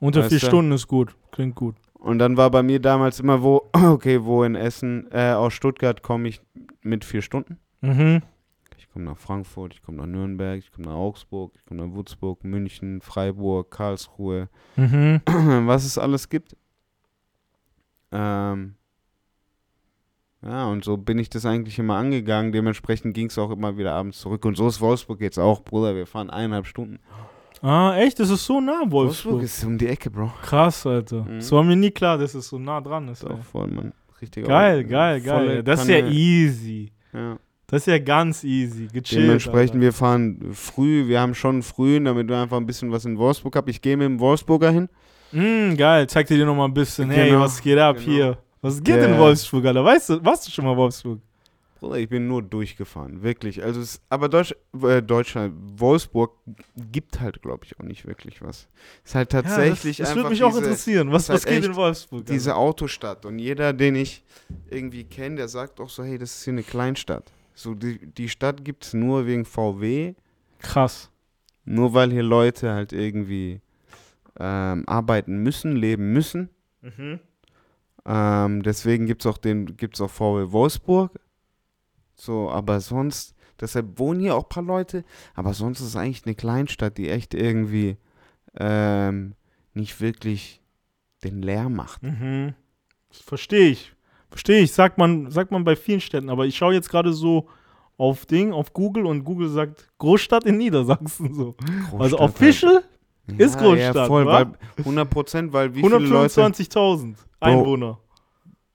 [0.01, 0.47] Unter Weißt vier du?
[0.47, 1.15] Stunden ist gut.
[1.31, 1.77] Klingt gut.
[1.95, 6.03] Und dann war bei mir damals immer, wo, okay, wo in Essen, äh, aus Stuttgart
[6.03, 6.41] komme ich
[6.83, 7.59] mit vier Stunden.
[7.81, 8.23] Mhm.
[8.99, 12.43] Komme nach Frankfurt, ich komme nach Nürnberg, ich komme nach Augsburg, ich komme nach Würzburg,
[12.43, 15.21] München, Freiburg, Karlsruhe, Mhm.
[15.69, 16.57] was es alles gibt.
[18.11, 18.75] Ähm,
[20.43, 22.51] ja, und so bin ich das eigentlich immer angegangen.
[22.51, 24.45] Dementsprechend ging es auch immer wieder abends zurück.
[24.45, 25.95] Und so ist Wolfsburg jetzt auch, Bruder.
[25.95, 26.99] Wir fahren eineinhalb Stunden.
[27.63, 28.19] Ah, echt?
[28.19, 29.43] Das ist so nah, Wolfsburg.
[29.45, 30.33] ist um die Ecke, Bro.
[30.43, 31.23] Krass, Alter.
[31.23, 31.37] Mhm.
[31.39, 33.23] Das war mir nie klar, dass es so nah dran ist.
[33.23, 33.31] Ey.
[33.31, 33.93] auch voll, Mann.
[34.21, 35.63] Richtig Geil, geil, geil.
[35.63, 36.91] Das ist ja easy.
[37.13, 37.39] Ja.
[37.71, 38.87] Das ist ja ganz easy.
[38.93, 39.25] Gechillt.
[39.25, 39.81] Dementsprechend, Alter.
[39.83, 41.07] wir fahren früh.
[41.07, 43.69] Wir haben schon früh, damit wir einfach ein bisschen was in Wolfsburg haben.
[43.69, 44.89] Ich gehe mit dem Wolfsburger hin.
[45.33, 47.11] Mm, geil, zeig dir noch mal ein bisschen.
[47.11, 48.09] Hey, Genau, was geht ab genau.
[48.11, 48.39] hier?
[48.63, 49.85] Was geht in Der- Wolfsburg, Alter?
[49.85, 51.21] Weißt du, warst du schon mal Wolfsburg?
[51.79, 53.63] Bruder, ich bin nur durchgefahren, wirklich.
[53.63, 54.53] Also es, aber Deutsch,
[54.83, 56.33] äh, Deutschland, Wolfsburg
[56.91, 58.67] gibt halt, glaube ich, auch nicht wirklich was.
[59.05, 61.13] Ist halt tatsächlich ja, das, das einfach würde mich auch diese, interessieren.
[61.13, 62.27] Was, halt was geht in Wolfsburg?
[62.27, 63.27] Diese Autostadt.
[63.27, 64.25] Und jeder, den ich
[64.71, 67.31] irgendwie kenne, der sagt auch so, hey, das ist hier eine Kleinstadt.
[67.59, 70.15] So, die, die Stadt gibt es nur wegen VW,
[70.61, 71.11] Krass.
[71.65, 73.61] nur weil hier Leute halt irgendwie
[74.39, 76.51] ähm, arbeiten müssen, leben müssen.
[76.83, 77.19] Mhm.
[78.07, 81.19] Ähm, deswegen gibt es auch den, gibt's auch VW Wolfsburg.
[82.15, 85.05] So, aber sonst, deshalb wohnen hier auch ein paar Leute,
[85.35, 87.97] aber sonst ist es eigentlich eine Kleinstadt, die echt irgendwie
[88.55, 89.35] ähm,
[89.75, 90.63] nicht wirklich
[91.25, 92.05] den Lärm macht.
[92.05, 92.55] Mhm.
[93.11, 93.97] Verstehe ich.
[94.31, 94.73] Verstehe ich.
[94.73, 96.29] Sagt man, sagt man bei vielen Städten.
[96.31, 97.49] Aber ich schaue jetzt gerade so
[97.97, 101.55] auf Ding, auf Google und Google sagt Großstadt in Niedersachsen so.
[101.99, 103.41] Also Großstadt official halt.
[103.41, 104.33] ist Ja, Großstadt, Ja, voll, wa?
[104.33, 106.41] weil 100 Prozent, weil wie viele Leute.
[106.43, 107.99] 125.000 Einwohner.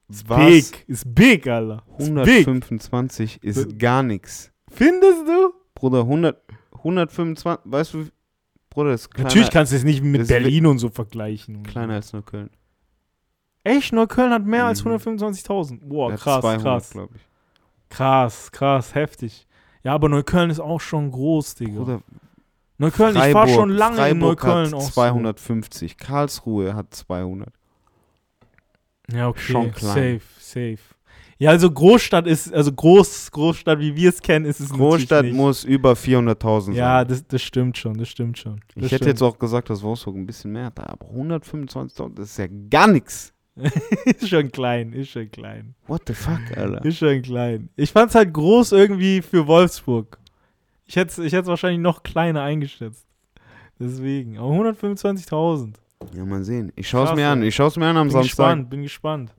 [0.10, 0.46] Ist Was?
[0.46, 0.84] big.
[0.88, 1.84] Ist big, Alter.
[1.98, 2.48] Ist big.
[2.48, 4.52] 125 ist gar nichts.
[4.70, 5.54] Findest du?
[5.76, 6.38] Bruder, 100,
[6.78, 8.06] 125, weißt du,
[8.70, 11.64] Bruder, das ist kleiner, Natürlich kannst du es nicht mit Berlin und so vergleichen.
[11.64, 12.50] kleiner als Neukölln.
[13.64, 13.94] Echt?
[13.94, 14.92] Neukölln hat mehr als Mhm.
[14.92, 15.80] 125.000.
[15.88, 16.90] Boah, krass, 200, krass.
[16.92, 17.22] glaube ich.
[17.90, 19.48] Krass, krass, heftig.
[19.84, 21.80] Ja, aber Neukölln ist auch schon groß, Digga.
[21.80, 22.02] Bruder,
[22.78, 24.92] Neukölln, ich war schon lange in Freiburg Neukölln hat auch.
[24.92, 27.50] 250, Karlsruhe hat 200.
[29.10, 29.18] So.
[29.18, 29.40] Ja, okay.
[29.40, 30.20] schon klein.
[30.20, 30.80] Safe, safe.
[31.38, 35.36] Ja, also Großstadt ist, also Groß, Großstadt, wie wir es kennen, ist es Großstadt nicht.
[35.36, 37.08] muss über 400.000 Ja, sein.
[37.10, 38.62] das, das stimmt schon, das stimmt schon.
[38.70, 39.08] Ich Das hätte stimmt.
[39.10, 42.88] jetzt auch gesagt, dass Wolfsburg ein bisschen mehr hat, aber 125.000, das ist ja gar
[42.88, 43.33] nichts.
[44.06, 45.76] ist schon klein, ist schon klein.
[45.88, 46.84] What the fuck, Alter?
[46.84, 47.70] Ist schon klein.
[47.76, 50.18] Ich fand's halt groß irgendwie für Wolfsburg.
[50.86, 53.06] Ich hätte es ich wahrscheinlich noch kleiner eingeschätzt.
[53.80, 54.38] Deswegen.
[54.38, 55.76] Aber 125.000.
[56.16, 56.72] Ja, mal sehen.
[56.76, 57.44] Ich schaue es mir an.
[57.44, 58.30] Ich schaue es mir an am Bin Samstag.
[58.30, 59.34] gespannt, bin gespannt.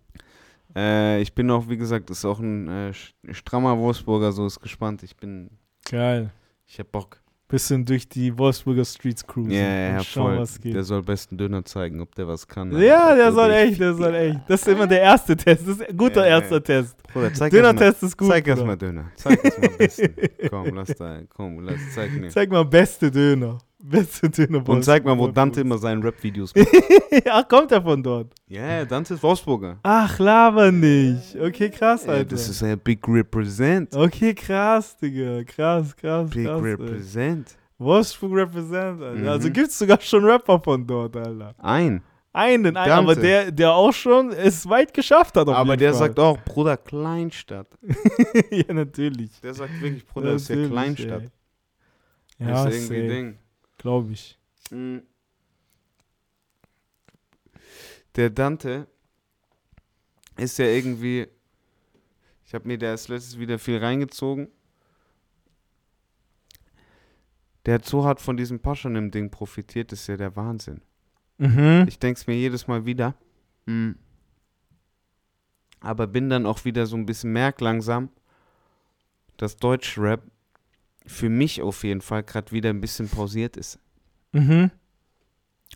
[0.75, 2.93] Äh, ich bin auch, wie gesagt, ist auch ein äh,
[3.33, 5.03] strammer Wolfsburger, so ist gespannt.
[5.03, 5.51] Ich bin,
[5.85, 6.31] Geil.
[6.67, 7.21] ich hab Bock.
[7.55, 9.53] Bisschen durch die Wolfsburger Streets cruisen.
[9.53, 10.39] Ja, ja, und ja, schauen, voll.
[10.41, 10.75] was geht.
[10.75, 12.73] Der soll besten Döner zeigen, ob der was kann.
[12.83, 14.41] ja, der soll echt, der soll echt.
[14.49, 15.63] Das ist immer der erste Test.
[15.63, 16.97] Das ist ein guter Ja, erster Test.
[17.15, 18.29] Döner-Test ist gut.
[18.29, 18.67] zeig erst Bruder.
[18.67, 19.05] mal Döner.
[19.15, 20.15] Zeig erst mal besten.
[20.51, 22.29] komm, lass da, komm, lass, zeig mir.
[22.31, 23.59] Zeig mal beste Döner.
[23.91, 24.67] Beste Döner.
[24.67, 25.29] Und zeig mal, wo.
[25.29, 26.69] Dante immer seine Rap-Videos macht.
[27.31, 28.33] Ach, kommt er von dort?
[28.49, 29.79] Ja, yeah, Dante ist Wolfsburger.
[29.83, 31.37] Ach, laber nicht.
[31.39, 32.25] Okay, krass, Alter.
[32.25, 33.95] das ist ein Big Represent.
[33.95, 35.45] okay, krass, Digga.
[35.45, 36.63] Krass, krass, Big krass.
[36.63, 36.71] ey.
[36.71, 37.57] Represent.
[37.77, 39.21] Wolfsburg represent, Alter.
[39.21, 39.29] Mhm.
[39.29, 41.55] Also gibt's sogar schon Rapper von dort, Alter.
[41.59, 42.03] Ein.
[42.33, 42.93] Einen, einen Dante.
[42.95, 45.47] aber der, der auch schon es weit geschafft hat.
[45.49, 45.99] Aber der Fall.
[45.99, 47.69] sagt auch, Bruder, Kleinstadt.
[48.51, 49.41] ja, natürlich.
[49.41, 51.23] Der sagt wirklich, Bruder, das ist ja Kleinstadt.
[52.39, 52.47] Ey.
[52.49, 53.39] Ja, das ist irgendwie Ding.
[53.85, 54.39] Glaube ich.
[54.71, 55.01] Mm.
[58.17, 58.89] Der Dante
[60.39, 61.29] ist ja irgendwie.
[62.47, 64.49] Ich habe mir da als letztes wieder viel reingezogen.
[67.67, 70.81] Der hat so hart von diesem Paschanim-Ding profitiert, das ist ja der Wahnsinn.
[71.37, 71.85] Mhm.
[71.87, 73.15] Ich denke es mir jedes Mal wieder.
[73.67, 73.93] Mm.
[75.81, 78.09] Aber bin dann auch wieder so ein bisschen merk langsam,
[79.37, 80.23] dass Deutschrap
[81.07, 83.79] für mich auf jeden Fall gerade wieder ein bisschen pausiert ist.
[84.33, 84.71] Mhm.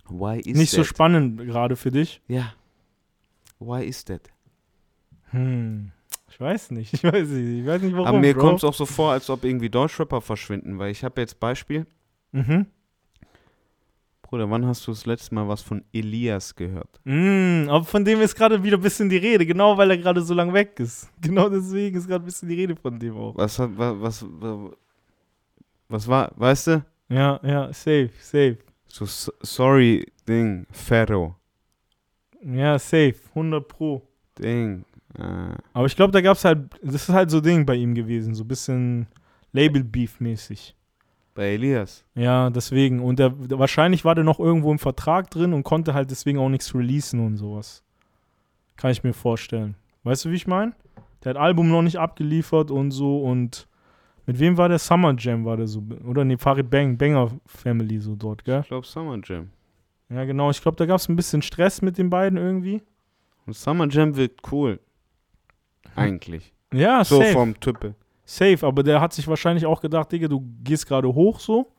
[0.09, 0.87] Why is Nicht so that?
[0.87, 2.23] spannend gerade für dich.
[2.29, 2.53] Ja.
[3.59, 4.23] Why is that?
[5.31, 5.93] Hm.
[6.31, 6.95] Ich weiß nicht.
[6.95, 7.61] Ich weiß nicht.
[7.61, 8.07] Ich weiß nicht warum.
[8.07, 11.21] Aber mir kommt es auch so vor, als ob irgendwie Deutschrapper verschwinden, weil ich habe
[11.21, 11.87] jetzt Beispiel.
[12.33, 12.67] Mhm.
[14.23, 17.01] Bruder, wann hast du das letzte Mal was von Elias gehört?
[17.05, 20.21] Mm, aber von dem ist gerade wieder ein bisschen die Rede, genau weil er gerade
[20.21, 21.11] so lang weg ist.
[21.23, 23.35] Genau deswegen ist gerade ein bisschen die Rede von dem auch.
[23.37, 24.73] Was hat, was, was, was,
[25.89, 26.85] was war, weißt du?
[27.09, 28.59] Ja, ja, safe, safe.
[28.87, 31.35] So, so- sorry, Ding, Ferro,
[32.43, 34.03] Ja, safe, 100 pro.
[34.39, 34.85] Ding.
[35.19, 35.23] Äh,
[35.73, 38.35] Aber ich glaube, da gab es halt, das ist halt so Ding bei ihm gewesen,
[38.35, 39.07] so ein bisschen
[39.53, 40.75] Label-Beef-mäßig.
[41.35, 42.05] bei Elias.
[42.15, 43.01] Ja, deswegen.
[43.01, 46.49] Und der, wahrscheinlich war der noch irgendwo im Vertrag drin und konnte halt deswegen auch
[46.49, 47.83] nichts releasen und sowas.
[48.77, 49.77] Kann ich mir vorstellen.
[50.03, 50.73] Weißt du, wie ich meine?
[51.25, 53.67] Der hat Album noch nicht abgeliefert und so und
[54.29, 54.79] mit wem war der?
[54.79, 55.83] Summer Jam war der so.
[56.07, 58.61] Oder nee, Farid Bang, Banger Family so dort, gell?
[58.61, 59.49] Ich glaube Summer Jam.
[60.11, 60.51] Ja, genau.
[60.51, 62.83] Ich glaube, da gab es ein bisschen Stress mit den beiden irgendwie.
[63.47, 64.81] Und Summer Jam wird cool.
[65.97, 66.53] Eigentlich.
[66.75, 67.33] Ja, So safe.
[67.33, 67.95] vom Type.
[68.27, 71.73] Safe, aber der hat sich wahrscheinlich auch gedacht, Digga, du gehst gerade hoch so.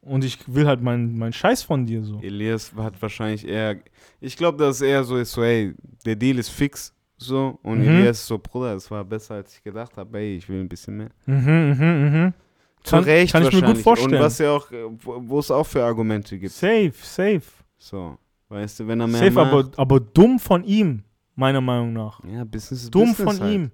[0.00, 2.18] Und ich will halt meinen mein Scheiß von dir so.
[2.20, 3.76] Elias hat wahrscheinlich eher.
[4.20, 6.92] Ich glaube, dass es eher so ist, so, ey, der Deal ist fix.
[7.22, 7.58] So.
[7.62, 7.88] Und Mhm.
[7.88, 10.18] Elias so, Bruder, es war besser, als ich gedacht habe.
[10.18, 11.08] Ey, ich will ein bisschen mehr.
[11.26, 12.34] Mhm, mhm, mhm.
[12.82, 14.14] Zu Kann- Recht kann ich mir gut vorstellen.
[14.14, 16.52] Und was ja auch, äh, wo wo es auch für Argumente gibt.
[16.52, 17.42] Safe, safe.
[17.78, 18.18] So.
[18.48, 19.52] Weißt du, wenn er mehr Safe, macht.
[19.52, 21.04] aber, aber dumm von ihm,
[21.36, 22.22] meiner Meinung nach.
[22.24, 23.54] ja, Business ist Dumm Business von halt.
[23.54, 23.70] ihm.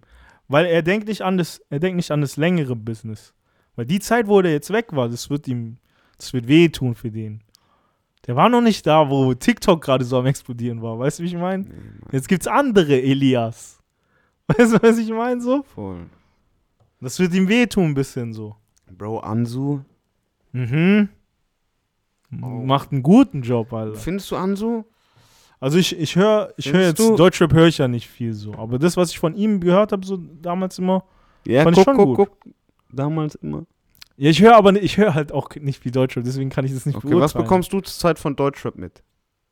[0.46, 3.34] Weil er denkt nicht an das, er denkt nicht an das längere Business.
[3.76, 5.78] Weil die Zeit, wo der jetzt weg war, das wird ihm,
[6.16, 7.42] das wird wehtun für den.
[8.26, 10.98] Der war noch nicht da, wo TikTok gerade so am explodieren war.
[10.98, 11.64] Weißt du, wie ich meine?
[11.64, 11.72] Nee,
[12.12, 13.78] Jetzt gibt's andere Elias.
[14.48, 15.62] Weißt du, was ich meine so?
[15.62, 16.06] voll.
[17.00, 18.56] Das wird ihm wehtun ein bisschen so.
[18.90, 19.80] Bro, Ansu.
[20.52, 21.08] Mhm.
[22.42, 22.46] Oh.
[22.46, 23.96] Macht einen guten Job, Alter.
[23.98, 24.84] Findest du Ansu?
[25.60, 28.54] Also ich, ich höre ich hör jetzt, du- Deutschrap höre ich ja nicht viel so.
[28.54, 31.04] Aber das, was ich von ihm gehört habe, so damals immer.
[31.46, 32.28] Ja, Fand ich guck, schon guck, gut.
[32.44, 32.54] guck.
[32.92, 33.64] Damals immer.
[34.18, 36.86] Ja, ich höre aber ich höre halt auch nicht viel Deutschrap, deswegen kann ich das
[36.86, 37.22] nicht Okay, beurteilen.
[37.22, 39.02] was bekommst du zur Zeit von Deutschrap mit?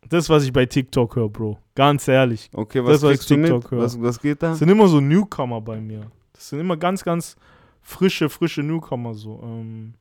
[0.09, 1.59] Das, was ich bei TikTok höre, Bro.
[1.75, 2.51] Ganz ehrlich.
[2.53, 3.51] Okay, was Das, was kriegst du mit?
[3.53, 3.83] TikTok höre.
[3.83, 4.51] Was, was geht da?
[4.51, 6.11] Das sind immer so Newcomer bei mir.
[6.33, 7.37] Das sind immer ganz, ganz
[7.81, 9.41] frische, frische Newcomer so.
[9.43, 9.95] Ähm,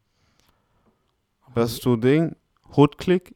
[1.55, 2.36] Hast du Ding?
[2.76, 3.36] Hoodclick?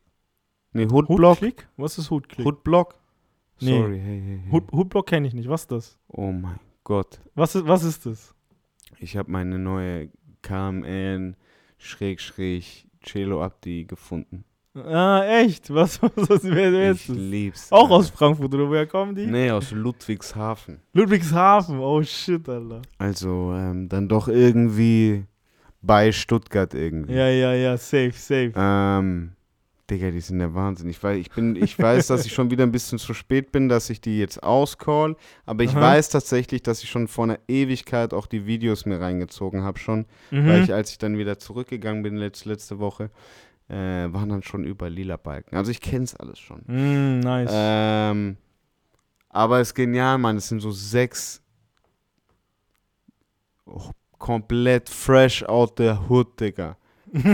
[0.73, 1.37] Nee, Hoodblock?
[1.37, 1.67] Hoodclick?
[1.77, 2.45] Was ist Hoodclick?
[2.45, 2.95] Hoodblock?
[3.61, 3.77] Nee.
[3.79, 4.51] Sorry, hey, hey, hey.
[4.51, 5.49] Hood, Hoodblock kenne ich nicht.
[5.49, 5.97] Was ist das?
[6.07, 7.19] Oh mein Gott.
[7.35, 8.33] Was ist, was ist das?
[8.99, 10.09] Ich habe meine neue
[10.41, 11.35] KMN
[11.77, 14.43] Schrägstrich Cello Abdi gefunden.
[14.75, 15.73] Ah, echt?
[15.73, 17.17] Was, was, was wer, wer ich ist das?
[17.17, 17.71] lieb's.
[17.71, 17.95] Auch Alter.
[17.95, 19.25] aus Frankfurt, oder woher kommen die?
[19.25, 20.79] Nee, aus Ludwigshafen.
[20.93, 21.79] Ludwigshafen.
[21.79, 22.81] Oh shit, Alter.
[22.97, 25.25] Also ähm, dann doch irgendwie
[25.81, 27.13] bei Stuttgart irgendwie.
[27.13, 28.53] Ja, ja, ja, safe, safe.
[28.55, 29.31] Ähm,
[29.89, 30.89] Digga, die sind der Wahnsinn.
[30.89, 33.69] Ich weiß, ich, bin, ich weiß, dass ich schon wieder ein bisschen zu spät bin,
[33.69, 35.15] dass ich die jetzt auscall.
[35.45, 35.81] Aber ich Aha.
[35.81, 40.05] weiß tatsächlich, dass ich schon vor einer Ewigkeit auch die Videos mir reingezogen habe schon.
[40.31, 40.47] Mhm.
[40.47, 43.09] Weil ich, als ich dann wieder zurückgegangen bin letzte, letzte Woche,
[43.69, 45.55] äh, waren dann schon über lila Balken.
[45.55, 46.61] Also ich kenn's alles schon.
[46.65, 47.51] Mm, nice.
[47.53, 48.37] Ähm,
[49.29, 50.37] aber es ist genial, Mann.
[50.37, 51.41] Es sind so sechs
[53.65, 56.77] oh, komplett fresh out the hood, Digga.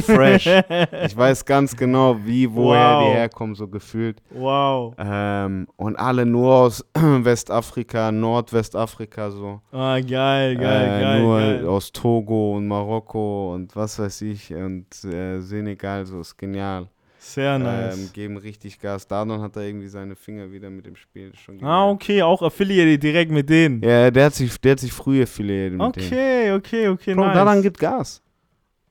[0.01, 0.47] Fresh.
[1.05, 3.03] ich weiß ganz genau, wie, woher Wow.
[3.07, 4.21] die herkommen, so gefühlt.
[4.29, 4.93] wow.
[4.97, 9.61] Ähm, und alle nur aus Westafrika, Nordwestafrika, so.
[9.71, 11.21] Ah, geil, geil, äh, geil.
[11.21, 11.67] nur geil.
[11.67, 16.87] aus Togo und Marokko und was weiß ich und äh, Senegal, so ist genial.
[17.17, 17.97] Sehr nice.
[17.97, 19.07] Ähm, geben richtig Gas.
[19.07, 21.31] Dadon hat er irgendwie seine Finger wieder mit dem Spiel.
[21.35, 21.89] Schon ah, genial.
[21.89, 23.81] okay, auch affiliated direkt mit denen.
[23.81, 26.03] Ja, der hat sich, der hat sich früh affiliated mit dem.
[26.05, 27.33] Okay, okay, okay, Bro, nice.
[27.33, 28.21] Dadan gibt Gas.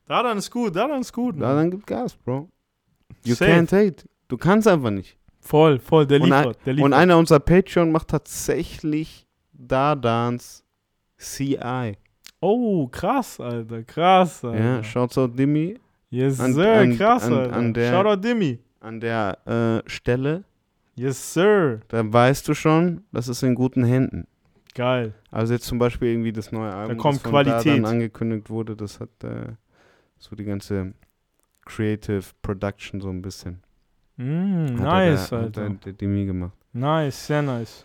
[0.07, 1.37] Dadan ist gut, Dadan ist gut.
[1.37, 1.49] Mann.
[1.49, 2.49] Dadan gibt Gas, Bro.
[3.25, 3.51] You Safe.
[3.51, 4.05] can't hate.
[4.29, 5.17] Du kannst einfach nicht.
[5.41, 6.87] Voll, voll, der Und ein- liefert, der liefert.
[6.87, 10.65] Und einer unserer Patreon macht tatsächlich Dadans
[11.19, 11.97] CI.
[12.41, 14.59] oh, krass, Alter, krass, Alter.
[14.63, 15.79] Ja, shouts out Dimi.
[16.11, 17.57] yes, an- sir, an- krass, an- Alter.
[17.57, 18.59] an der- Shoutout Dimmy.
[18.81, 19.39] An der
[19.87, 20.45] äh, Stelle,
[20.97, 21.81] Yes, sir.
[21.89, 24.27] da weißt du schon, das ist in guten Händen.
[24.75, 25.15] Geil.
[25.31, 27.67] Also jetzt zum Beispiel irgendwie das neue Album, kommt das von Qualität.
[27.67, 29.53] Dadan angekündigt wurde, das hat äh,
[30.25, 30.93] so die ganze
[31.64, 33.61] Creative Production so ein bisschen.
[34.16, 35.70] Mm, Hat nice, er, der, hat Alter.
[35.85, 36.53] der, Demi gemacht.
[36.72, 37.85] Nice, sehr nice.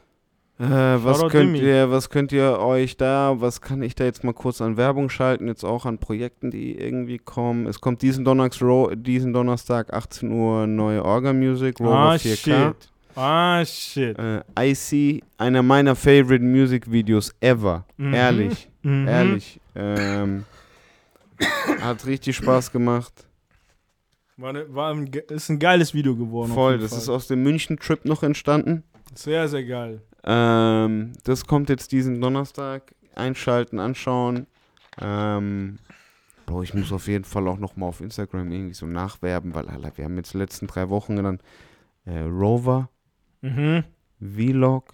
[0.60, 1.60] Äh, was könnt Demi.
[1.60, 5.10] ihr, was könnt ihr euch da, was kann ich da jetzt mal kurz an Werbung
[5.10, 7.66] schalten, jetzt auch an Projekten, die irgendwie kommen.
[7.66, 12.36] Es kommt diesen, Donnerstags, Ro diesen Donnerstag 18 Uhr neue Orga Music, Rover Ah, 4K.
[12.36, 12.90] shit.
[13.16, 14.18] Ah, shit.
[14.20, 17.86] Äh, IC, einer meiner favorite Music Videos ever.
[17.98, 18.14] Mhm.
[18.14, 19.08] Ehrlich, Mhm.
[19.08, 19.60] ehrlich.
[19.76, 20.44] Ähm,
[21.82, 23.26] hat richtig Spaß gemacht.
[24.38, 26.52] War, ne, war ein, ist ein geiles Video geworden.
[26.54, 27.00] Voll, das Fall.
[27.00, 28.84] ist aus dem München-Trip noch entstanden.
[29.14, 30.02] Sehr, sehr geil.
[30.24, 32.94] Ähm, das kommt jetzt diesen Donnerstag.
[33.16, 34.48] Einschalten, anschauen.
[35.02, 35.80] Ähm,
[36.46, 39.68] Bro, ich muss auf jeden Fall auch noch mal auf Instagram irgendwie so nachwerben, weil
[39.68, 41.40] Alter, wir haben jetzt die letzten drei Wochen dann
[42.06, 42.90] äh, Rover,
[43.42, 43.84] Mhm.
[44.20, 44.94] Vlog,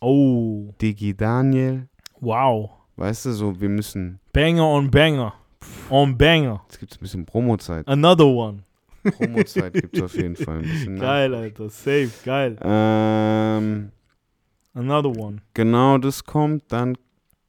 [0.00, 1.88] Oh, Digi Daniel.
[2.20, 2.70] wow.
[2.96, 4.20] Weißt du, so wir müssen.
[4.32, 5.32] Banger on Banger.
[5.90, 6.62] On Banger.
[6.68, 7.86] Jetzt gibt es ein bisschen Promozeit.
[7.88, 8.62] Another one.
[9.02, 10.94] Promozeit gibt es auf jeden Fall ein bisschen.
[10.94, 11.00] ne?
[11.00, 11.68] Geil, Alter.
[11.70, 12.10] Safe.
[12.24, 12.56] Geil.
[12.62, 13.90] Ähm,
[14.74, 15.38] Another one.
[15.54, 16.64] genau, das kommt.
[16.72, 16.96] Dann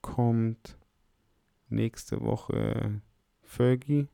[0.01, 0.77] kommt
[1.69, 3.01] nächste Woche
[3.43, 4.07] Fergie.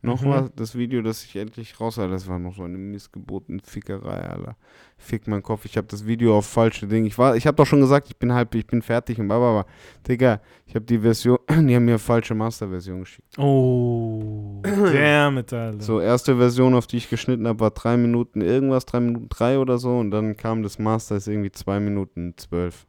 [0.00, 0.50] Noch Mhm.
[0.54, 4.56] das Video, das ich endlich raus hatte, das war noch so eine missgebotene Fickerei, Alter.
[4.96, 7.08] Fick mein Kopf, ich habe das Video auf falsche Dinge.
[7.08, 9.66] Ich war, ich habe doch schon gesagt, ich bin halb, ich bin fertig und bla.
[10.06, 13.36] Digga, ich habe die Version, die haben mir falsche Masterversion geschickt.
[13.38, 14.60] Oh.
[14.62, 15.80] Damn it, Alter.
[15.82, 19.58] So, erste Version, auf die ich geschnitten habe, war drei Minuten irgendwas, drei Minuten drei
[19.58, 22.86] oder so und dann kam das Master, ist irgendwie zwei Minuten zwölf.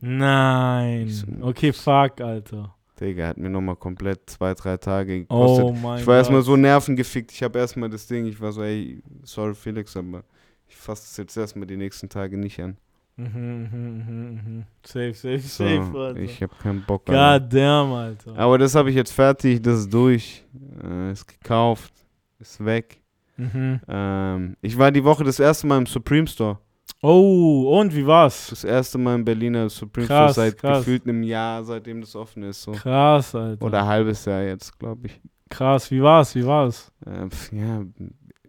[0.00, 1.08] Nein.
[1.08, 2.74] So- Okay, fuck, Alter.
[3.02, 5.64] Digga, hat mir nochmal komplett zwei, drei Tage gekostet.
[5.64, 6.46] Oh mein ich war erstmal Gott.
[6.46, 7.32] so nervengefickt.
[7.32, 10.22] Ich habe erstmal das Ding, ich war so, ey, sorry Felix, aber
[10.68, 12.76] ich fasse es jetzt erstmal die nächsten Tage nicht an.
[13.16, 14.64] Mhm, mhm, mhm, mhm.
[14.84, 16.20] Safe, safe, So, safe, Alter.
[16.20, 17.08] ich habe keinen Bock.
[17.08, 17.40] Alter.
[17.40, 18.36] God damn, Alter.
[18.38, 20.44] Aber das habe ich jetzt fertig, das ist durch.
[20.82, 21.92] Äh, ist gekauft,
[22.38, 23.00] ist weg.
[23.36, 23.80] Mhm.
[23.88, 26.58] Ähm, ich war die Woche das erste Mal im Supreme Store.
[27.04, 28.46] Oh, und wie war's?
[28.50, 30.78] Das erste Mal im Berliner Supreme Krass, Store seit krass.
[30.78, 32.62] gefühlt einem Jahr, seitdem das offen ist.
[32.62, 32.72] So.
[32.72, 33.64] Krass, Alter.
[33.64, 35.20] Oder ein halbes Jahr jetzt, glaube ich.
[35.50, 36.34] Krass, wie war's?
[36.36, 36.92] Wie war's?
[37.04, 37.82] Äh, pf, ja,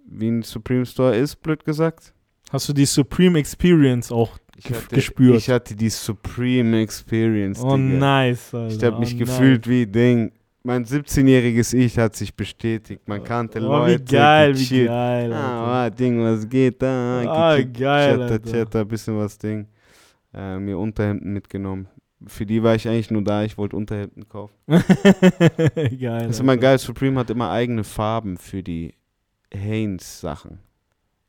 [0.05, 2.13] wie ein Supreme Store ist, blöd gesagt.
[2.51, 4.37] Hast du die Supreme Experience auch?
[4.55, 5.37] Ich hatte, gespürt.
[5.37, 7.59] Ich hatte die Supreme Experience.
[7.59, 7.97] Oh, Digga.
[7.97, 8.75] nice, Alter.
[8.75, 10.31] Ich habe mich oh, gefühlt wie Ding.
[10.65, 13.05] Mein 17-jähriges Ich hat sich bestätigt.
[13.07, 13.67] Man kannte nice.
[13.67, 13.99] Oh, Leute.
[13.99, 14.87] wie geil, wie gechillt.
[14.87, 15.33] geil.
[15.33, 17.21] Ah, ah, Ding, was geht da?
[17.27, 18.51] Ah, Gechillt, geil, Chatter, Alter.
[18.51, 19.67] Chatter, bisschen was Ding.
[20.33, 21.87] Äh, mir Unterhemden mitgenommen.
[22.25, 24.53] Für die war ich eigentlich nur da, ich wollte Unterhemden kaufen.
[24.67, 25.99] geil.
[25.99, 26.61] Das ist immer Alter.
[26.61, 28.93] geil, Supreme hat immer eigene Farben für die
[29.53, 30.59] Hanes-Sachen.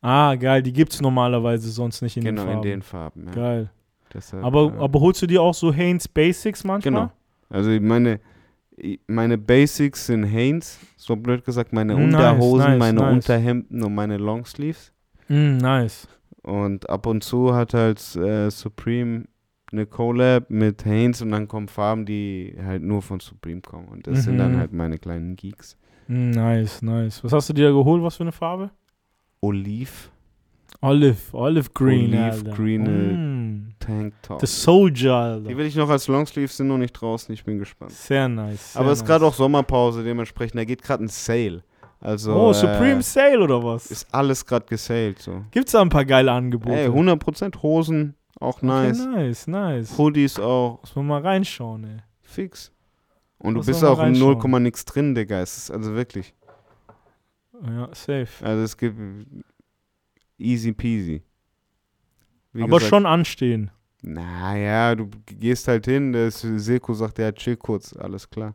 [0.01, 2.63] Ah, geil, die gibt's normalerweise sonst nicht in Genau, den Farben.
[2.63, 3.27] in den Farben.
[3.27, 3.33] Ja.
[3.33, 3.71] Geil.
[4.13, 6.93] Deshalb, Aber, äh, aber holst du dir auch so Hanes Basics manchmal?
[6.93, 7.13] Genau.
[7.51, 8.21] Also meine,
[9.07, 13.13] meine Basics sind Hanes, so blöd gesagt, meine Nice, Unterhosen, nice, meine nice.
[13.15, 14.93] Unterhemden und meine Longsleeves.
[15.29, 16.09] Mm, nice.
[16.43, 19.25] Und ab und zu hat halt äh, Supreme
[19.73, 23.89] eine Collab mit Hanes und dann kommen Farben, die halt nur von Supreme kommen.
[23.89, 24.59] Und das sind dann Mhm.
[24.59, 25.77] halt meine kleinen Geeks.
[26.09, 27.25] Mm, Nice, nice.
[27.25, 28.03] Was hast du dir geholt?
[28.03, 28.71] Was für eine Farbe?
[29.41, 29.91] Olive
[30.85, 32.15] Olive, Olive Green.
[32.15, 32.45] Olive.
[32.51, 33.75] Green, äh, Mm.
[33.79, 34.41] Tank Top.
[34.41, 35.57] The Soldier, Die Alter.
[35.59, 37.91] will ich noch als Longsleeve, sind noch nicht draußen, ich bin gespannt.
[37.93, 38.73] Sehr nice.
[38.73, 39.09] Sehr Aber es ist nice.
[39.09, 41.63] gerade auch Sommerpause, dementsprechend, da geht gerade ein Sale.
[42.01, 43.91] Also Oh, äh, Supreme Sale oder was?
[43.91, 45.19] ist alles gerade gesailed.
[45.21, 45.43] So.
[45.51, 46.77] Gibt's da ein paar geile Angebote?
[46.77, 49.01] Ey, 100% Hosen, auch nice.
[49.01, 49.97] Okay, nice, nice.
[49.99, 51.97] Hoodies auch Muss man mal reinschauen, ey.
[52.23, 52.71] fix.
[53.39, 54.63] Und du Muss bist man mal auch in 0, reinschauen.
[54.63, 55.41] nix drin, Digga.
[55.41, 56.35] Es ist also wirklich.
[57.67, 58.29] Ja, safe.
[58.43, 58.99] Also es gibt
[60.45, 61.23] easy peasy.
[62.53, 63.71] Wie Aber gesagt, schon anstehen.
[64.03, 68.55] Naja, du gehst halt hin, der Seko sagt, ja, chill kurz, alles klar.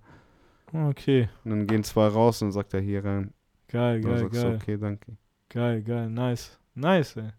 [0.71, 1.27] Okay.
[1.43, 3.33] Und dann gehen zwei raus und sagt er hier rein.
[3.67, 4.51] Geil, geil, sagst geil.
[4.51, 5.17] du, okay, danke.
[5.49, 6.09] Geil, geil.
[6.09, 6.59] Nice.
[6.75, 7.31] Nice, ey.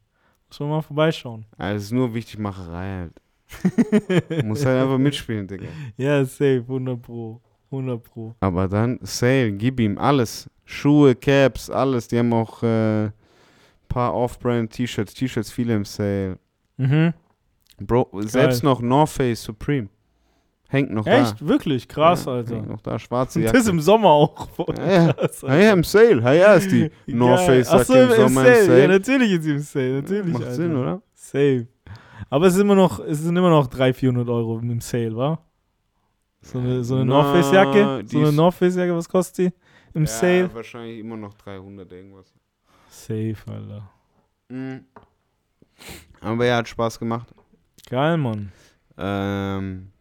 [0.49, 1.47] Muss man mal vorbeischauen.
[1.57, 4.45] Also es ist nur wichtig Macherei halt.
[4.45, 5.69] Muss halt einfach mitspielen, Digga.
[5.97, 6.65] ja, safe.
[6.67, 7.41] 100 Pro.
[7.71, 8.35] 100 Pro.
[8.41, 10.51] Aber dann Sale, gib ihm alles.
[10.65, 12.09] Schuhe, Caps, alles.
[12.09, 13.11] Die haben auch äh,
[13.91, 15.13] paar Off-Brand-T-Shirts.
[15.13, 16.39] T-Shirts viele im Sale.
[16.79, 17.13] Mhm.
[17.79, 19.89] Bro, selbst noch North Face Supreme.
[20.69, 21.45] Hängt noch Echt?
[21.47, 21.89] Wirklich?
[21.89, 21.95] da.
[21.95, 22.57] Krass, ja, Alter.
[22.57, 23.59] Hängt noch da, schwarze Jacke.
[23.59, 24.49] das im Sommer auch.
[24.51, 25.13] Voll Ja, ja.
[25.13, 26.21] krass, Ja, ja, im Sale.
[26.23, 27.65] Ja, ja, ist die North Geil.
[27.65, 28.81] Face Jacke so, im Sommer im Sale.
[28.83, 29.93] Ja, natürlich ist sie im Sale.
[30.03, 30.55] Natürlich, Macht Alter.
[30.55, 31.03] Sinn, oder?
[31.15, 31.67] Safe.
[32.29, 35.41] Aber es ist immer noch, es sind immer noch 300, 400 Euro im Sale, wa?
[36.43, 38.03] So eine, so eine Na, North Face Jacke?
[38.07, 39.53] So eine North Face Jacke, was kostet die?
[39.95, 40.49] Im Sale?
[40.55, 42.33] wahrscheinlich immer noch 300 irgendwas.
[42.91, 43.89] Safe, Alter.
[44.49, 44.85] Mhm.
[46.21, 47.33] Aber ja, hat Spaß gemacht.
[47.89, 48.53] Geil, Mann.
[48.99, 49.93] Ähm,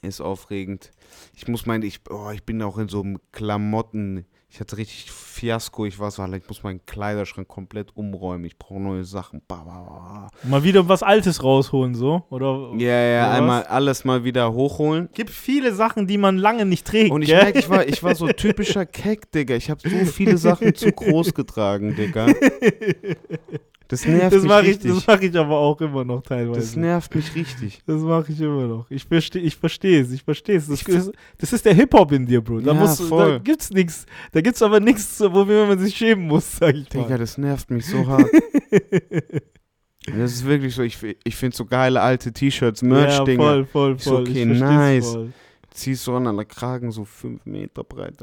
[0.00, 0.92] ist aufregend.
[1.34, 4.24] Ich muss meinen, ich, oh, ich bin auch in so einem Klamotten.
[4.54, 5.84] Ich hatte richtig Fiasko.
[5.84, 8.44] Ich war so, ich muss meinen Kleiderschrank komplett umräumen.
[8.44, 9.42] Ich brauche neue Sachen.
[9.48, 10.48] Ba, ba, ba.
[10.48, 12.22] Mal wieder was Altes rausholen, so?
[12.30, 12.70] Oder?
[12.78, 13.68] Ja, ja, oder einmal was?
[13.68, 15.08] alles mal wieder hochholen.
[15.12, 17.42] Gibt viele Sachen, die man lange nicht trägt, Und ich gell?
[17.42, 19.56] merke, ich war, ich war so typischer Keck, Digga.
[19.56, 22.28] Ich habe so viele Sachen zu groß getragen, Digga.
[23.88, 24.94] Das nervt das mich mache ich, richtig.
[24.94, 26.80] das mach ich aber auch immer noch das teilweise.
[26.80, 27.82] nervt mich richtig.
[27.86, 28.90] Das mache ich immer noch.
[28.90, 30.68] Ich verstehe ich verstehe es, ich verstehe es.
[30.68, 32.60] Das, ist- das ist der Hip-Hop in dir, Bro.
[32.60, 33.40] Da, Ja, musst, du- da voll.
[33.40, 34.06] gibt's nichts.
[34.32, 37.18] Da gibt's aber nichts, wofür man sich schämen muss, sag ich Digga, mal.
[37.18, 38.26] das nervt mich so hart.
[40.06, 43.42] das ist wirklich so, ich, ich finde so geile alte T-Shirts, ja, Merch-Dinger.
[43.42, 44.22] voll, voll, Ich so, voll.
[44.22, 45.12] okay, nice.
[45.12, 45.32] voll.
[45.70, 48.14] Ziehst so an, der Kragen so 5 Meter breit.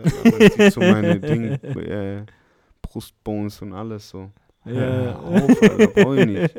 [0.57, 2.23] Sieht so meine Ding, äh,
[2.81, 4.31] Brustbones und alles so.
[4.65, 5.15] Ja.
[5.19, 6.55] Auf, Alter, brauch ich nicht.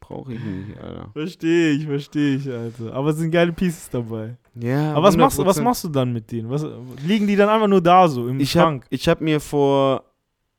[0.00, 1.10] Brauche ich nicht, Alter.
[1.12, 2.92] Verstehe ich, verstehe ich, Alter.
[2.92, 4.36] Aber es sind geile Pieces dabei.
[4.54, 5.62] Ja, Aber was machst, du, was 100%.
[5.62, 6.50] machst du dann mit denen?
[6.50, 6.66] Was,
[7.06, 8.86] liegen die dann einfach nur da so im Ich habe Schrank?
[8.90, 10.04] ich hab mir vor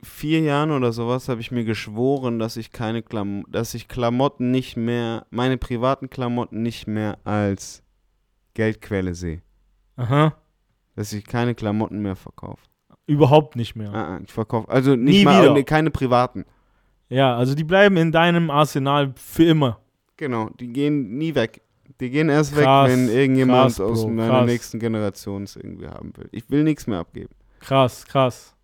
[0.01, 4.49] vier Jahren oder sowas habe ich mir geschworen, dass ich keine Klam dass ich Klamotten
[4.51, 7.83] nicht mehr, meine privaten Klamotten nicht mehr als
[8.55, 9.41] Geldquelle sehe.
[9.95, 10.33] Aha.
[10.95, 12.61] Dass ich keine Klamotten mehr verkaufe.
[13.05, 13.93] Überhaupt nicht mehr.
[13.93, 15.63] Ah, ah, ich verkaufe, also nicht Nie mal, wieder.
[15.63, 16.45] keine privaten.
[17.09, 19.79] Ja, also die bleiben in deinem Arsenal für immer.
[20.17, 21.61] Genau, die gehen nie weg.
[21.99, 24.45] Die gehen erst Krass, weg, wenn irgendjemand krass, aus Bro, meiner krass.
[24.45, 26.27] nächsten Generation es irgendwie haben will.
[26.31, 27.33] Ich will nichts mehr abgeben.
[27.59, 28.55] Krass, krass.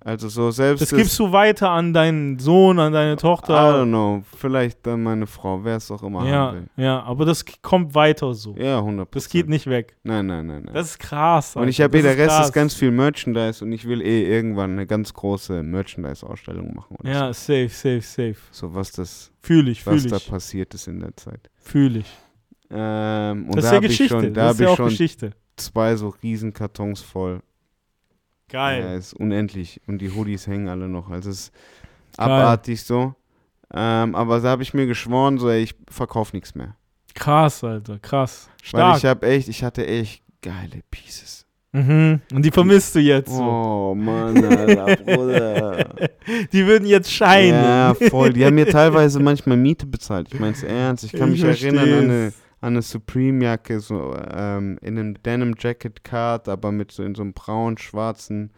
[0.00, 3.82] Also so selbst Das gibst du weiter an deinen Sohn, an deine I Tochter.
[3.82, 6.66] don't know, vielleicht dann meine Frau, wer es auch immer haben Ja, will.
[6.76, 8.54] ja, aber das kommt weiter so.
[8.56, 9.96] Ja, 100 Das geht nicht weg.
[10.04, 10.74] Nein, nein, nein, nein.
[10.74, 11.56] Das ist krass.
[11.56, 11.70] und Alter.
[11.70, 12.46] ich habe eh, der Rest krass.
[12.46, 16.96] ist ganz viel Merchandise und ich will eh irgendwann eine ganz große Merchandise-Ausstellung machen.
[17.00, 18.36] Oder Ja, safe, safe, safe.
[18.52, 18.68] so.
[18.68, 20.30] so was das, Fühle ich, was fühle da ich.
[20.30, 21.50] passiert ist in der Zeit.
[21.56, 22.18] Fühle ich.
[22.70, 24.14] Ähm, und Das ist da ja ich Geschichte.
[24.14, 25.30] schon, da das ist ja ich auch Geschichte.
[25.56, 27.40] zwei so riesen Kartons voll.
[28.48, 28.82] Geil.
[28.82, 29.80] Ja, ist unendlich.
[29.86, 31.10] Und die Hoodies hängen alle noch.
[31.10, 31.52] Also es ist
[32.16, 32.28] Geil.
[32.30, 33.14] abartig so.
[33.74, 36.74] Ähm, aber da habe ich mir geschworen, so ey, ich verkaufe nichts mehr.
[37.14, 38.48] Krass, Alter, krass.
[38.72, 38.98] Weil Stark.
[38.98, 41.44] ich habe echt, ich hatte echt geile Pieces.
[41.72, 42.20] mhm.
[42.32, 43.42] Und die vermisst du jetzt so.
[43.42, 46.08] Oh Mann, Alter, Bruder.
[46.52, 47.62] Die würden jetzt scheinen.
[47.62, 48.32] Ja, voll.
[48.32, 50.28] Die haben mir teilweise manchmal Miete bezahlt.
[50.32, 51.04] Ich mein's ernst.
[51.04, 52.42] Ich kann mich erinnern an eine, versteh's.
[52.60, 58.50] An eine Supreme-Jacke, so ähm, in einem Denim-Jacket-Card, aber mit so in so einem braun-schwarzen.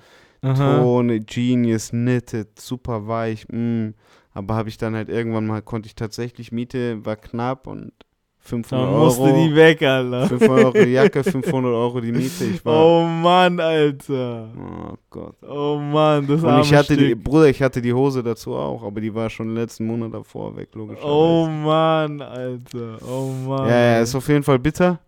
[0.42, 3.46] Ton, Genius, knitted, super weich.
[3.50, 3.90] Mm.
[4.32, 7.92] Aber habe ich dann halt irgendwann mal, konnte ich tatsächlich, Miete war knapp und
[8.42, 9.44] 500 Da musste Euro.
[9.48, 10.26] die weg, Alter.
[10.28, 12.44] 500 Euro die Jacke, 500 Euro die Miete.
[12.44, 14.48] Ich war, Oh Mann, Alter.
[14.58, 15.36] oh Gott.
[15.46, 17.24] Oh Mann, das Und ich hatte die, Stück.
[17.24, 20.70] Bruder, ich hatte die Hose dazu auch, aber die war schon letzten Monat davor weg,
[20.74, 21.06] logischerweise.
[21.12, 22.98] Oh Mann, Alter.
[23.06, 23.68] Oh Mann.
[23.68, 24.98] ja, ja, ist auf jeden Fall bitter.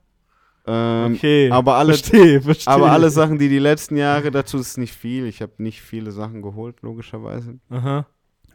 [0.64, 1.50] Ähm, okay.
[1.50, 2.72] aber alle, verstehe, verstehe.
[2.72, 5.26] aber alle Sachen, die die letzten Jahre, dazu ist nicht viel.
[5.26, 7.59] Ich habe nicht viele Sachen geholt, logischerweise.
[7.68, 8.06] Aha.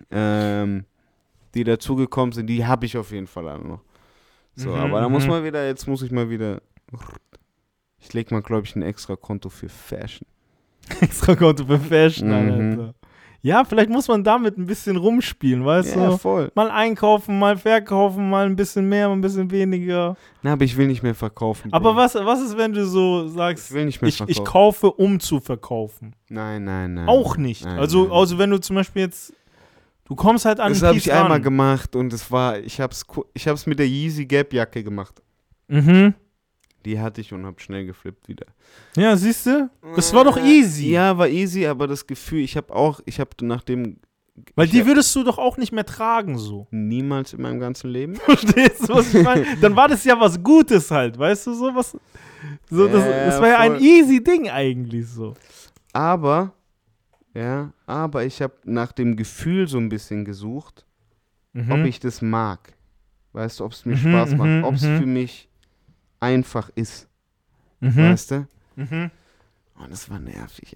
[0.10, 0.86] Ähm,
[1.54, 3.82] die dazugekommen sind, die habe ich auf jeden Fall alle noch.
[4.58, 5.30] So, Mhm, aber da muss mhm.
[5.30, 6.62] man wieder, jetzt muss ich mal wieder.
[8.00, 10.28] Ich leg mal, glaube ich, ein extra Konto für Fashion.
[11.02, 12.70] Extra Konto für Fashion, Mhm.
[12.80, 12.94] Alter.
[13.44, 16.18] Ja, vielleicht muss man damit ein bisschen rumspielen, weißt ja, du?
[16.18, 16.52] voll.
[16.56, 20.18] Mal einkaufen, mal verkaufen, mal ein bisschen mehr, mal ein bisschen weniger.
[20.42, 21.72] Na, aber ich will nicht mehr verkaufen.
[21.72, 21.98] Aber Bro.
[22.00, 24.42] was, was ist, wenn du so Ich sagst, will nicht mehr ich, verkaufen.
[24.42, 26.16] ich kaufe, um zu verkaufen?
[26.30, 27.08] nein, nein, nein.
[27.08, 27.64] Auch nicht.
[27.64, 28.12] Nein, also, nein.
[28.12, 29.34] also, wenn du zum Beispiel jetzt,
[30.08, 31.44] du kommst halt an Das habe ich Piece einmal ran.
[31.44, 35.22] gemacht und es war, ich hab's, ich hab's mit der Yeezy Gap Jacke gemacht.
[35.68, 36.14] Mhm.
[36.86, 38.46] Die hatte ich und hab schnell geflippt wieder.
[38.96, 39.70] Ja, siehst du?
[39.96, 40.90] Das war doch easy.
[40.92, 43.98] Ja, war easy, aber das Gefühl, ich habe auch, ich habe nachdem
[44.56, 46.68] Weil ich die würdest du doch auch nicht mehr tragen, so.
[46.72, 48.16] niemals in meinem ganzen Leben.
[48.26, 49.46] Verstehst du, was ich meine?
[49.60, 51.98] Dann war das ja was Gutes halt, weißt du, so was.
[52.70, 53.82] So, das, Ja, das war ja ein voll.
[53.84, 55.34] easy Ding eigentlich so.
[55.92, 56.54] Aber,
[57.38, 60.86] ja, aber ich habe nach dem Gefühl so ein bisschen gesucht,
[61.54, 61.72] Mhm.
[61.72, 62.74] ob ich das mag.
[63.34, 64.98] Weißt du, ob es mir Mhm, Spaß mhm, macht, ob es mhm.
[65.00, 65.50] für mich
[66.20, 67.08] einfach ist.
[67.80, 67.96] mhm.
[67.96, 68.48] Weißt du?
[68.76, 69.12] Mhm.
[69.80, 70.76] Und das war nervig.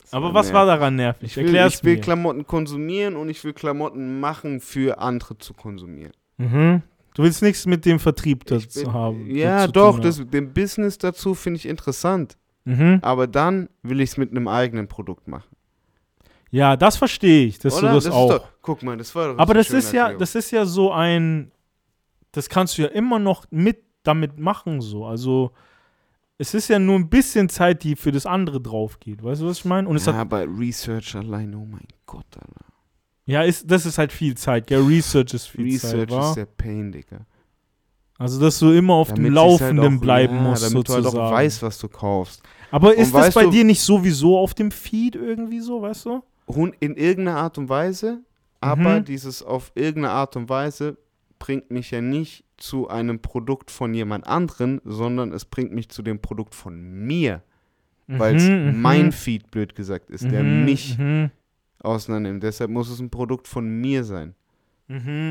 [0.00, 1.30] Das Aber was war daran nervig?
[1.30, 2.00] Ich will, Erklär's ich will mir.
[2.00, 6.12] Klamotten konsumieren und ich will Klamotten machen für andere zu konsumieren.
[6.38, 6.82] Mhm.
[7.14, 9.30] Du willst nichts mit dem Vertrieb dazu bin- haben.
[9.30, 12.36] Ja, doch, das, den Business dazu finde ich interessant.
[12.64, 12.98] Mhm.
[13.02, 15.53] Aber dann will ich es mit einem eigenen Produkt machen.
[16.54, 17.88] Ja, das verstehe ich, dass Oder?
[17.88, 18.28] du das, ist auch.
[18.30, 20.20] Doch, guck mal, das war doch Aber das ist ja, Erklärung.
[20.20, 21.50] das ist ja so ein,
[22.30, 25.04] das kannst du ja immer noch mit damit machen so.
[25.04, 25.50] Also
[26.38, 29.22] es ist ja nur ein bisschen Zeit, die für das andere drauf geht.
[29.24, 29.88] Weißt du, was ich meine?
[29.88, 32.66] Und es ja, hat, aber Research allein, oh mein Gott, Alter.
[33.26, 34.70] ja, ist, das ist halt viel Zeit.
[34.70, 36.28] Ja, Research ist viel Research Zeit, wa?
[36.28, 37.26] ist der Pain, Digga.
[38.16, 40.86] Also dass du immer auf dem Damit sich's halt Laufenden auch- bleiben ja, musst damit
[40.86, 41.02] sozusagen.
[41.16, 42.42] du halt auch weißt, was du kaufst.
[42.70, 46.22] Aber ist das bei du- dir nicht sowieso auf dem Feed irgendwie so, weißt du?
[46.46, 48.20] In irgendeiner Art und Weise,
[48.60, 49.04] aber Mhm.
[49.06, 50.96] dieses auf irgendeine Art und Weise
[51.38, 56.02] bringt mich ja nicht zu einem Produkt von jemand anderen, sondern es bringt mich zu
[56.02, 57.42] dem Produkt von mir,
[58.06, 58.82] weil es Mhm, mhm.
[58.82, 61.30] mein Feed, blöd gesagt, ist, der Mhm, mich Mhm.
[61.82, 62.42] auseinandernimmt.
[62.42, 64.34] Deshalb muss es ein Produkt von mir sein.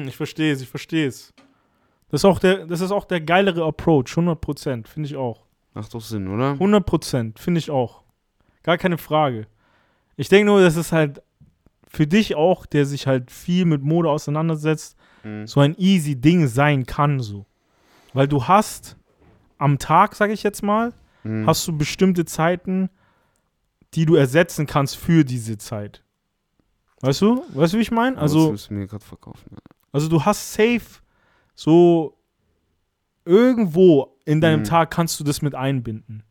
[0.07, 1.31] Ich verstehe es, ich verstehe es.
[2.09, 5.45] Das ist, auch der, das ist auch der geilere Approach, 100%, finde ich auch.
[5.73, 6.53] Macht doch Sinn, oder?
[6.59, 8.03] 100%, finde ich auch.
[8.63, 9.47] Gar keine Frage.
[10.15, 11.21] Ich denke nur, das ist halt
[11.87, 15.47] für dich auch, der sich halt viel mit Mode auseinandersetzt, Mhm.
[15.47, 17.45] so ein easy Ding sein kann so.
[18.13, 18.97] Weil du hast
[19.57, 21.47] am Tag, sage ich jetzt mal, Mhm.
[21.47, 22.89] hast du bestimmte Zeiten,
[23.93, 26.03] die du ersetzen kannst für diese Zeit.
[27.01, 27.43] Weißt du?
[27.53, 28.17] Weißt du, wie ich meine?
[28.17, 29.49] Also, willst du mir gerade verkaufen.
[29.51, 29.57] ja.
[29.91, 30.81] also du hast safe
[31.55, 32.17] so
[33.25, 34.65] irgendwo in deinem Mhm.
[34.65, 36.23] Tag kannst du das mit einbinden.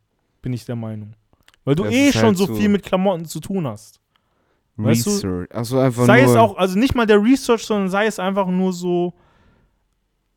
[0.43, 1.15] Bin ich der Meinung.
[1.65, 4.01] Weil du Das eh schon halt so so- viel mit Klamotten zu tun hast.
[4.77, 5.55] Weißt du, Research.
[5.55, 8.73] Also einfach sei es auch, also nicht mal der Research, sondern sei es einfach nur
[8.73, 9.13] so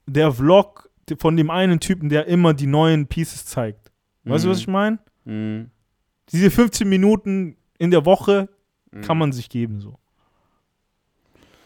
[0.06, 3.92] der Vlog von dem einen Typen, der immer die neuen Pieces zeigt.
[4.24, 4.62] Weißt du, was Mhm.
[4.62, 5.00] ich meine?
[5.24, 5.72] Mhm.
[6.30, 8.50] Diese 15 Minuten in der Woche
[8.92, 9.02] Mhm.
[9.02, 9.98] kann man sich geben, so.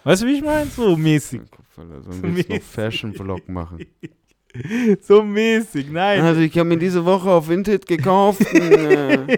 [0.03, 0.69] Weißt du, wie ich meine?
[0.69, 1.41] So mäßig.
[1.75, 1.89] Sollen
[2.23, 2.61] wir jetzt noch.
[2.61, 3.85] Fashion-Vlog machen?
[5.01, 6.21] So mäßig, nein.
[6.21, 8.41] Also ich habe mir diese Woche auf Vinted gekauft.
[8.53, 9.37] ein, äh,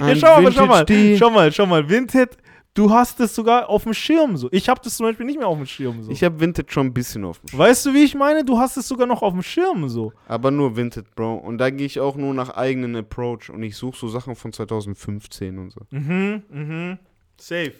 [0.00, 0.86] ja, schau mal, schau mal,
[1.18, 1.88] schau mal, schau mal.
[1.88, 2.36] Vinted,
[2.74, 4.48] du hast es sogar auf dem Schirm so.
[4.52, 6.10] Ich habe das zum Beispiel nicht mehr auf dem Schirm so.
[6.10, 7.58] Ich habe Vinted schon ein bisschen auf dem Schirm.
[7.58, 8.44] weißt du, wie ich meine?
[8.44, 10.12] Du hast es sogar noch auf dem Schirm so.
[10.26, 11.34] Aber nur Vinted, Bro.
[11.36, 13.50] Und da gehe ich auch nur nach eigenen Approach.
[13.50, 15.80] Und ich suche so Sachen von 2015 und so.
[15.90, 16.98] Mhm, mhm.
[17.36, 17.74] Safe.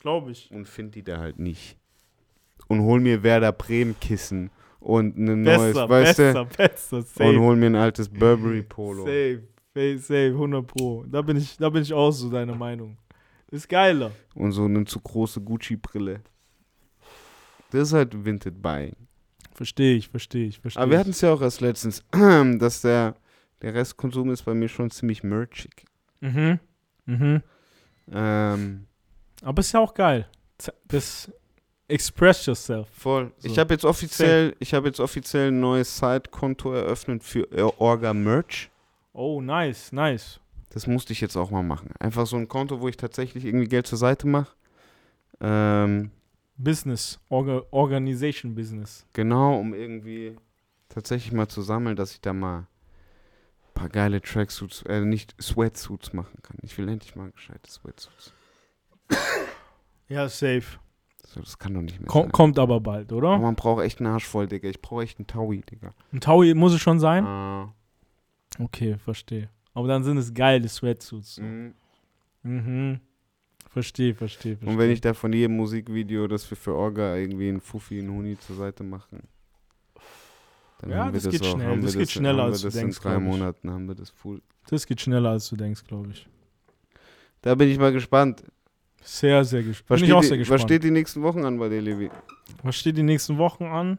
[0.00, 0.50] Glaube ich.
[0.52, 1.76] Und finde die da halt nicht.
[2.68, 4.50] Und hol mir Werder Bremen Kissen.
[4.84, 6.56] Und ein neues, Besser, weißt besser, du?
[6.56, 6.96] besser.
[6.98, 7.38] Und Safe.
[7.40, 9.04] hol mir ein altes Burberry Polo.
[9.04, 9.42] Safe.
[9.72, 11.04] Safe, safe, 100 Pro.
[11.08, 12.98] Da bin ich, da bin ich auch so deiner Meinung.
[13.50, 14.10] Ist geiler.
[14.34, 16.20] Und so eine zu große Gucci-Brille.
[17.70, 18.94] Das ist halt Vinted Buying.
[19.54, 22.04] Verstehe ich, verstehe ich, verstehe Aber wir hatten es ja auch erst letztens,
[22.58, 23.14] dass der,
[23.62, 25.86] der Restkonsum ist bei mir schon ziemlich merchig.
[26.20, 26.60] Mhm.
[27.06, 27.42] Mhm.
[28.12, 28.86] Ähm,
[29.40, 30.28] Aber ist ja auch geil.
[30.88, 31.32] Das
[31.88, 32.88] Express yourself.
[32.96, 33.32] voll.
[33.38, 33.48] So.
[33.48, 37.46] Ich habe jetzt offiziell, ich habe jetzt offiziell ein neues Side-Konto eröffnet für
[37.80, 38.70] Orga Merch.
[39.12, 40.40] Oh, nice, nice.
[40.70, 41.90] Das musste ich jetzt auch mal machen.
[42.00, 44.52] Einfach so ein Konto, wo ich tatsächlich irgendwie Geld zur Seite mache.
[45.40, 46.10] Ähm,
[46.56, 49.04] Business, Orga Organization Business.
[49.12, 50.36] genau, um irgendwie
[50.88, 52.66] tatsächlich mal zu sammeln, dass ich da mal ein
[53.74, 56.56] paar geile Tracksuits, äh, nicht Sweatsuits machen kann.
[56.62, 58.32] Ich will endlich mal gescheite Sweatsuits.
[60.08, 60.78] Ja, safe.
[61.26, 62.32] So, das kann doch nicht mehr Kom sein.
[62.32, 63.38] kommt aber bald, Aber oder?
[63.38, 64.68] man braucht echt einen Arsch voll, Digga.
[64.68, 65.92] Ich brauche echt einen Taui, Digga.
[66.12, 67.24] Ein Taui muss es schon sein?
[67.24, 67.74] Ah.
[68.58, 69.48] Okay, verstehe.
[69.72, 71.36] Aber dann sind es geile Sweatsuits.
[71.36, 71.42] so.
[71.42, 71.74] Mhm.
[72.42, 73.00] Mhm.
[73.70, 74.72] Verstehe, verstehe, verstehe.
[74.72, 78.10] Und wenn ich da von jedem Musikvideo, das wir für Orga irgendwie einen Fuffi, einen
[78.10, 79.26] Huni zur Seite machen,
[80.78, 81.66] dann Ja, wir das geht schnell.
[81.66, 83.18] haben wir Das geht schneller, als du das denkst, in drei.
[83.18, 84.40] Monaten haben wir das full.
[84.68, 86.28] Das geht schneller, als du denkst, glaube ich.
[87.42, 88.44] Da bin ich mal gespannt.
[89.06, 89.90] Sehr, sehr gespannt.
[89.90, 90.60] Was, Bin ich steht die, sehr was gespannt.
[90.62, 92.10] steht die nächsten Wochen an bei dir, Levi?
[92.62, 93.98] Was steht die nächsten Wochen an?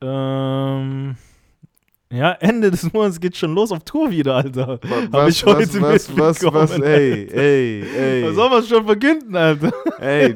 [0.00, 1.16] Ähm,
[2.12, 4.78] ja, Ende des Monats geht schon los auf Tour wieder, Alter.
[5.12, 8.24] Hab ich heute was, was, was, ey, ey, ey.
[8.28, 9.72] Was soll man schon verkünden, Alter?
[9.98, 10.34] Ey,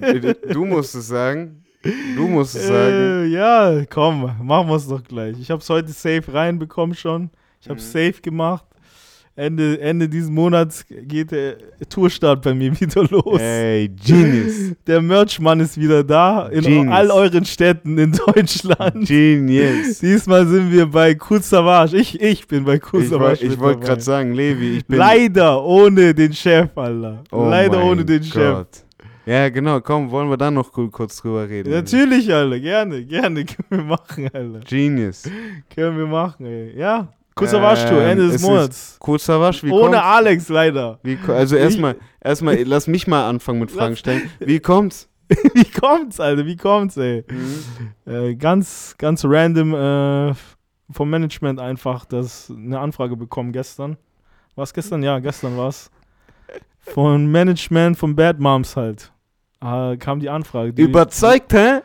[0.52, 1.62] du, musst es sagen.
[1.82, 2.94] Du musst es sagen.
[2.94, 5.36] Äh, ja, komm, machen wir es doch gleich.
[5.38, 7.30] Ich habe es heute safe reinbekommen schon.
[7.60, 7.84] Ich habe Mhm.
[7.84, 8.64] safe gemacht.
[9.38, 11.56] Ende, Ende diesen Monats geht der
[11.88, 13.40] Tourstart bei mir wieder los.
[13.40, 14.72] Ey, Genius.
[14.86, 16.92] Der Merchmann ist wieder da in Genius.
[16.92, 19.06] all euren Städten in Deutschland.
[19.06, 20.00] Genius.
[20.00, 21.96] Diesmal sind wir bei Cool Savage.
[21.96, 24.98] Ich, ich bin bei Cool Ich, ich wollte gerade sagen, Levi, ich bin.
[24.98, 27.22] Leider ohne den Chef, Alter.
[27.30, 28.54] Oh Leider mein ohne den Chef.
[28.56, 28.84] Gott.
[29.24, 31.70] Ja, genau, komm, wollen wir da noch kurz drüber reden?
[31.70, 32.58] Natürlich, Alter.
[32.58, 33.44] Gerne, gerne.
[33.44, 34.60] Können wir machen, Alter.
[34.68, 35.30] Genius.
[35.72, 36.76] Können wir machen, ey.
[36.76, 37.12] Ja.
[37.46, 38.96] Ähm, Savage Tour, Ende es des Monats.
[38.98, 39.98] Kurzer Wasch, wie Ohne kommt's?
[39.98, 40.98] Alex, leider.
[41.02, 44.30] Wie, also erstmal, erstmal, lass mich mal anfangen mit Fragen stellen.
[44.40, 45.08] Wie kommt's?
[45.54, 46.46] Wie kommt's, Alter?
[46.46, 47.24] Wie kommt's, ey?
[48.06, 50.34] Äh, ganz, ganz random äh,
[50.90, 53.98] vom Management einfach das eine Anfrage bekommen gestern.
[54.56, 55.02] Was gestern?
[55.02, 55.90] Ja, gestern war's.
[56.80, 59.12] Von Management von Bad Moms halt.
[59.60, 60.72] Äh, kam die Anfrage.
[60.72, 61.80] Die, Überzeugt, hä?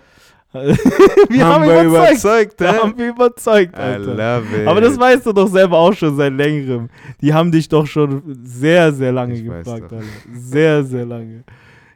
[1.30, 2.12] wir haben, wir überzeugt.
[2.12, 2.66] überzeugt, hä?
[2.68, 4.44] haben wir überzeugt, Alter.
[4.68, 6.90] Aber das weißt du doch selber auch schon seit längerem.
[7.22, 9.92] Die haben dich doch schon sehr, sehr lange Ich gefragt.
[9.92, 10.02] Alter.
[10.32, 11.44] Sehr, sehr lange.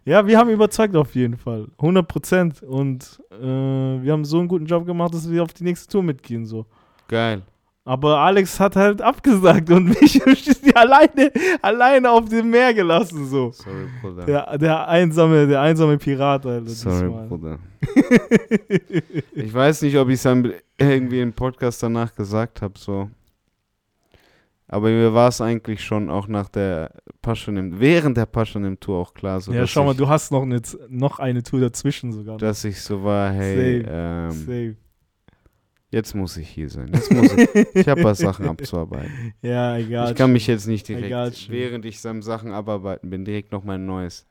[0.05, 1.67] Ja, wir haben überzeugt auf jeden Fall.
[1.77, 2.63] 100 Prozent.
[2.63, 6.01] Und äh, wir haben so einen guten Job gemacht, dass wir auf die nächste Tour
[6.01, 6.45] mitgehen.
[6.45, 6.65] So.
[7.07, 7.41] Geil.
[7.88, 10.22] Aber Alex hat halt abgesagt und mich
[10.76, 11.31] alleine,
[11.61, 13.26] alleine auf dem Meer gelassen.
[13.27, 13.53] So.
[13.53, 14.26] Sorry, Bruder.
[14.26, 16.69] Der, der, einsame, der einsame Pirat, Alter.
[16.69, 17.27] Sorry, diesmal.
[17.27, 17.59] Bruder.
[19.34, 23.09] ich weiß nicht, ob ich es dann irgendwie im Podcast danach gesagt habe, so.
[24.68, 26.91] Aber mir war es eigentlich schon auch nach der
[27.22, 30.43] Paschanim, während der Paschanim Tour auch klar, so ja, schau mal, ich, du hast noch
[30.43, 32.38] eine, noch eine Tour dazwischen sogar.
[32.38, 34.76] dass ich so war, hey, Safe, ähm, Safe.
[35.91, 36.91] Jetzt muss ich hier sein.
[36.93, 39.34] Jetzt muss ich, ich habe was Sachen abzuarbeiten.
[39.41, 40.09] Ja, egal.
[40.11, 43.85] Ich kann mich jetzt nicht direkt, während ich seine Sachen abarbeiten bin, direkt noch mein
[43.85, 44.26] neues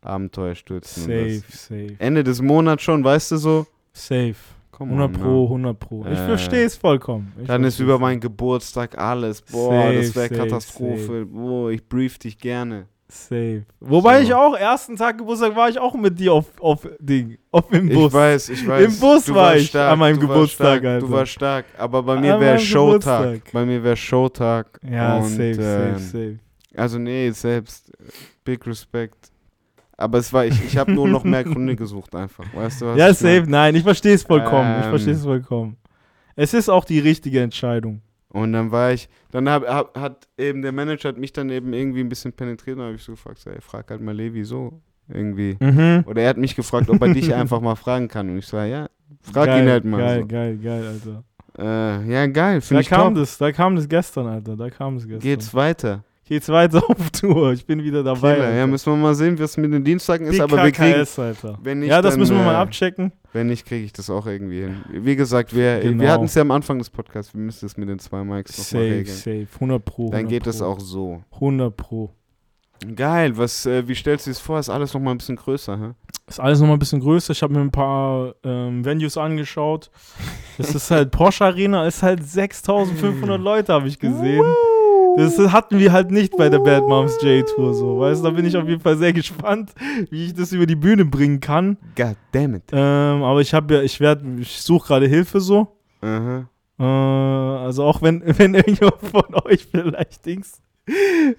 [0.00, 1.02] Abenteuer stürzen.
[1.04, 1.96] Safe, safe.
[1.98, 3.66] Ende des Monats schon, weißt du so?
[3.92, 4.34] Safe.
[4.70, 6.04] Komm 100 Pro, 100 Pro.
[6.06, 7.32] Ich Äh, verstehe es vollkommen.
[7.40, 9.42] Ich Dann ist über meinen Geburtstag alles.
[9.42, 11.26] Boah, Safe, das wäre safe, Katastrophe.
[11.26, 12.86] Boah, ich brief dich gerne.
[13.14, 13.64] Safe.
[13.78, 14.22] Wobei So.
[14.24, 17.92] ich auch, ersten Tag Geburtstag war ich auch mit dir auf, auf Ding, auf Ich
[17.92, 18.10] Bus.
[18.12, 18.84] weiß, ich weiß.
[18.86, 21.06] Im Bus du war ich stark, an meinem du warst Geburtstag, stark, Alter.
[21.06, 23.22] Du warst stark, aber bei mir wäre Showtag.
[23.24, 23.52] Geburtstag.
[23.52, 24.80] Bei mir wäre Showtag.
[24.90, 26.38] Ja, und, safe, safe, ähm, safe.
[26.74, 27.92] Also nee, selbst
[28.44, 29.16] Big Respect.
[29.98, 32.44] Aber es war, ich, ich habe nur noch mehr Gründe gesucht einfach.
[32.54, 32.96] Weißt du was?
[32.98, 34.78] Ja, ich safe, nein, ich verstehe es vollkommen.
[34.78, 34.90] ich Ähm.
[34.90, 35.76] verstehe es vollkommen.
[36.34, 38.00] Es ist auch die richtige Entscheidung.
[38.32, 41.72] Und dann war ich, dann hab, hab, hat eben der Manager hat mich dann eben
[41.74, 44.42] irgendwie ein bisschen penetriert und habe ich so gefragt, so, ey, frag halt mal Levi
[44.42, 45.56] so irgendwie.
[45.60, 46.04] Mhm.
[46.06, 48.30] Oder er hat mich gefragt, ob er dich einfach mal fragen kann.
[48.30, 48.88] Und ich so, ja,
[49.20, 49.98] frag geil, ihn halt mal.
[49.98, 50.26] Geil, so.
[50.26, 51.24] geil, geil, Alter.
[51.58, 53.14] Äh, ja, geil, Da finde ich kam top.
[53.16, 54.56] das, da kam das gestern, Alter.
[54.56, 55.20] Da kam es gestern.
[55.20, 56.02] Geht's weiter.
[56.32, 57.52] Geht's weiter auf Tour.
[57.52, 58.36] Ich bin wieder dabei.
[58.36, 58.54] Killer.
[58.54, 61.58] Ja, müssen wir mal sehen, was mit den Dienstagen ist, aber wir kriegen, Alter.
[61.62, 63.12] wenn nicht, ja, das dann, müssen wir mal äh, abchecken.
[63.34, 64.76] wenn nicht, kriege ich das auch irgendwie hin.
[64.90, 66.02] Wie gesagt, wir, Genau.
[66.02, 68.56] wir hatten es ja am Anfang des Podcasts, wir müssen es mit den zwei Mics
[68.56, 69.14] noch mal Safe, regeln.
[69.14, 69.46] safe.
[69.56, 70.04] 100 Pro.
[70.06, 70.48] Dann 100 geht Pro.
[70.50, 71.22] es auch so.
[71.34, 72.10] 100 Pro.
[72.96, 74.58] Geil, was, äh, wie stellst du es vor?
[74.58, 75.90] Ist alles noch mal ein bisschen größer, hä?
[76.26, 77.32] Ist alles nochmal ein bisschen größer.
[77.32, 79.90] Ich habe mir ein paar ähm, Venues angeschaut.
[80.56, 84.42] Das ist halt, Porsche Arena ist halt 6500 Leute, habe ich gesehen.
[85.16, 87.98] Das hatten wir halt nicht bei der Bad Moms J-Tour so.
[88.00, 89.72] Weißt du, da bin ich auf jeden Fall sehr gespannt,
[90.10, 91.76] wie ich das über die Bühne bringen kann.
[91.96, 92.64] God damn it.
[92.72, 95.76] Ähm, aber ich habe ja, ich werde, ich suche gerade Hilfe so.
[96.00, 96.48] Aha.
[96.78, 100.60] Äh, also auch wenn, wenn irgendjemand von euch vielleicht Dings,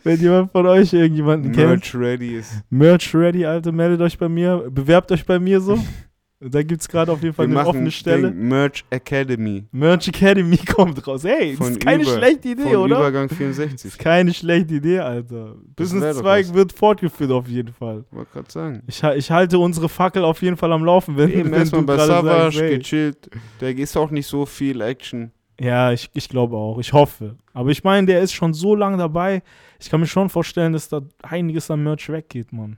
[0.04, 1.68] wenn jemand von euch irgendjemanden kennt.
[1.68, 2.64] Merch ready ist.
[2.70, 5.78] Merch ready, Alter, meldet euch bei mir, bewerbt euch bei mir so.
[6.50, 8.32] Da gibt es gerade auf jeden Fall Wir eine offene Stelle.
[8.32, 9.66] Ding, Merch Academy.
[9.72, 11.24] Merch Academy kommt raus.
[11.24, 12.98] Hey, das Von ist keine über- schlechte Idee, Von oder?
[12.98, 13.86] Übergang Das 64.
[13.92, 15.56] ist keine schlechte Idee, Alter.
[15.76, 18.04] Business-Zweig wird fortgeführt auf jeden Fall.
[18.12, 18.84] Wollte gerade sagen.
[18.88, 21.98] Ich, ich halte unsere Fackel auf jeden Fall am Laufen, wenn, Eben wenn erstmal bei
[21.98, 22.78] Savage hey.
[22.78, 23.30] gechillt.
[23.60, 25.32] Da ist auch nicht so viel Action.
[25.60, 26.80] Ja, ich, ich glaube auch.
[26.80, 27.36] Ich hoffe.
[27.54, 29.44] Aber ich meine, der ist schon so lange dabei.
[29.80, 32.78] Ich kann mir schon vorstellen, dass da einiges an Merch weggeht, Mann.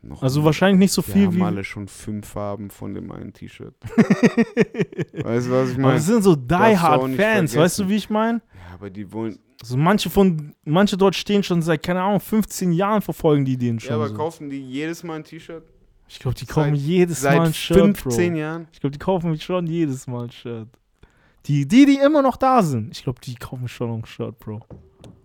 [0.00, 1.42] Noch Also wahrscheinlich nicht so Wir viel haben wie.
[1.42, 3.74] alle schon fünf Farben von dem einen T-Shirt.
[5.24, 5.96] weißt du, was ich Aber meine?
[5.96, 8.40] es sind so Darfst du auch die-hard nicht Fans, weißt du, wie ich meine?
[8.54, 9.38] Ja, aber die wollen.
[9.60, 13.78] Also manche von, manche dort stehen schon seit, keine Ahnung, 15 Jahren verfolgen die den
[13.78, 13.90] schon.
[13.90, 14.14] Ja, aber so.
[14.14, 15.62] kaufen die jedes Mal ein T-Shirt?
[16.08, 18.40] Ich glaube, die seit- kaufen jedes Mal Seit ein Shirt, 15 Bro.
[18.40, 18.68] Jahren?
[18.72, 20.68] Ich glaube, die kaufen schon jedes Mal ein Shirt.
[21.46, 24.38] Die, die, die immer noch da sind, ich glaube, die kaufen schon noch ein Shirt,
[24.40, 24.60] Bro.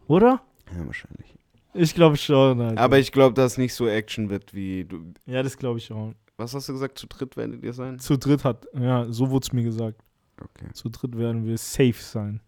[0.08, 0.42] Oder?
[0.76, 1.34] Ja, wahrscheinlich.
[1.78, 2.82] Ich glaube schon, Alter.
[2.82, 5.14] Aber ich glaube, dass es nicht so Action wird wie du.
[5.26, 6.14] ja, das glaube ich auch.
[6.38, 7.00] Was hast du gesagt?
[7.00, 7.98] Zu dritt werdet ihr sein?
[8.00, 10.02] Zu dritt hat, ja, so wurde es mir gesagt.
[10.40, 10.72] Okay.
[10.74, 12.42] Zu dritt werden wir safe sein.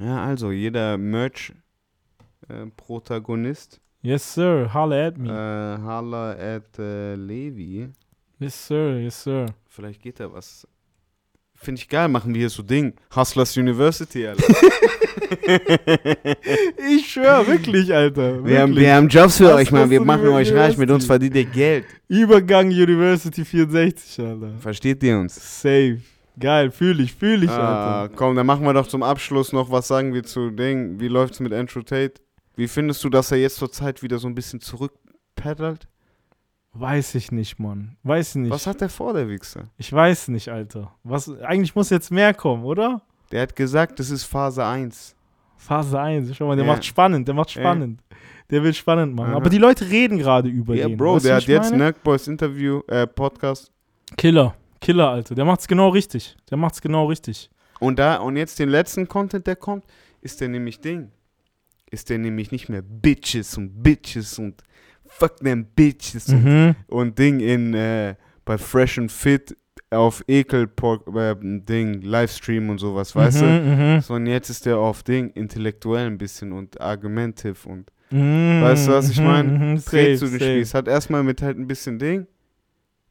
[0.00, 3.80] Ja, also jeder Merch-Protagonist.
[4.02, 4.74] Yes, sir.
[4.74, 5.30] Holla at äh, me.
[5.30, 7.88] Hala at äh, Levi.
[8.40, 8.98] yes, sir.
[8.98, 9.46] Yes, sir.
[9.68, 10.66] Vielleicht geht da was.
[11.62, 12.94] Finde ich geil, machen wir hier so Ding.
[13.14, 14.42] Hustlers University, Alter.
[16.90, 18.44] Ich schwöre, wirklich, Alter.
[18.44, 18.84] wir, haben, wirklich.
[18.86, 19.90] wir haben Jobs für Hustlers euch, Mann.
[19.90, 20.76] Wir machen euch reich.
[20.76, 21.06] Mit uns University.
[21.06, 21.84] verdient ihr Geld.
[22.08, 24.50] Übergang University 64, Alter.
[24.60, 25.34] Versteht ihr uns?
[25.62, 25.98] Safe.
[26.38, 28.14] Geil, fühle ich, fühle ich, Ah, Alter.
[28.16, 30.98] komm, dann machen wir doch zum Abschluss noch, was sagen wir zu Ding.
[31.00, 32.14] Wie läuft's mit Andrew Tate?
[32.56, 35.88] Wie findest du, dass er jetzt zur Zeit wieder so ein bisschen zurückpeddelt?
[36.74, 37.96] Weiß ich nicht, Mann.
[38.02, 38.50] Weiß nicht.
[38.50, 39.64] Was hat der vor, der Wichser?
[39.76, 40.92] Ich weiß nicht, Alter.
[41.04, 43.02] Was, eigentlich muss jetzt mehr kommen, oder?
[43.30, 45.14] Der hat gesagt, das ist Phase 1.
[45.58, 46.34] Phase 1.
[46.34, 46.72] Schau mal, der Ja.
[46.72, 47.60] macht spannend, der macht Ja.
[47.62, 48.00] spannend.
[48.50, 49.30] Der will spannend machen.
[49.30, 49.36] Aha.
[49.36, 50.96] Aber die Leute reden gerade über Ja, den.
[50.96, 51.72] Bro, Weißt der hat ich jetzt?
[51.74, 53.70] Nerdboys Interview, äh, Podcast.
[54.16, 54.54] Killer.
[54.80, 55.34] Killer, Alter.
[55.34, 56.36] Der macht's genau richtig.
[56.50, 57.50] Der macht's genau richtig.
[57.80, 59.84] Und da, und jetzt den letzten Content, der kommt,
[60.20, 61.10] ist der nämlich Ding.
[61.90, 64.62] Ist der nämlich nicht mehr Bitches und Bitches und
[65.18, 66.74] fuck them Bitches und, Mhm.
[66.88, 68.14] und Ding in, äh,
[68.44, 69.56] bei Fresh and Fit
[69.90, 70.68] auf Ekel
[71.14, 73.44] äh, Ding, Livestream und sowas, weißt du?
[73.44, 78.60] Mhm, Sondern jetzt ist der auf Ding intellektuell ein bisschen und argumentative und mhm.
[78.62, 79.48] Weißt du, was ich Mhm, meine?
[79.50, 80.40] mhm, dreht safe, zu den.
[80.60, 80.74] Spieß.
[80.74, 82.26] Hat erstmal mit halt ein bisschen Ding,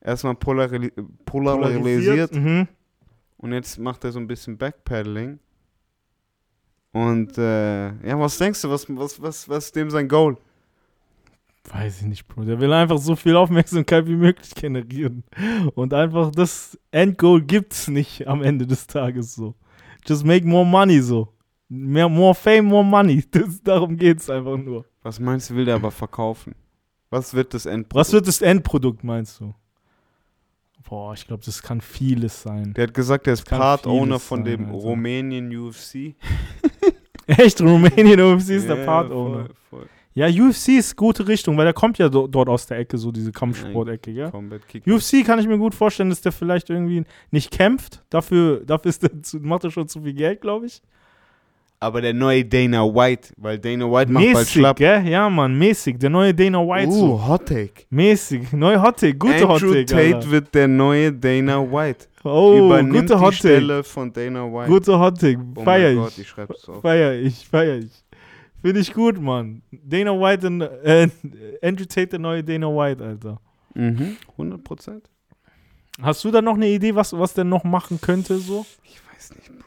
[0.02, 0.92] erstmal polari
[1.26, 2.68] polarisiert Mhm.
[3.38, 5.38] und jetzt macht er so ein bisschen Backpedaling.
[6.94, 10.36] Und äh, ja, was denkst du, was, was, was, was ist dem sein Goal?
[11.70, 12.44] Weiß ich nicht, Bro.
[12.46, 15.24] Der will einfach so viel Aufmerksamkeit wie möglich generieren.
[15.76, 19.56] Und einfach das Endgoal gibt's nicht am Ende des Tages so.
[20.06, 21.30] Just make more money so.
[21.70, 23.24] Mehr, more fame, more money.
[23.32, 24.86] Das, darum geht's einfach nur.
[25.04, 26.56] Was meinst du, will der aber verkaufen?
[27.10, 27.96] Was wird das Endprodukt?
[27.96, 29.54] Was wird das Endprodukt, meinst du?
[30.84, 32.74] Boah, ich glaube, das kann vieles sein.
[32.74, 34.72] Der hat gesagt, er ist Part-Owner von dem.
[34.72, 36.16] Rumänien UFC.
[37.28, 39.46] Echt, Rumänien UFC ist der Ja, Part-Owner.
[39.46, 39.90] voll, voll.
[40.14, 43.12] Ja, UFC ist gute Richtung, weil der kommt ja do dort aus der Ecke, so
[43.12, 44.32] diese Kampfsport-Ecke,
[44.68, 44.86] Kick.
[44.86, 48.04] UFC kann ich mir gut vorstellen, dass der vielleicht irgendwie nicht kämpft.
[48.10, 49.12] Dafür, dafür ist der
[49.42, 50.82] macht er schon zu viel Geld, glaube ich.
[51.80, 54.78] Aber der neue Dana White, weil Dana White macht bald Mäßig, schlapp.
[54.78, 55.08] gell?
[55.08, 55.98] Ja, Mann, mäßig.
[55.98, 56.92] Der neue Dana White.
[56.92, 57.16] so.
[57.16, 57.86] Uh, Hot Take.
[57.90, 58.52] Mäßig.
[58.54, 59.86] Neue Hottake, gute Andrew Hottake.
[59.86, 60.30] Tate Alter.
[60.30, 62.06] wird der neue Dana White.
[62.24, 63.36] Oh, Übernimmt gute die Hottake.
[63.36, 64.70] Stelle von Dana White.
[64.70, 65.40] Gute Hottake.
[65.56, 66.20] oh Feier mein Gott, ich.
[66.20, 66.82] ich schreib's auf.
[66.84, 68.04] Feier ich, feier ich.
[68.62, 69.64] Finde ich gut, Mann.
[69.72, 71.10] Dana White, und, äh,
[71.62, 73.42] Andrew Tate, der neue Dana White, Alter.
[73.74, 75.10] Mhm, 100 Prozent.
[76.02, 78.66] Hast du da noch eine Idee, was, was der noch machen könnte, so?
[78.84, 79.66] Ich weiß nicht, Bro.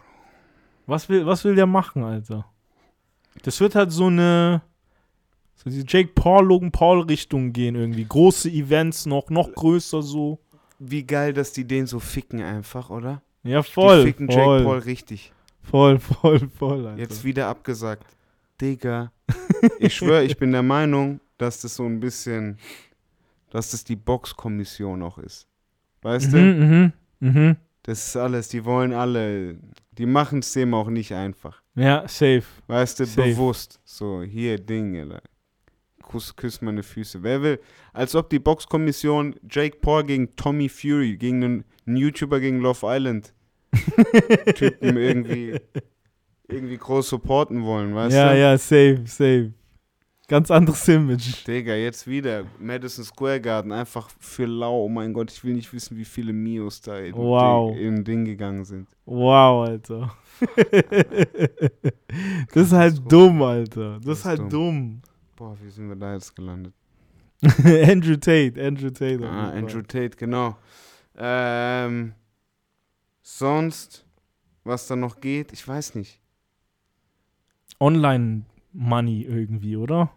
[0.86, 2.46] Was will, was will der machen, Alter?
[3.42, 4.62] Das wird halt so eine.
[5.56, 8.04] So diese Jake Paul, Logan Paul Richtung gehen irgendwie.
[8.04, 10.40] Große Events noch, noch größer so.
[10.78, 13.22] Wie geil, dass die den so ficken einfach, oder?
[13.44, 14.00] Ja, voll.
[14.00, 15.32] die ficken Jake voll, Paul richtig.
[15.62, 17.00] voll, voll, voll, Alter.
[17.00, 18.14] Jetzt wieder abgesagt.
[18.60, 19.12] Digga.
[19.78, 22.58] ich schwöre, ich bin der Meinung, dass das so ein bisschen,
[23.50, 25.48] dass das die Boxkommission auch ist.
[26.02, 26.36] Weißt du?
[26.36, 27.56] Mhm, mhm, mhm.
[27.82, 29.58] Das ist alles, die wollen alle,
[29.92, 31.62] die machen es dem auch nicht einfach.
[31.74, 32.44] Ja, safe.
[32.66, 33.28] Weißt du, Safe.
[33.28, 33.80] bewusst.
[33.84, 35.22] So, hier, Ding, Alter.
[36.02, 37.22] Kuss, küss meine Füße.
[37.22, 37.60] Wer will?
[37.92, 42.80] Als ob die Boxkommission Jake Paul gegen Tommy Fury, gegen einen, einen YouTuber gegen Love
[42.84, 43.34] Island
[44.54, 45.58] Typen irgendwie,
[46.54, 48.38] irgendwie groß supporten wollen, weißt ja, du?
[48.38, 49.52] ja, safe, safe.
[50.26, 51.46] Ganz anderes Image.
[51.46, 52.46] Digga, jetzt wieder.
[52.58, 54.84] Madison Square Garden, einfach für lau.
[54.84, 57.74] Oh mein Gott, ich will nicht wissen, wie viele Mios da in, Wow.
[57.74, 58.88] Ding, in Ding gegangen sind.
[59.04, 60.16] Wow, Alter.
[62.54, 64.00] das ist halt dumm, Alter.
[64.02, 65.02] Das, ist halt dumm.
[65.36, 66.72] Boah, wie sind wir da jetzt gelandet?
[67.86, 69.28] Andrew Tate, Andrew Tate.
[69.28, 69.82] Ah, Andrew.
[69.82, 70.56] Tate, genau.
[71.18, 72.14] Ähm,
[73.20, 74.06] sonst,
[74.64, 76.18] was da noch geht, ich weiß nicht.
[77.84, 80.10] Online-Money irgendwie, oder?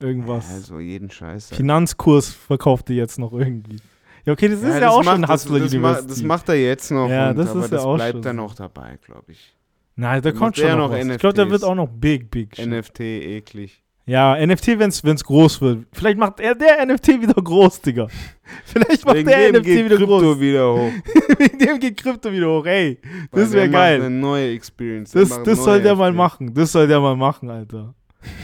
[0.00, 0.50] Irgendwas.
[0.52, 1.50] Also jeden Scheiß.
[1.50, 1.56] halt.
[1.56, 3.76] Finanzkurs verkauft ihr jetzt noch irgendwie.
[4.24, 6.08] Ja, okay, das ist ja, das auch macht, schon das, Hustler das, University.
[6.08, 8.22] das macht er jetzt noch, Ja, und, das aber ist ja das auch bleibt schon
[8.22, 8.42] dann so.
[8.42, 9.56] auch dabei, glaube ich.
[9.96, 10.96] Nein, da kommt er schon noch, noch.
[10.96, 12.56] Ich glaube, der wird auch noch big, big.
[12.56, 12.66] shit.
[12.66, 13.81] NFT, eklig.
[14.04, 15.86] Ja, NFT, wenn es groß wird.
[15.92, 18.08] Vielleicht macht er der NFT wieder groß, Digga.
[18.64, 20.40] Vielleicht macht Wegen der dem NFT geht wieder Krypto groß.
[20.40, 20.92] wieder hoch.
[21.38, 22.66] Wegen dem geht Krypto wieder hoch.
[22.66, 22.98] Ey,
[23.30, 24.00] Weil das der wäre macht geil.
[24.02, 25.12] Eine neue Experience.
[25.12, 26.52] Der Das, macht das soll neue der mal machen.
[26.52, 27.94] Das soll der mal machen, Alter.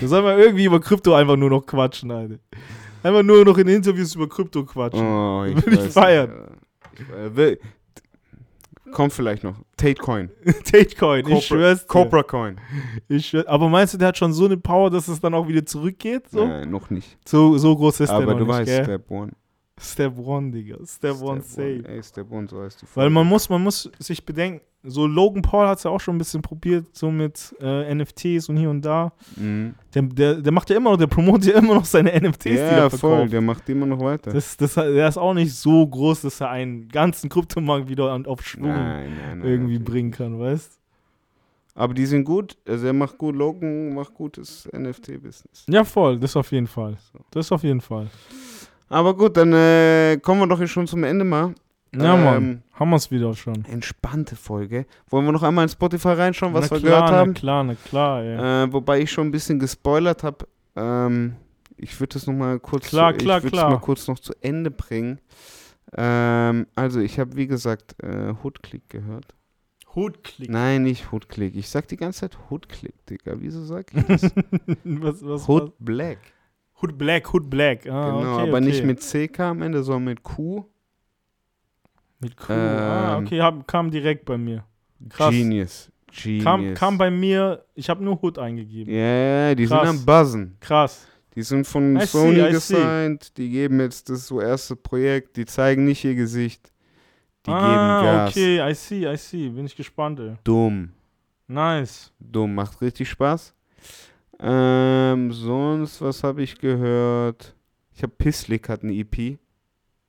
[0.00, 2.36] Da soll man irgendwie über Krypto einfach nur noch quatschen, Alter.
[3.02, 5.04] Einfach nur noch in Interviews über Krypto quatschen.
[5.04, 6.30] Oh, ich Will ich weiß feiern.
[6.30, 7.00] nicht.
[7.00, 7.60] Ich, äh, will,
[8.92, 9.56] kommt vielleicht noch.
[9.76, 10.30] Tate Coin.
[10.64, 11.86] Tatecoin, ich Cobra- schwör's dir.
[11.86, 12.60] Cobra Coin.
[13.08, 15.46] Ich schwör, aber meinst du, der hat schon so eine Power, dass es dann auch
[15.48, 16.28] wieder zurückgeht?
[16.30, 17.16] So, Äh, noch nicht.
[17.26, 18.84] so, so groß ist der Aber noch du nicht, weißt, gell?
[18.84, 19.32] Step One.
[19.80, 20.76] Step One, Digga.
[20.86, 21.82] Step, One safe.
[21.86, 23.10] Ey, Step One, so heißt die Weil Folge.
[23.10, 26.18] man muss, man muss sich bedenken, so Logan Paul hat es ja auch schon ein
[26.18, 29.12] bisschen probiert, so mit äh, NFTs und hier und da.
[29.36, 29.74] Mhm.
[29.94, 32.50] Der, der, der macht ja immer noch, der promotet ja immer noch seine NFTs, die
[32.54, 32.98] Ja, er voll.
[33.10, 33.32] verkauft.
[33.32, 34.32] Der macht immer noch weiter.
[34.32, 38.42] Das, das, der ist auch nicht so groß, dass er einen ganzen Kryptomarkt wieder auf
[38.46, 39.48] Schwung nein, nein, nein.
[39.48, 40.78] irgendwie bringen kann, weißt
[41.74, 42.56] Aber die sind gut.
[42.66, 43.34] Also er macht gut.
[43.34, 45.66] Logan macht gutes NFT-Business.
[45.68, 46.96] Ja, voll, das auf jeden Fall.
[47.32, 48.08] Das auf jeden Fall.
[48.88, 51.54] Aber gut, dann äh, kommen wir doch hier schon zum Ende mal.
[51.94, 53.64] Ja, Ähm, Mann, haben wir es wieder schon.
[53.64, 54.86] Entspannte Folge.
[55.08, 57.32] Wollen wir noch einmal in Spotify reinschauen, was na wir klar, gehört haben?
[57.32, 58.64] Na klar, na klar, ey.
[58.64, 60.46] Äh, wobei ich schon ein bisschen gespoilert habe.
[60.76, 61.36] Ähm,
[61.76, 63.70] ich würde das noch mal kurz, Klar, klar, ich klar.
[63.70, 65.18] mal kurz noch zu Ende bringen.
[65.96, 69.34] Ähm, also ich habe wie gesagt äh, Hoodclick gehört.
[69.94, 70.50] Hootklick.
[70.50, 71.56] Nein, nicht Hoodclick.
[71.56, 73.34] Ich sag die ganze Zeit Hoodclick, Digga.
[73.38, 74.22] Wieso sag ich das?
[74.84, 75.72] was, was, Hood was?
[75.78, 76.18] Black.
[76.80, 77.86] Hood Black, Hood Black.
[77.86, 78.66] Ah, genau, okay, aber okay.
[78.66, 80.64] nicht mit CK am Ende, sondern mit Q.
[82.20, 82.52] Mit Crew.
[82.54, 84.64] ah, Ähm, okay, hab, kam direkt bei mir.
[85.08, 85.30] Krass.
[85.30, 85.90] Genius.
[86.10, 86.44] Genius.
[86.44, 88.92] Kam, kam bei mir, ich habe nur Hood eingegeben.
[88.92, 89.88] Ja, ja, die Krass.
[89.88, 90.56] sind am Buzzen.
[90.60, 91.06] Krass.
[91.34, 92.50] Die sind von I see, Sony see.
[92.50, 93.36] gesigned.
[93.38, 95.36] Die geben jetzt das so erste Projekt.
[95.36, 96.72] Die zeigen nicht ihr Gesicht.
[97.46, 98.30] Die ah, geben Gas.
[98.30, 99.48] okay, I see, I see.
[99.48, 100.34] Bin ich gespannt, ey.
[100.42, 100.90] Dumm.
[101.46, 102.12] Nice.
[102.18, 102.54] Dumm.
[102.54, 103.54] Macht richtig Spaß.
[104.40, 107.54] Ähm, sonst, was habe ich gehört?
[107.94, 109.38] Ich habe Pisslick hat eine EP.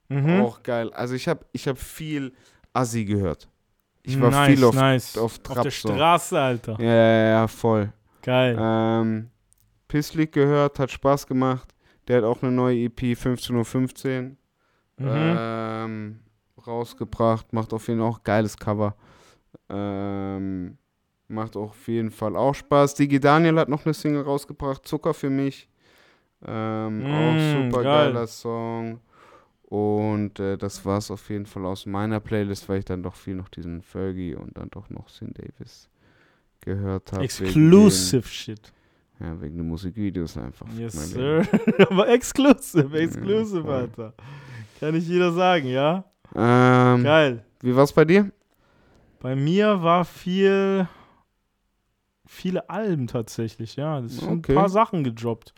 [0.09, 0.41] Mhm.
[0.41, 0.91] Auch geil.
[0.93, 2.33] Also ich habe ich hab viel
[2.73, 3.47] Assi gehört.
[4.03, 5.17] Ich war nice, viel auf, nice.
[5.17, 5.89] auf Auf Trap der so.
[5.89, 6.77] Straße, Alter.
[6.79, 7.93] Ja, ja, ja, voll.
[8.23, 8.57] Geil.
[8.59, 9.29] Ähm,
[9.87, 11.75] Pisslick gehört, hat Spaß gemacht.
[12.07, 14.35] Der hat auch eine neue EP, 15.15
[14.99, 15.37] Uhr, mhm.
[15.37, 16.19] ähm,
[16.65, 17.53] rausgebracht.
[17.53, 18.95] Macht auf jeden Fall auch geiles Cover.
[19.69, 20.78] Ähm,
[21.29, 22.95] macht auch auf jeden Fall auch Spaß.
[22.95, 25.69] Digi Daniel hat noch eine Single rausgebracht, Zucker für mich.
[26.45, 28.13] Ähm, auch Mm, super geil.
[28.13, 28.99] geiler Song.
[29.63, 33.15] Und äh, das war es auf jeden Fall aus meiner Playlist, weil ich dann doch
[33.15, 35.89] viel noch diesen Fergie und dann doch noch Sin Davis
[36.61, 37.23] gehört habe.
[37.23, 38.73] Exclusive Shit.
[39.19, 40.65] Ja, wegen den Musikvideos einfach.
[40.77, 41.43] Yes, sir.
[41.89, 43.73] Aber exclusive, Ja, exclusive, voll.
[43.73, 44.13] Alter.
[44.79, 46.05] Kann nicht jeder sagen, ja?
[46.33, 47.45] Ähm, Geil.
[47.61, 48.31] wie war's bei dir?
[49.19, 50.87] Bei mir war viel,
[52.29, 53.99] viele Alben tatsächlich, ja.
[53.99, 54.51] Es sind Okay.
[54.53, 55.53] ein paar Sachen gedroppt.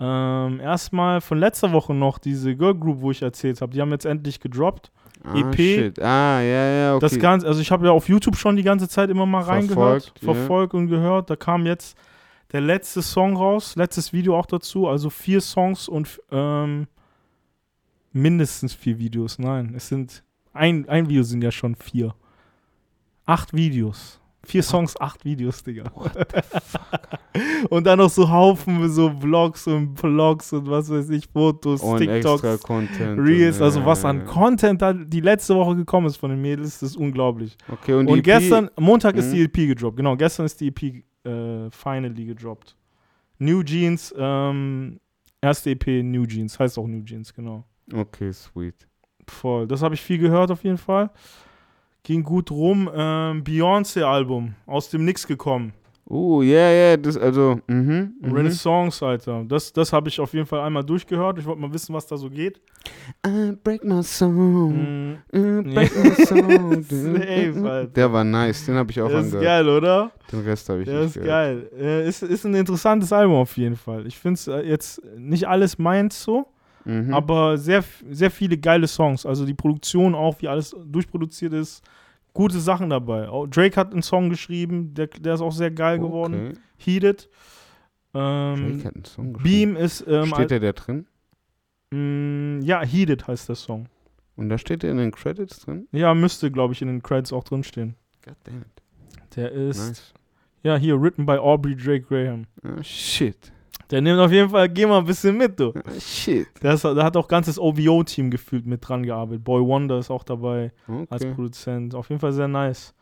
[0.00, 3.72] Ähm, erstmal von letzter Woche noch diese Girl Group, wo ich erzählt habe.
[3.72, 4.90] Die haben jetzt endlich gedroppt.
[5.22, 5.54] Ah, EP.
[5.56, 5.98] Shit.
[6.00, 7.00] Ah, ja, ja, okay.
[7.02, 10.04] Das Ganze, also ich habe ja auf YouTube schon die ganze Zeit immer mal reingehört,
[10.04, 11.28] Verfolgt, verfolgt und gehört.
[11.28, 11.98] Da kam jetzt
[12.52, 14.88] der letzte Song raus, letztes Video auch dazu.
[14.88, 16.86] Also vier Songs und ähm,
[18.12, 19.38] mindestens vier Videos.
[19.38, 20.24] Nein, es sind
[20.54, 22.14] ein, ein Video sind ja schon vier.
[23.26, 24.19] Acht Videos.
[24.50, 25.84] Vier Songs, acht Videos, Digga.
[27.70, 31.98] und dann noch so Haufen so Vlogs und Vlogs und was weiß ich, Fotos, und
[31.98, 32.42] TikToks.
[32.42, 33.18] extra Content.
[33.20, 36.80] Reels, und, also was an Content da die letzte Woche gekommen ist von den Mädels,
[36.80, 37.56] das ist unglaublich.
[37.70, 39.34] Okay, und, Und, EP gestern, Montag ist Mhm.
[39.34, 42.76] die EP gedroppt, genau, gestern ist die EP äh, finally gedroppt.
[43.38, 44.98] New Jeans, ähm,
[45.40, 47.64] erste EP New Jeans, heißt auch New Jeans, genau.
[47.92, 48.74] Okay, sweet.
[49.28, 51.10] Voll, das habe ich viel gehört auf jeden Fall.
[52.02, 52.90] Ging gut rum.
[52.94, 55.72] Ähm, Beyoncé-Album, aus dem Nix gekommen.
[56.08, 58.14] Uh, ja, ja, das, also, mhm.
[58.20, 58.32] mhm.
[58.32, 59.44] Renaissance, Alter.
[59.46, 61.38] Das, das habe ich auf jeden Fall einmal durchgehört.
[61.38, 62.60] Ich wollte mal wissen, was da so geht.
[63.24, 64.72] I break my soul.
[64.72, 66.82] Mm, I break my soul.
[66.82, 67.86] Safe, Alter.
[67.86, 69.44] Der war nice, den habe ich auch der ist angehört.
[69.44, 70.10] geil, oder?
[70.32, 71.28] Den Rest habe ich Der nicht ist gehört.
[71.28, 71.70] geil.
[71.78, 74.04] Äh, ist, ist ein interessantes Album auf jeden Fall.
[74.08, 76.48] Ich finde es äh, jetzt nicht alles meins so,
[76.84, 77.12] Mhm.
[77.12, 79.26] aber sehr, sehr viele geile Songs.
[79.26, 81.82] Also die Produktion auch, wie alles durchproduziert ist.
[82.32, 83.28] Gute Sachen dabei.
[83.50, 86.50] Drake hat einen Song geschrieben, der, der ist auch sehr geil geworden.
[86.52, 86.58] Okay.
[86.78, 87.28] Heated.
[88.12, 89.74] Drake Ähm, hat einen Song geschrieben.
[89.74, 90.04] Beam ist.
[90.08, 91.06] Ähm, Steht der da drin?
[91.90, 93.88] mh, ja, Heated heißt der Song.
[94.36, 95.86] Und da steht der in den Credits drin?
[95.92, 97.94] Ja, müsste, glaube ich, in den Credits auch drinstehen.
[98.24, 99.36] God damn it.
[99.36, 99.88] Der ist.
[99.88, 100.14] Nice.
[100.62, 102.46] Ja, hier, written by Aubrey Drake Graham.
[102.62, 103.52] Ah, shit.
[103.90, 105.72] Der nimmt auf jeden Fall, geh mal ein bisschen mit, du.
[105.98, 106.46] Shit.
[106.62, 109.42] Der hat auch ganzes OVO-Team gefühlt mit dran gearbeitet.
[109.44, 110.72] Boy Wonder ist auch dabei
[111.08, 111.34] als Okay.
[111.34, 111.94] Produzent.
[111.94, 112.94] Auf jeden Fall sehr nice.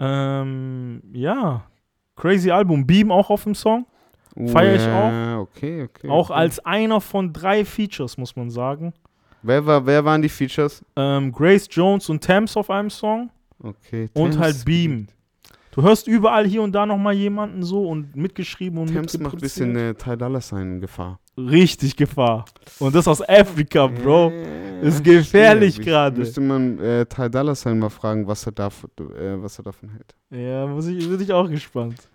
[0.00, 1.64] Ähm, ja,
[2.16, 2.86] crazy Album.
[2.86, 3.86] Beam auch auf dem Song.
[4.46, 6.08] Feier ich ja, Okay, okay.
[6.08, 6.38] Auch okay.
[6.38, 8.94] als einer von drei Features, muss man sagen.
[9.42, 10.84] Wer, war, wer waren die Features?
[10.96, 13.30] Ähm, Grace Jones und Thames auf einem Song
[13.62, 14.08] Okay.
[14.14, 15.06] und Thames- halt Beam.
[15.72, 19.40] Du hörst überall hier und da nochmal jemanden so und mitgeschrieben und Thames macht ein
[19.40, 21.18] bisschen äh, Ty Dolla Sign Gefahr.
[21.38, 22.44] Richtig Gefahr.
[22.78, 24.30] Und das aus Afrika, Bro.
[24.32, 26.18] Ja, Ist gefährlich gerade.
[26.18, 29.88] Müsste man äh, Ty Dolla Sign mal fragen, was er, dav äh, was er davon
[29.88, 30.14] hält.
[30.30, 32.06] Ja, muss ich, bin ich auch gespannt.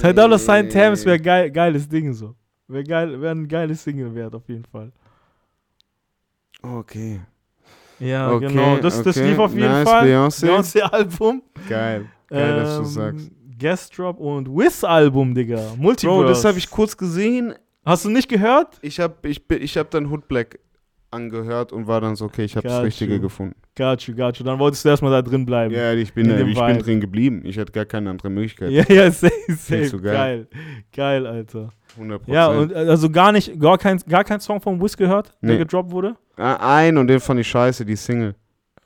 [0.00, 2.34] Ty Dolla Sign Thames wäre geil, geiles Ding so.
[2.66, 4.92] Wäre geil, wäre ein geiles Single wert auf jeden Fall.
[6.60, 7.20] Okay.
[8.00, 8.76] Ja, okay, genau.
[8.76, 9.30] Das, das okay.
[9.30, 10.06] lief auf jeden nice, Fall.
[10.06, 10.46] Beyoncé.
[10.46, 11.42] Beyoncé-Album.
[11.68, 12.06] Geil.
[12.28, 13.30] Geil, dass du Ähm, sagst.
[13.58, 15.74] Guest Drop und Wiz-Album, Digga.
[15.76, 16.06] Multiverse.
[16.22, 17.54] Bro, das habe ich kurz gesehen.
[17.84, 18.78] Hast du nicht gehört?
[18.82, 20.60] Ich habe ich, ich hab dann Hood Black
[21.10, 23.20] angehört und war dann so, okay, ich habe das Got Richtige you.
[23.20, 23.54] gefunden.
[23.76, 24.44] Got you, got you.
[24.44, 25.74] Dann wolltest du erstmal da drin bleiben.
[25.74, 27.42] Ja, ich bin, äh, ich bin drin geblieben.
[27.44, 28.70] Ich hatte gar keine andere Möglichkeit.
[28.70, 29.98] Ja, ja, safe, safe.
[30.00, 30.02] geil.
[30.02, 30.48] geil.
[30.94, 31.26] geil.
[31.26, 31.70] Alter.
[31.98, 32.20] 100%.
[32.26, 35.52] Ja, und äh, also gar nicht, gar kein, gar kein Song von Wiz gehört, der
[35.52, 35.58] Nee.
[35.58, 36.16] gedroppt wurde?
[36.36, 38.34] Ah, ein und den fand ich scheiße, die Single.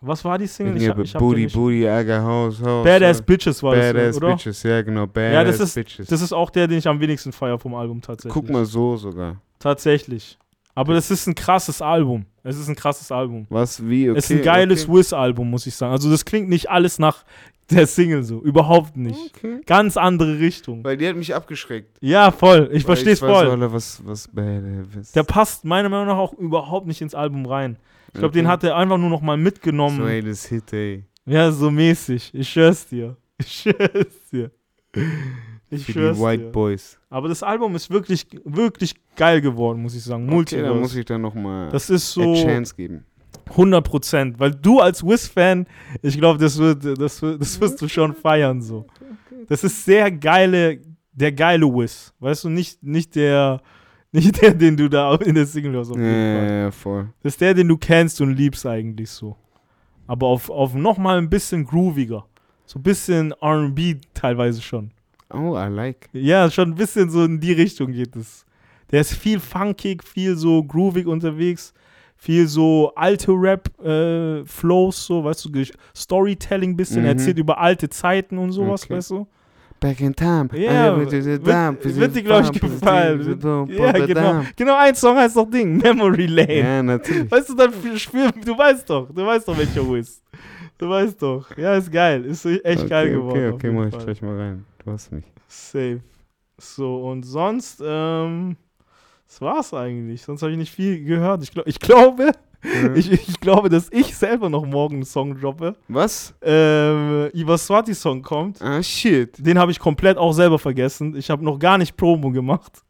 [0.05, 0.73] Was war die Single?
[0.81, 2.85] Irgendwie hab- hab die Booty, Booty, Ärger, Haus, Haus.
[2.85, 4.29] Badass äh, Bitches war Badass das, oder?
[4.33, 6.07] Bitches, ja genau, Badass Ja, das ist- Bitches.
[6.09, 8.33] Das ist auch der, den ich am wenigsten feier vom Album tatsächlich.
[8.33, 9.41] Guck mal so sogar.
[9.59, 10.39] Tatsächlich.
[10.75, 12.27] Aber das ist ein krasses Album.
[12.43, 13.47] Es ist ein krasses Album.
[13.51, 14.19] Was, wie, okay.
[14.19, 14.99] es ist ein geiles okay.
[14.99, 15.93] Wiz-Album, muss ich sagen.
[15.93, 17.25] Also das klingt nicht alles nach
[17.71, 18.41] der Single so.
[18.43, 19.37] Überhaupt nicht.
[19.37, 19.61] Okay.
[19.67, 20.83] Ganz andere Richtung.
[20.83, 21.99] Weil die hat mich abgeschreckt.
[22.01, 22.71] Ja, voll.
[22.73, 23.49] Ich verstehe es voll.
[23.49, 24.29] Alter, was, was.
[25.15, 27.77] Der passt meiner Meinung nach auch überhaupt nicht ins Album rein.
[28.09, 28.41] Ich glaube, Okay.
[28.41, 29.99] den hat er einfach nur noch mal mitgenommen.
[29.99, 31.05] So, ey, das Hit, ey.
[31.25, 32.31] Ja, so mäßig.
[32.35, 33.17] Ich schwör's dir.
[33.39, 34.51] Ich schwör's dir.
[35.75, 36.51] Ich Für die White dir.
[36.53, 36.99] Boys.
[37.09, 40.25] Aber das Album ist wirklich, wirklich geil geworden, muss ich sagen.
[40.25, 40.69] Okay, Multiverse.
[40.75, 43.05] da muss ich dann nochmal das ist eine so Chance geben.
[43.49, 44.39] 100 Prozent.
[44.39, 45.67] Weil du als Wiz-Fan,
[46.03, 48.61] ich glaube, das, wird, das, das wirst du schon feiern.
[48.63, 48.87] so.
[49.49, 50.81] Das ist sehr geile,
[51.13, 52.13] der geile Wiz.
[52.21, 53.61] Weißt du, nicht, nicht der,
[54.13, 55.91] nicht der, den du da in der Single hörst.
[55.91, 56.49] Auf Ja, jeden Fall.
[56.49, 57.09] ja, ja, voll.
[57.23, 59.37] Das ist der, den du kennst und liebst eigentlich so.
[60.07, 62.27] Aber auf, auf nochmal ein bisschen grooviger.
[62.67, 64.91] So ein bisschen RB teilweise schon.
[65.33, 66.09] Oh, I like.
[66.13, 68.45] Ja, schon ein bisschen so in die Richtung geht es.
[68.91, 71.73] Der ist viel funkig, viel so groovig unterwegs,
[72.17, 75.51] viel so alte Rap-Flows, so, weißt du,
[75.97, 77.09] Storytelling bisschen, Mhm.
[77.09, 78.95] erzählt über alte Zeiten und sowas, Okay.
[78.97, 79.27] weißt du?
[79.81, 80.49] Back in time.
[80.55, 81.45] Ja, wird- wird-
[82.15, 83.67] dir, glaub ich, gefallen.
[83.69, 84.43] Ja, genau.
[84.55, 86.59] Genau, ein Song heißt doch Ding, Memory Lane.
[86.59, 87.29] Ja, natürlich.
[87.29, 90.23] Weißt du, dann spür, du weißt doch, du weißt doch, welcher ist.
[90.83, 91.57] Du weißt doch.
[91.57, 92.25] Ja, ist geil.
[92.25, 93.53] Ist echt geil okay, geworden.
[93.55, 94.05] Okay, okay, mach ich Fall.
[94.05, 94.65] gleich mal rein.
[94.85, 95.25] Du hast mich.
[95.47, 96.01] Safe.
[96.59, 98.57] So, und sonst, ähm,
[99.29, 100.23] das war's eigentlich.
[100.23, 101.41] Sonst habe ich nicht viel gehört.
[101.45, 102.33] Ich, glaub, ich glaube,
[102.65, 102.97] Mhm.
[102.97, 105.77] ich, ich glaube, dass ich selber noch morgen einen Song droppe.
[105.87, 106.35] Was?
[106.43, 108.61] Ähm, Iwaswati Song kommt.
[108.61, 109.37] Ah, shit.
[109.39, 111.15] Den habe ich komplett auch selber vergessen.
[111.15, 112.83] Ich habe noch gar nicht Promo gemacht.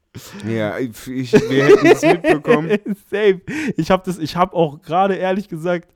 [0.48, 2.70] Ja, ich, wir hätten es mitbekommen.
[3.10, 3.43] Safe.
[3.77, 5.93] Ich habe das, ich habe auch gerade ehrlich gesagt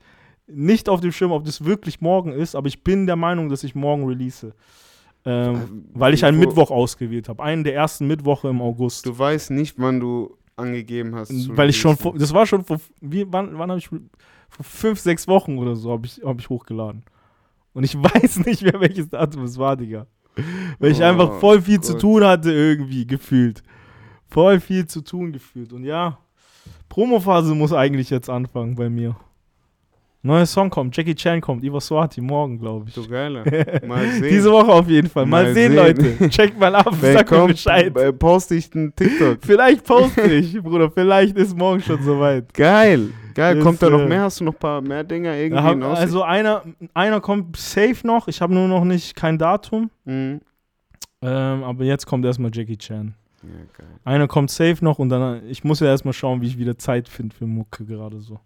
[0.47, 3.63] nicht auf dem Schirm, ob das wirklich morgen ist, aber ich bin der Meinung, dass
[3.63, 4.53] ich morgen release.
[5.25, 7.43] Ähm, weil ich einen Wo- Mittwoch ausgewählt habe.
[7.43, 9.05] Einen der ersten Mittwoche im August.
[9.05, 11.27] Du weißt nicht, wann du angegeben hast.
[11.29, 13.99] zu Weil ich schon, vor, das war schon vor, wie, wann, wann habe ich, vor
[14.61, 17.03] fünf, sechs Wochen oder so habe ich, hab ich hochgeladen.
[17.73, 20.07] Und ich weiß nicht mehr, welches Datum es war, Digga.
[20.79, 22.01] Weil ich Oh einfach voll viel zu Gott.
[22.01, 23.63] tun hatte, irgendwie, gefühlt.
[24.29, 25.73] Voll viel zu tun, gefühlt.
[25.73, 26.19] Und ja,
[26.89, 29.17] Promophase muss eigentlich jetzt anfangen bei mir.
[30.23, 32.95] Neuer Song kommt, Jackie Chan kommt, Iva Swati, morgen, glaube ich.
[32.95, 33.43] Du Geiler.
[33.87, 34.29] Mal sehen.
[34.29, 35.25] Diese Woche auf jeden Fall.
[35.25, 35.75] Mal, Mal sehen, sehen.
[35.75, 36.29] Leute.
[36.29, 37.95] Checkt mal ab, sag mir kommt, Bescheid.
[37.97, 39.37] äh, poste ich einen TikTok.
[39.41, 40.89] Vielleicht poste ich, Bruder.
[40.89, 42.53] Vielleicht ist morgen schon soweit.
[42.53, 43.11] Geil.
[43.35, 43.57] Geil.
[43.57, 44.23] Ist, Kommt da noch äh, mehr?
[44.23, 46.63] Hast du noch ein paar mehr Dinger irgendwie hab, also einer,
[46.95, 48.27] einer kommt safe noch.
[48.27, 49.91] Ich habe nur noch nicht kein Datum.
[50.05, 50.41] Mhm.
[51.21, 53.13] Ähm, aber jetzt kommt erstmal Jackie Chan.
[53.43, 53.87] Ja, geil.
[54.03, 57.07] Einer kommt safe noch und dann, ich muss ja erstmal schauen, wie ich wieder Zeit
[57.07, 58.39] finde für Mucke gerade so.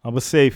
[0.00, 0.54] Aber safe.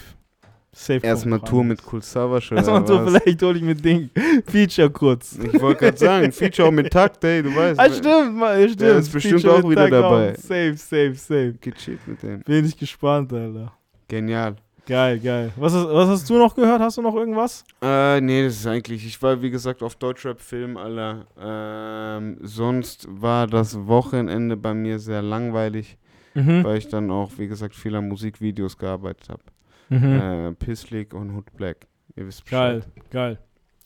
[0.79, 1.01] Safe.
[1.07, 4.11] Erstmal Tour mit Cool Savage oder Erstmal Tour, vielleicht hole ich mit Ding.
[4.47, 5.39] Feature kurz.
[5.43, 7.81] Ich wollte gerade sagen, Feature auch mit Takt, ey, du weißt.
[7.81, 8.81] Ah, stimmt, Mann, ja, stimmt.
[8.83, 10.33] Der ist bestimmt Feature auch wieder Tag dabei.
[10.33, 10.37] Auch.
[10.37, 11.55] Safe, safe, safe.
[11.61, 12.41] Gechillt mit dem.
[12.41, 13.73] Bin ich gespannt, Alter.
[14.07, 14.57] Genial.
[14.87, 15.51] Geil, geil.
[15.57, 16.81] Was, was hast du noch gehört?
[16.81, 17.65] Hast du noch irgendwas?
[17.83, 21.27] Äh, nee, das ist eigentlich, ich war wie gesagt auf Deutschrap-Film, Alter.
[21.41, 25.97] Ähm, sonst war das Wochenende bei mir sehr langweilig,
[26.35, 26.63] Mhm.
[26.65, 29.43] weil ich dann auch, wie gesagt, viel an Musikvideos gearbeitet habe.
[29.89, 30.05] Mhm.
[30.21, 31.87] Äh, Pisslick und Hood Black.
[32.17, 33.11] Ihr wisst Geil, Bescheid.
[33.11, 33.39] geil.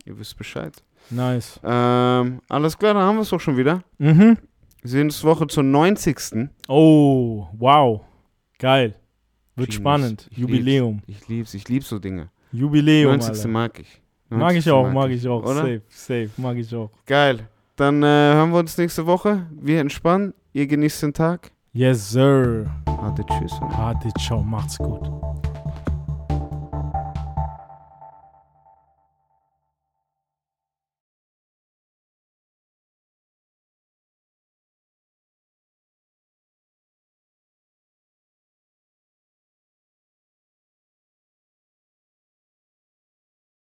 [0.04, 0.72] Ihr wisst Bescheid.
[1.10, 1.58] Nice.
[1.64, 3.82] Ähm, alles klar, dann haben wir es doch schon wieder.
[3.98, 4.38] Mhm.
[4.82, 6.48] Wir sehen uns Woche zur 90.
[6.68, 8.00] Oh, wow.
[8.58, 8.94] Geil.
[9.56, 9.74] Wird Genius.
[9.74, 10.28] spannend.
[10.30, 11.02] Ich Jubiläum.
[11.06, 12.30] Ich lieb's, ich lieb so Dinge.
[12.52, 13.10] Jubiläum.
[13.12, 13.30] 90.
[13.30, 13.48] Alter.
[13.48, 14.00] mag ich.
[14.30, 14.72] Mag ich 90.
[14.72, 15.42] auch, mag ich auch.
[15.42, 15.54] Oder?
[15.54, 16.30] Safe, safe.
[16.36, 16.90] Mag ich auch.
[17.04, 17.48] Geil.
[17.76, 19.46] Dann äh, hören wir uns nächste Woche.
[19.50, 20.34] Wir entspannen.
[20.52, 21.50] Ihr genießt den Tag.
[21.72, 22.66] Yes, sir.
[22.86, 23.52] Ade, tschüss.
[23.60, 25.08] Hadi, ciao, macht's gut.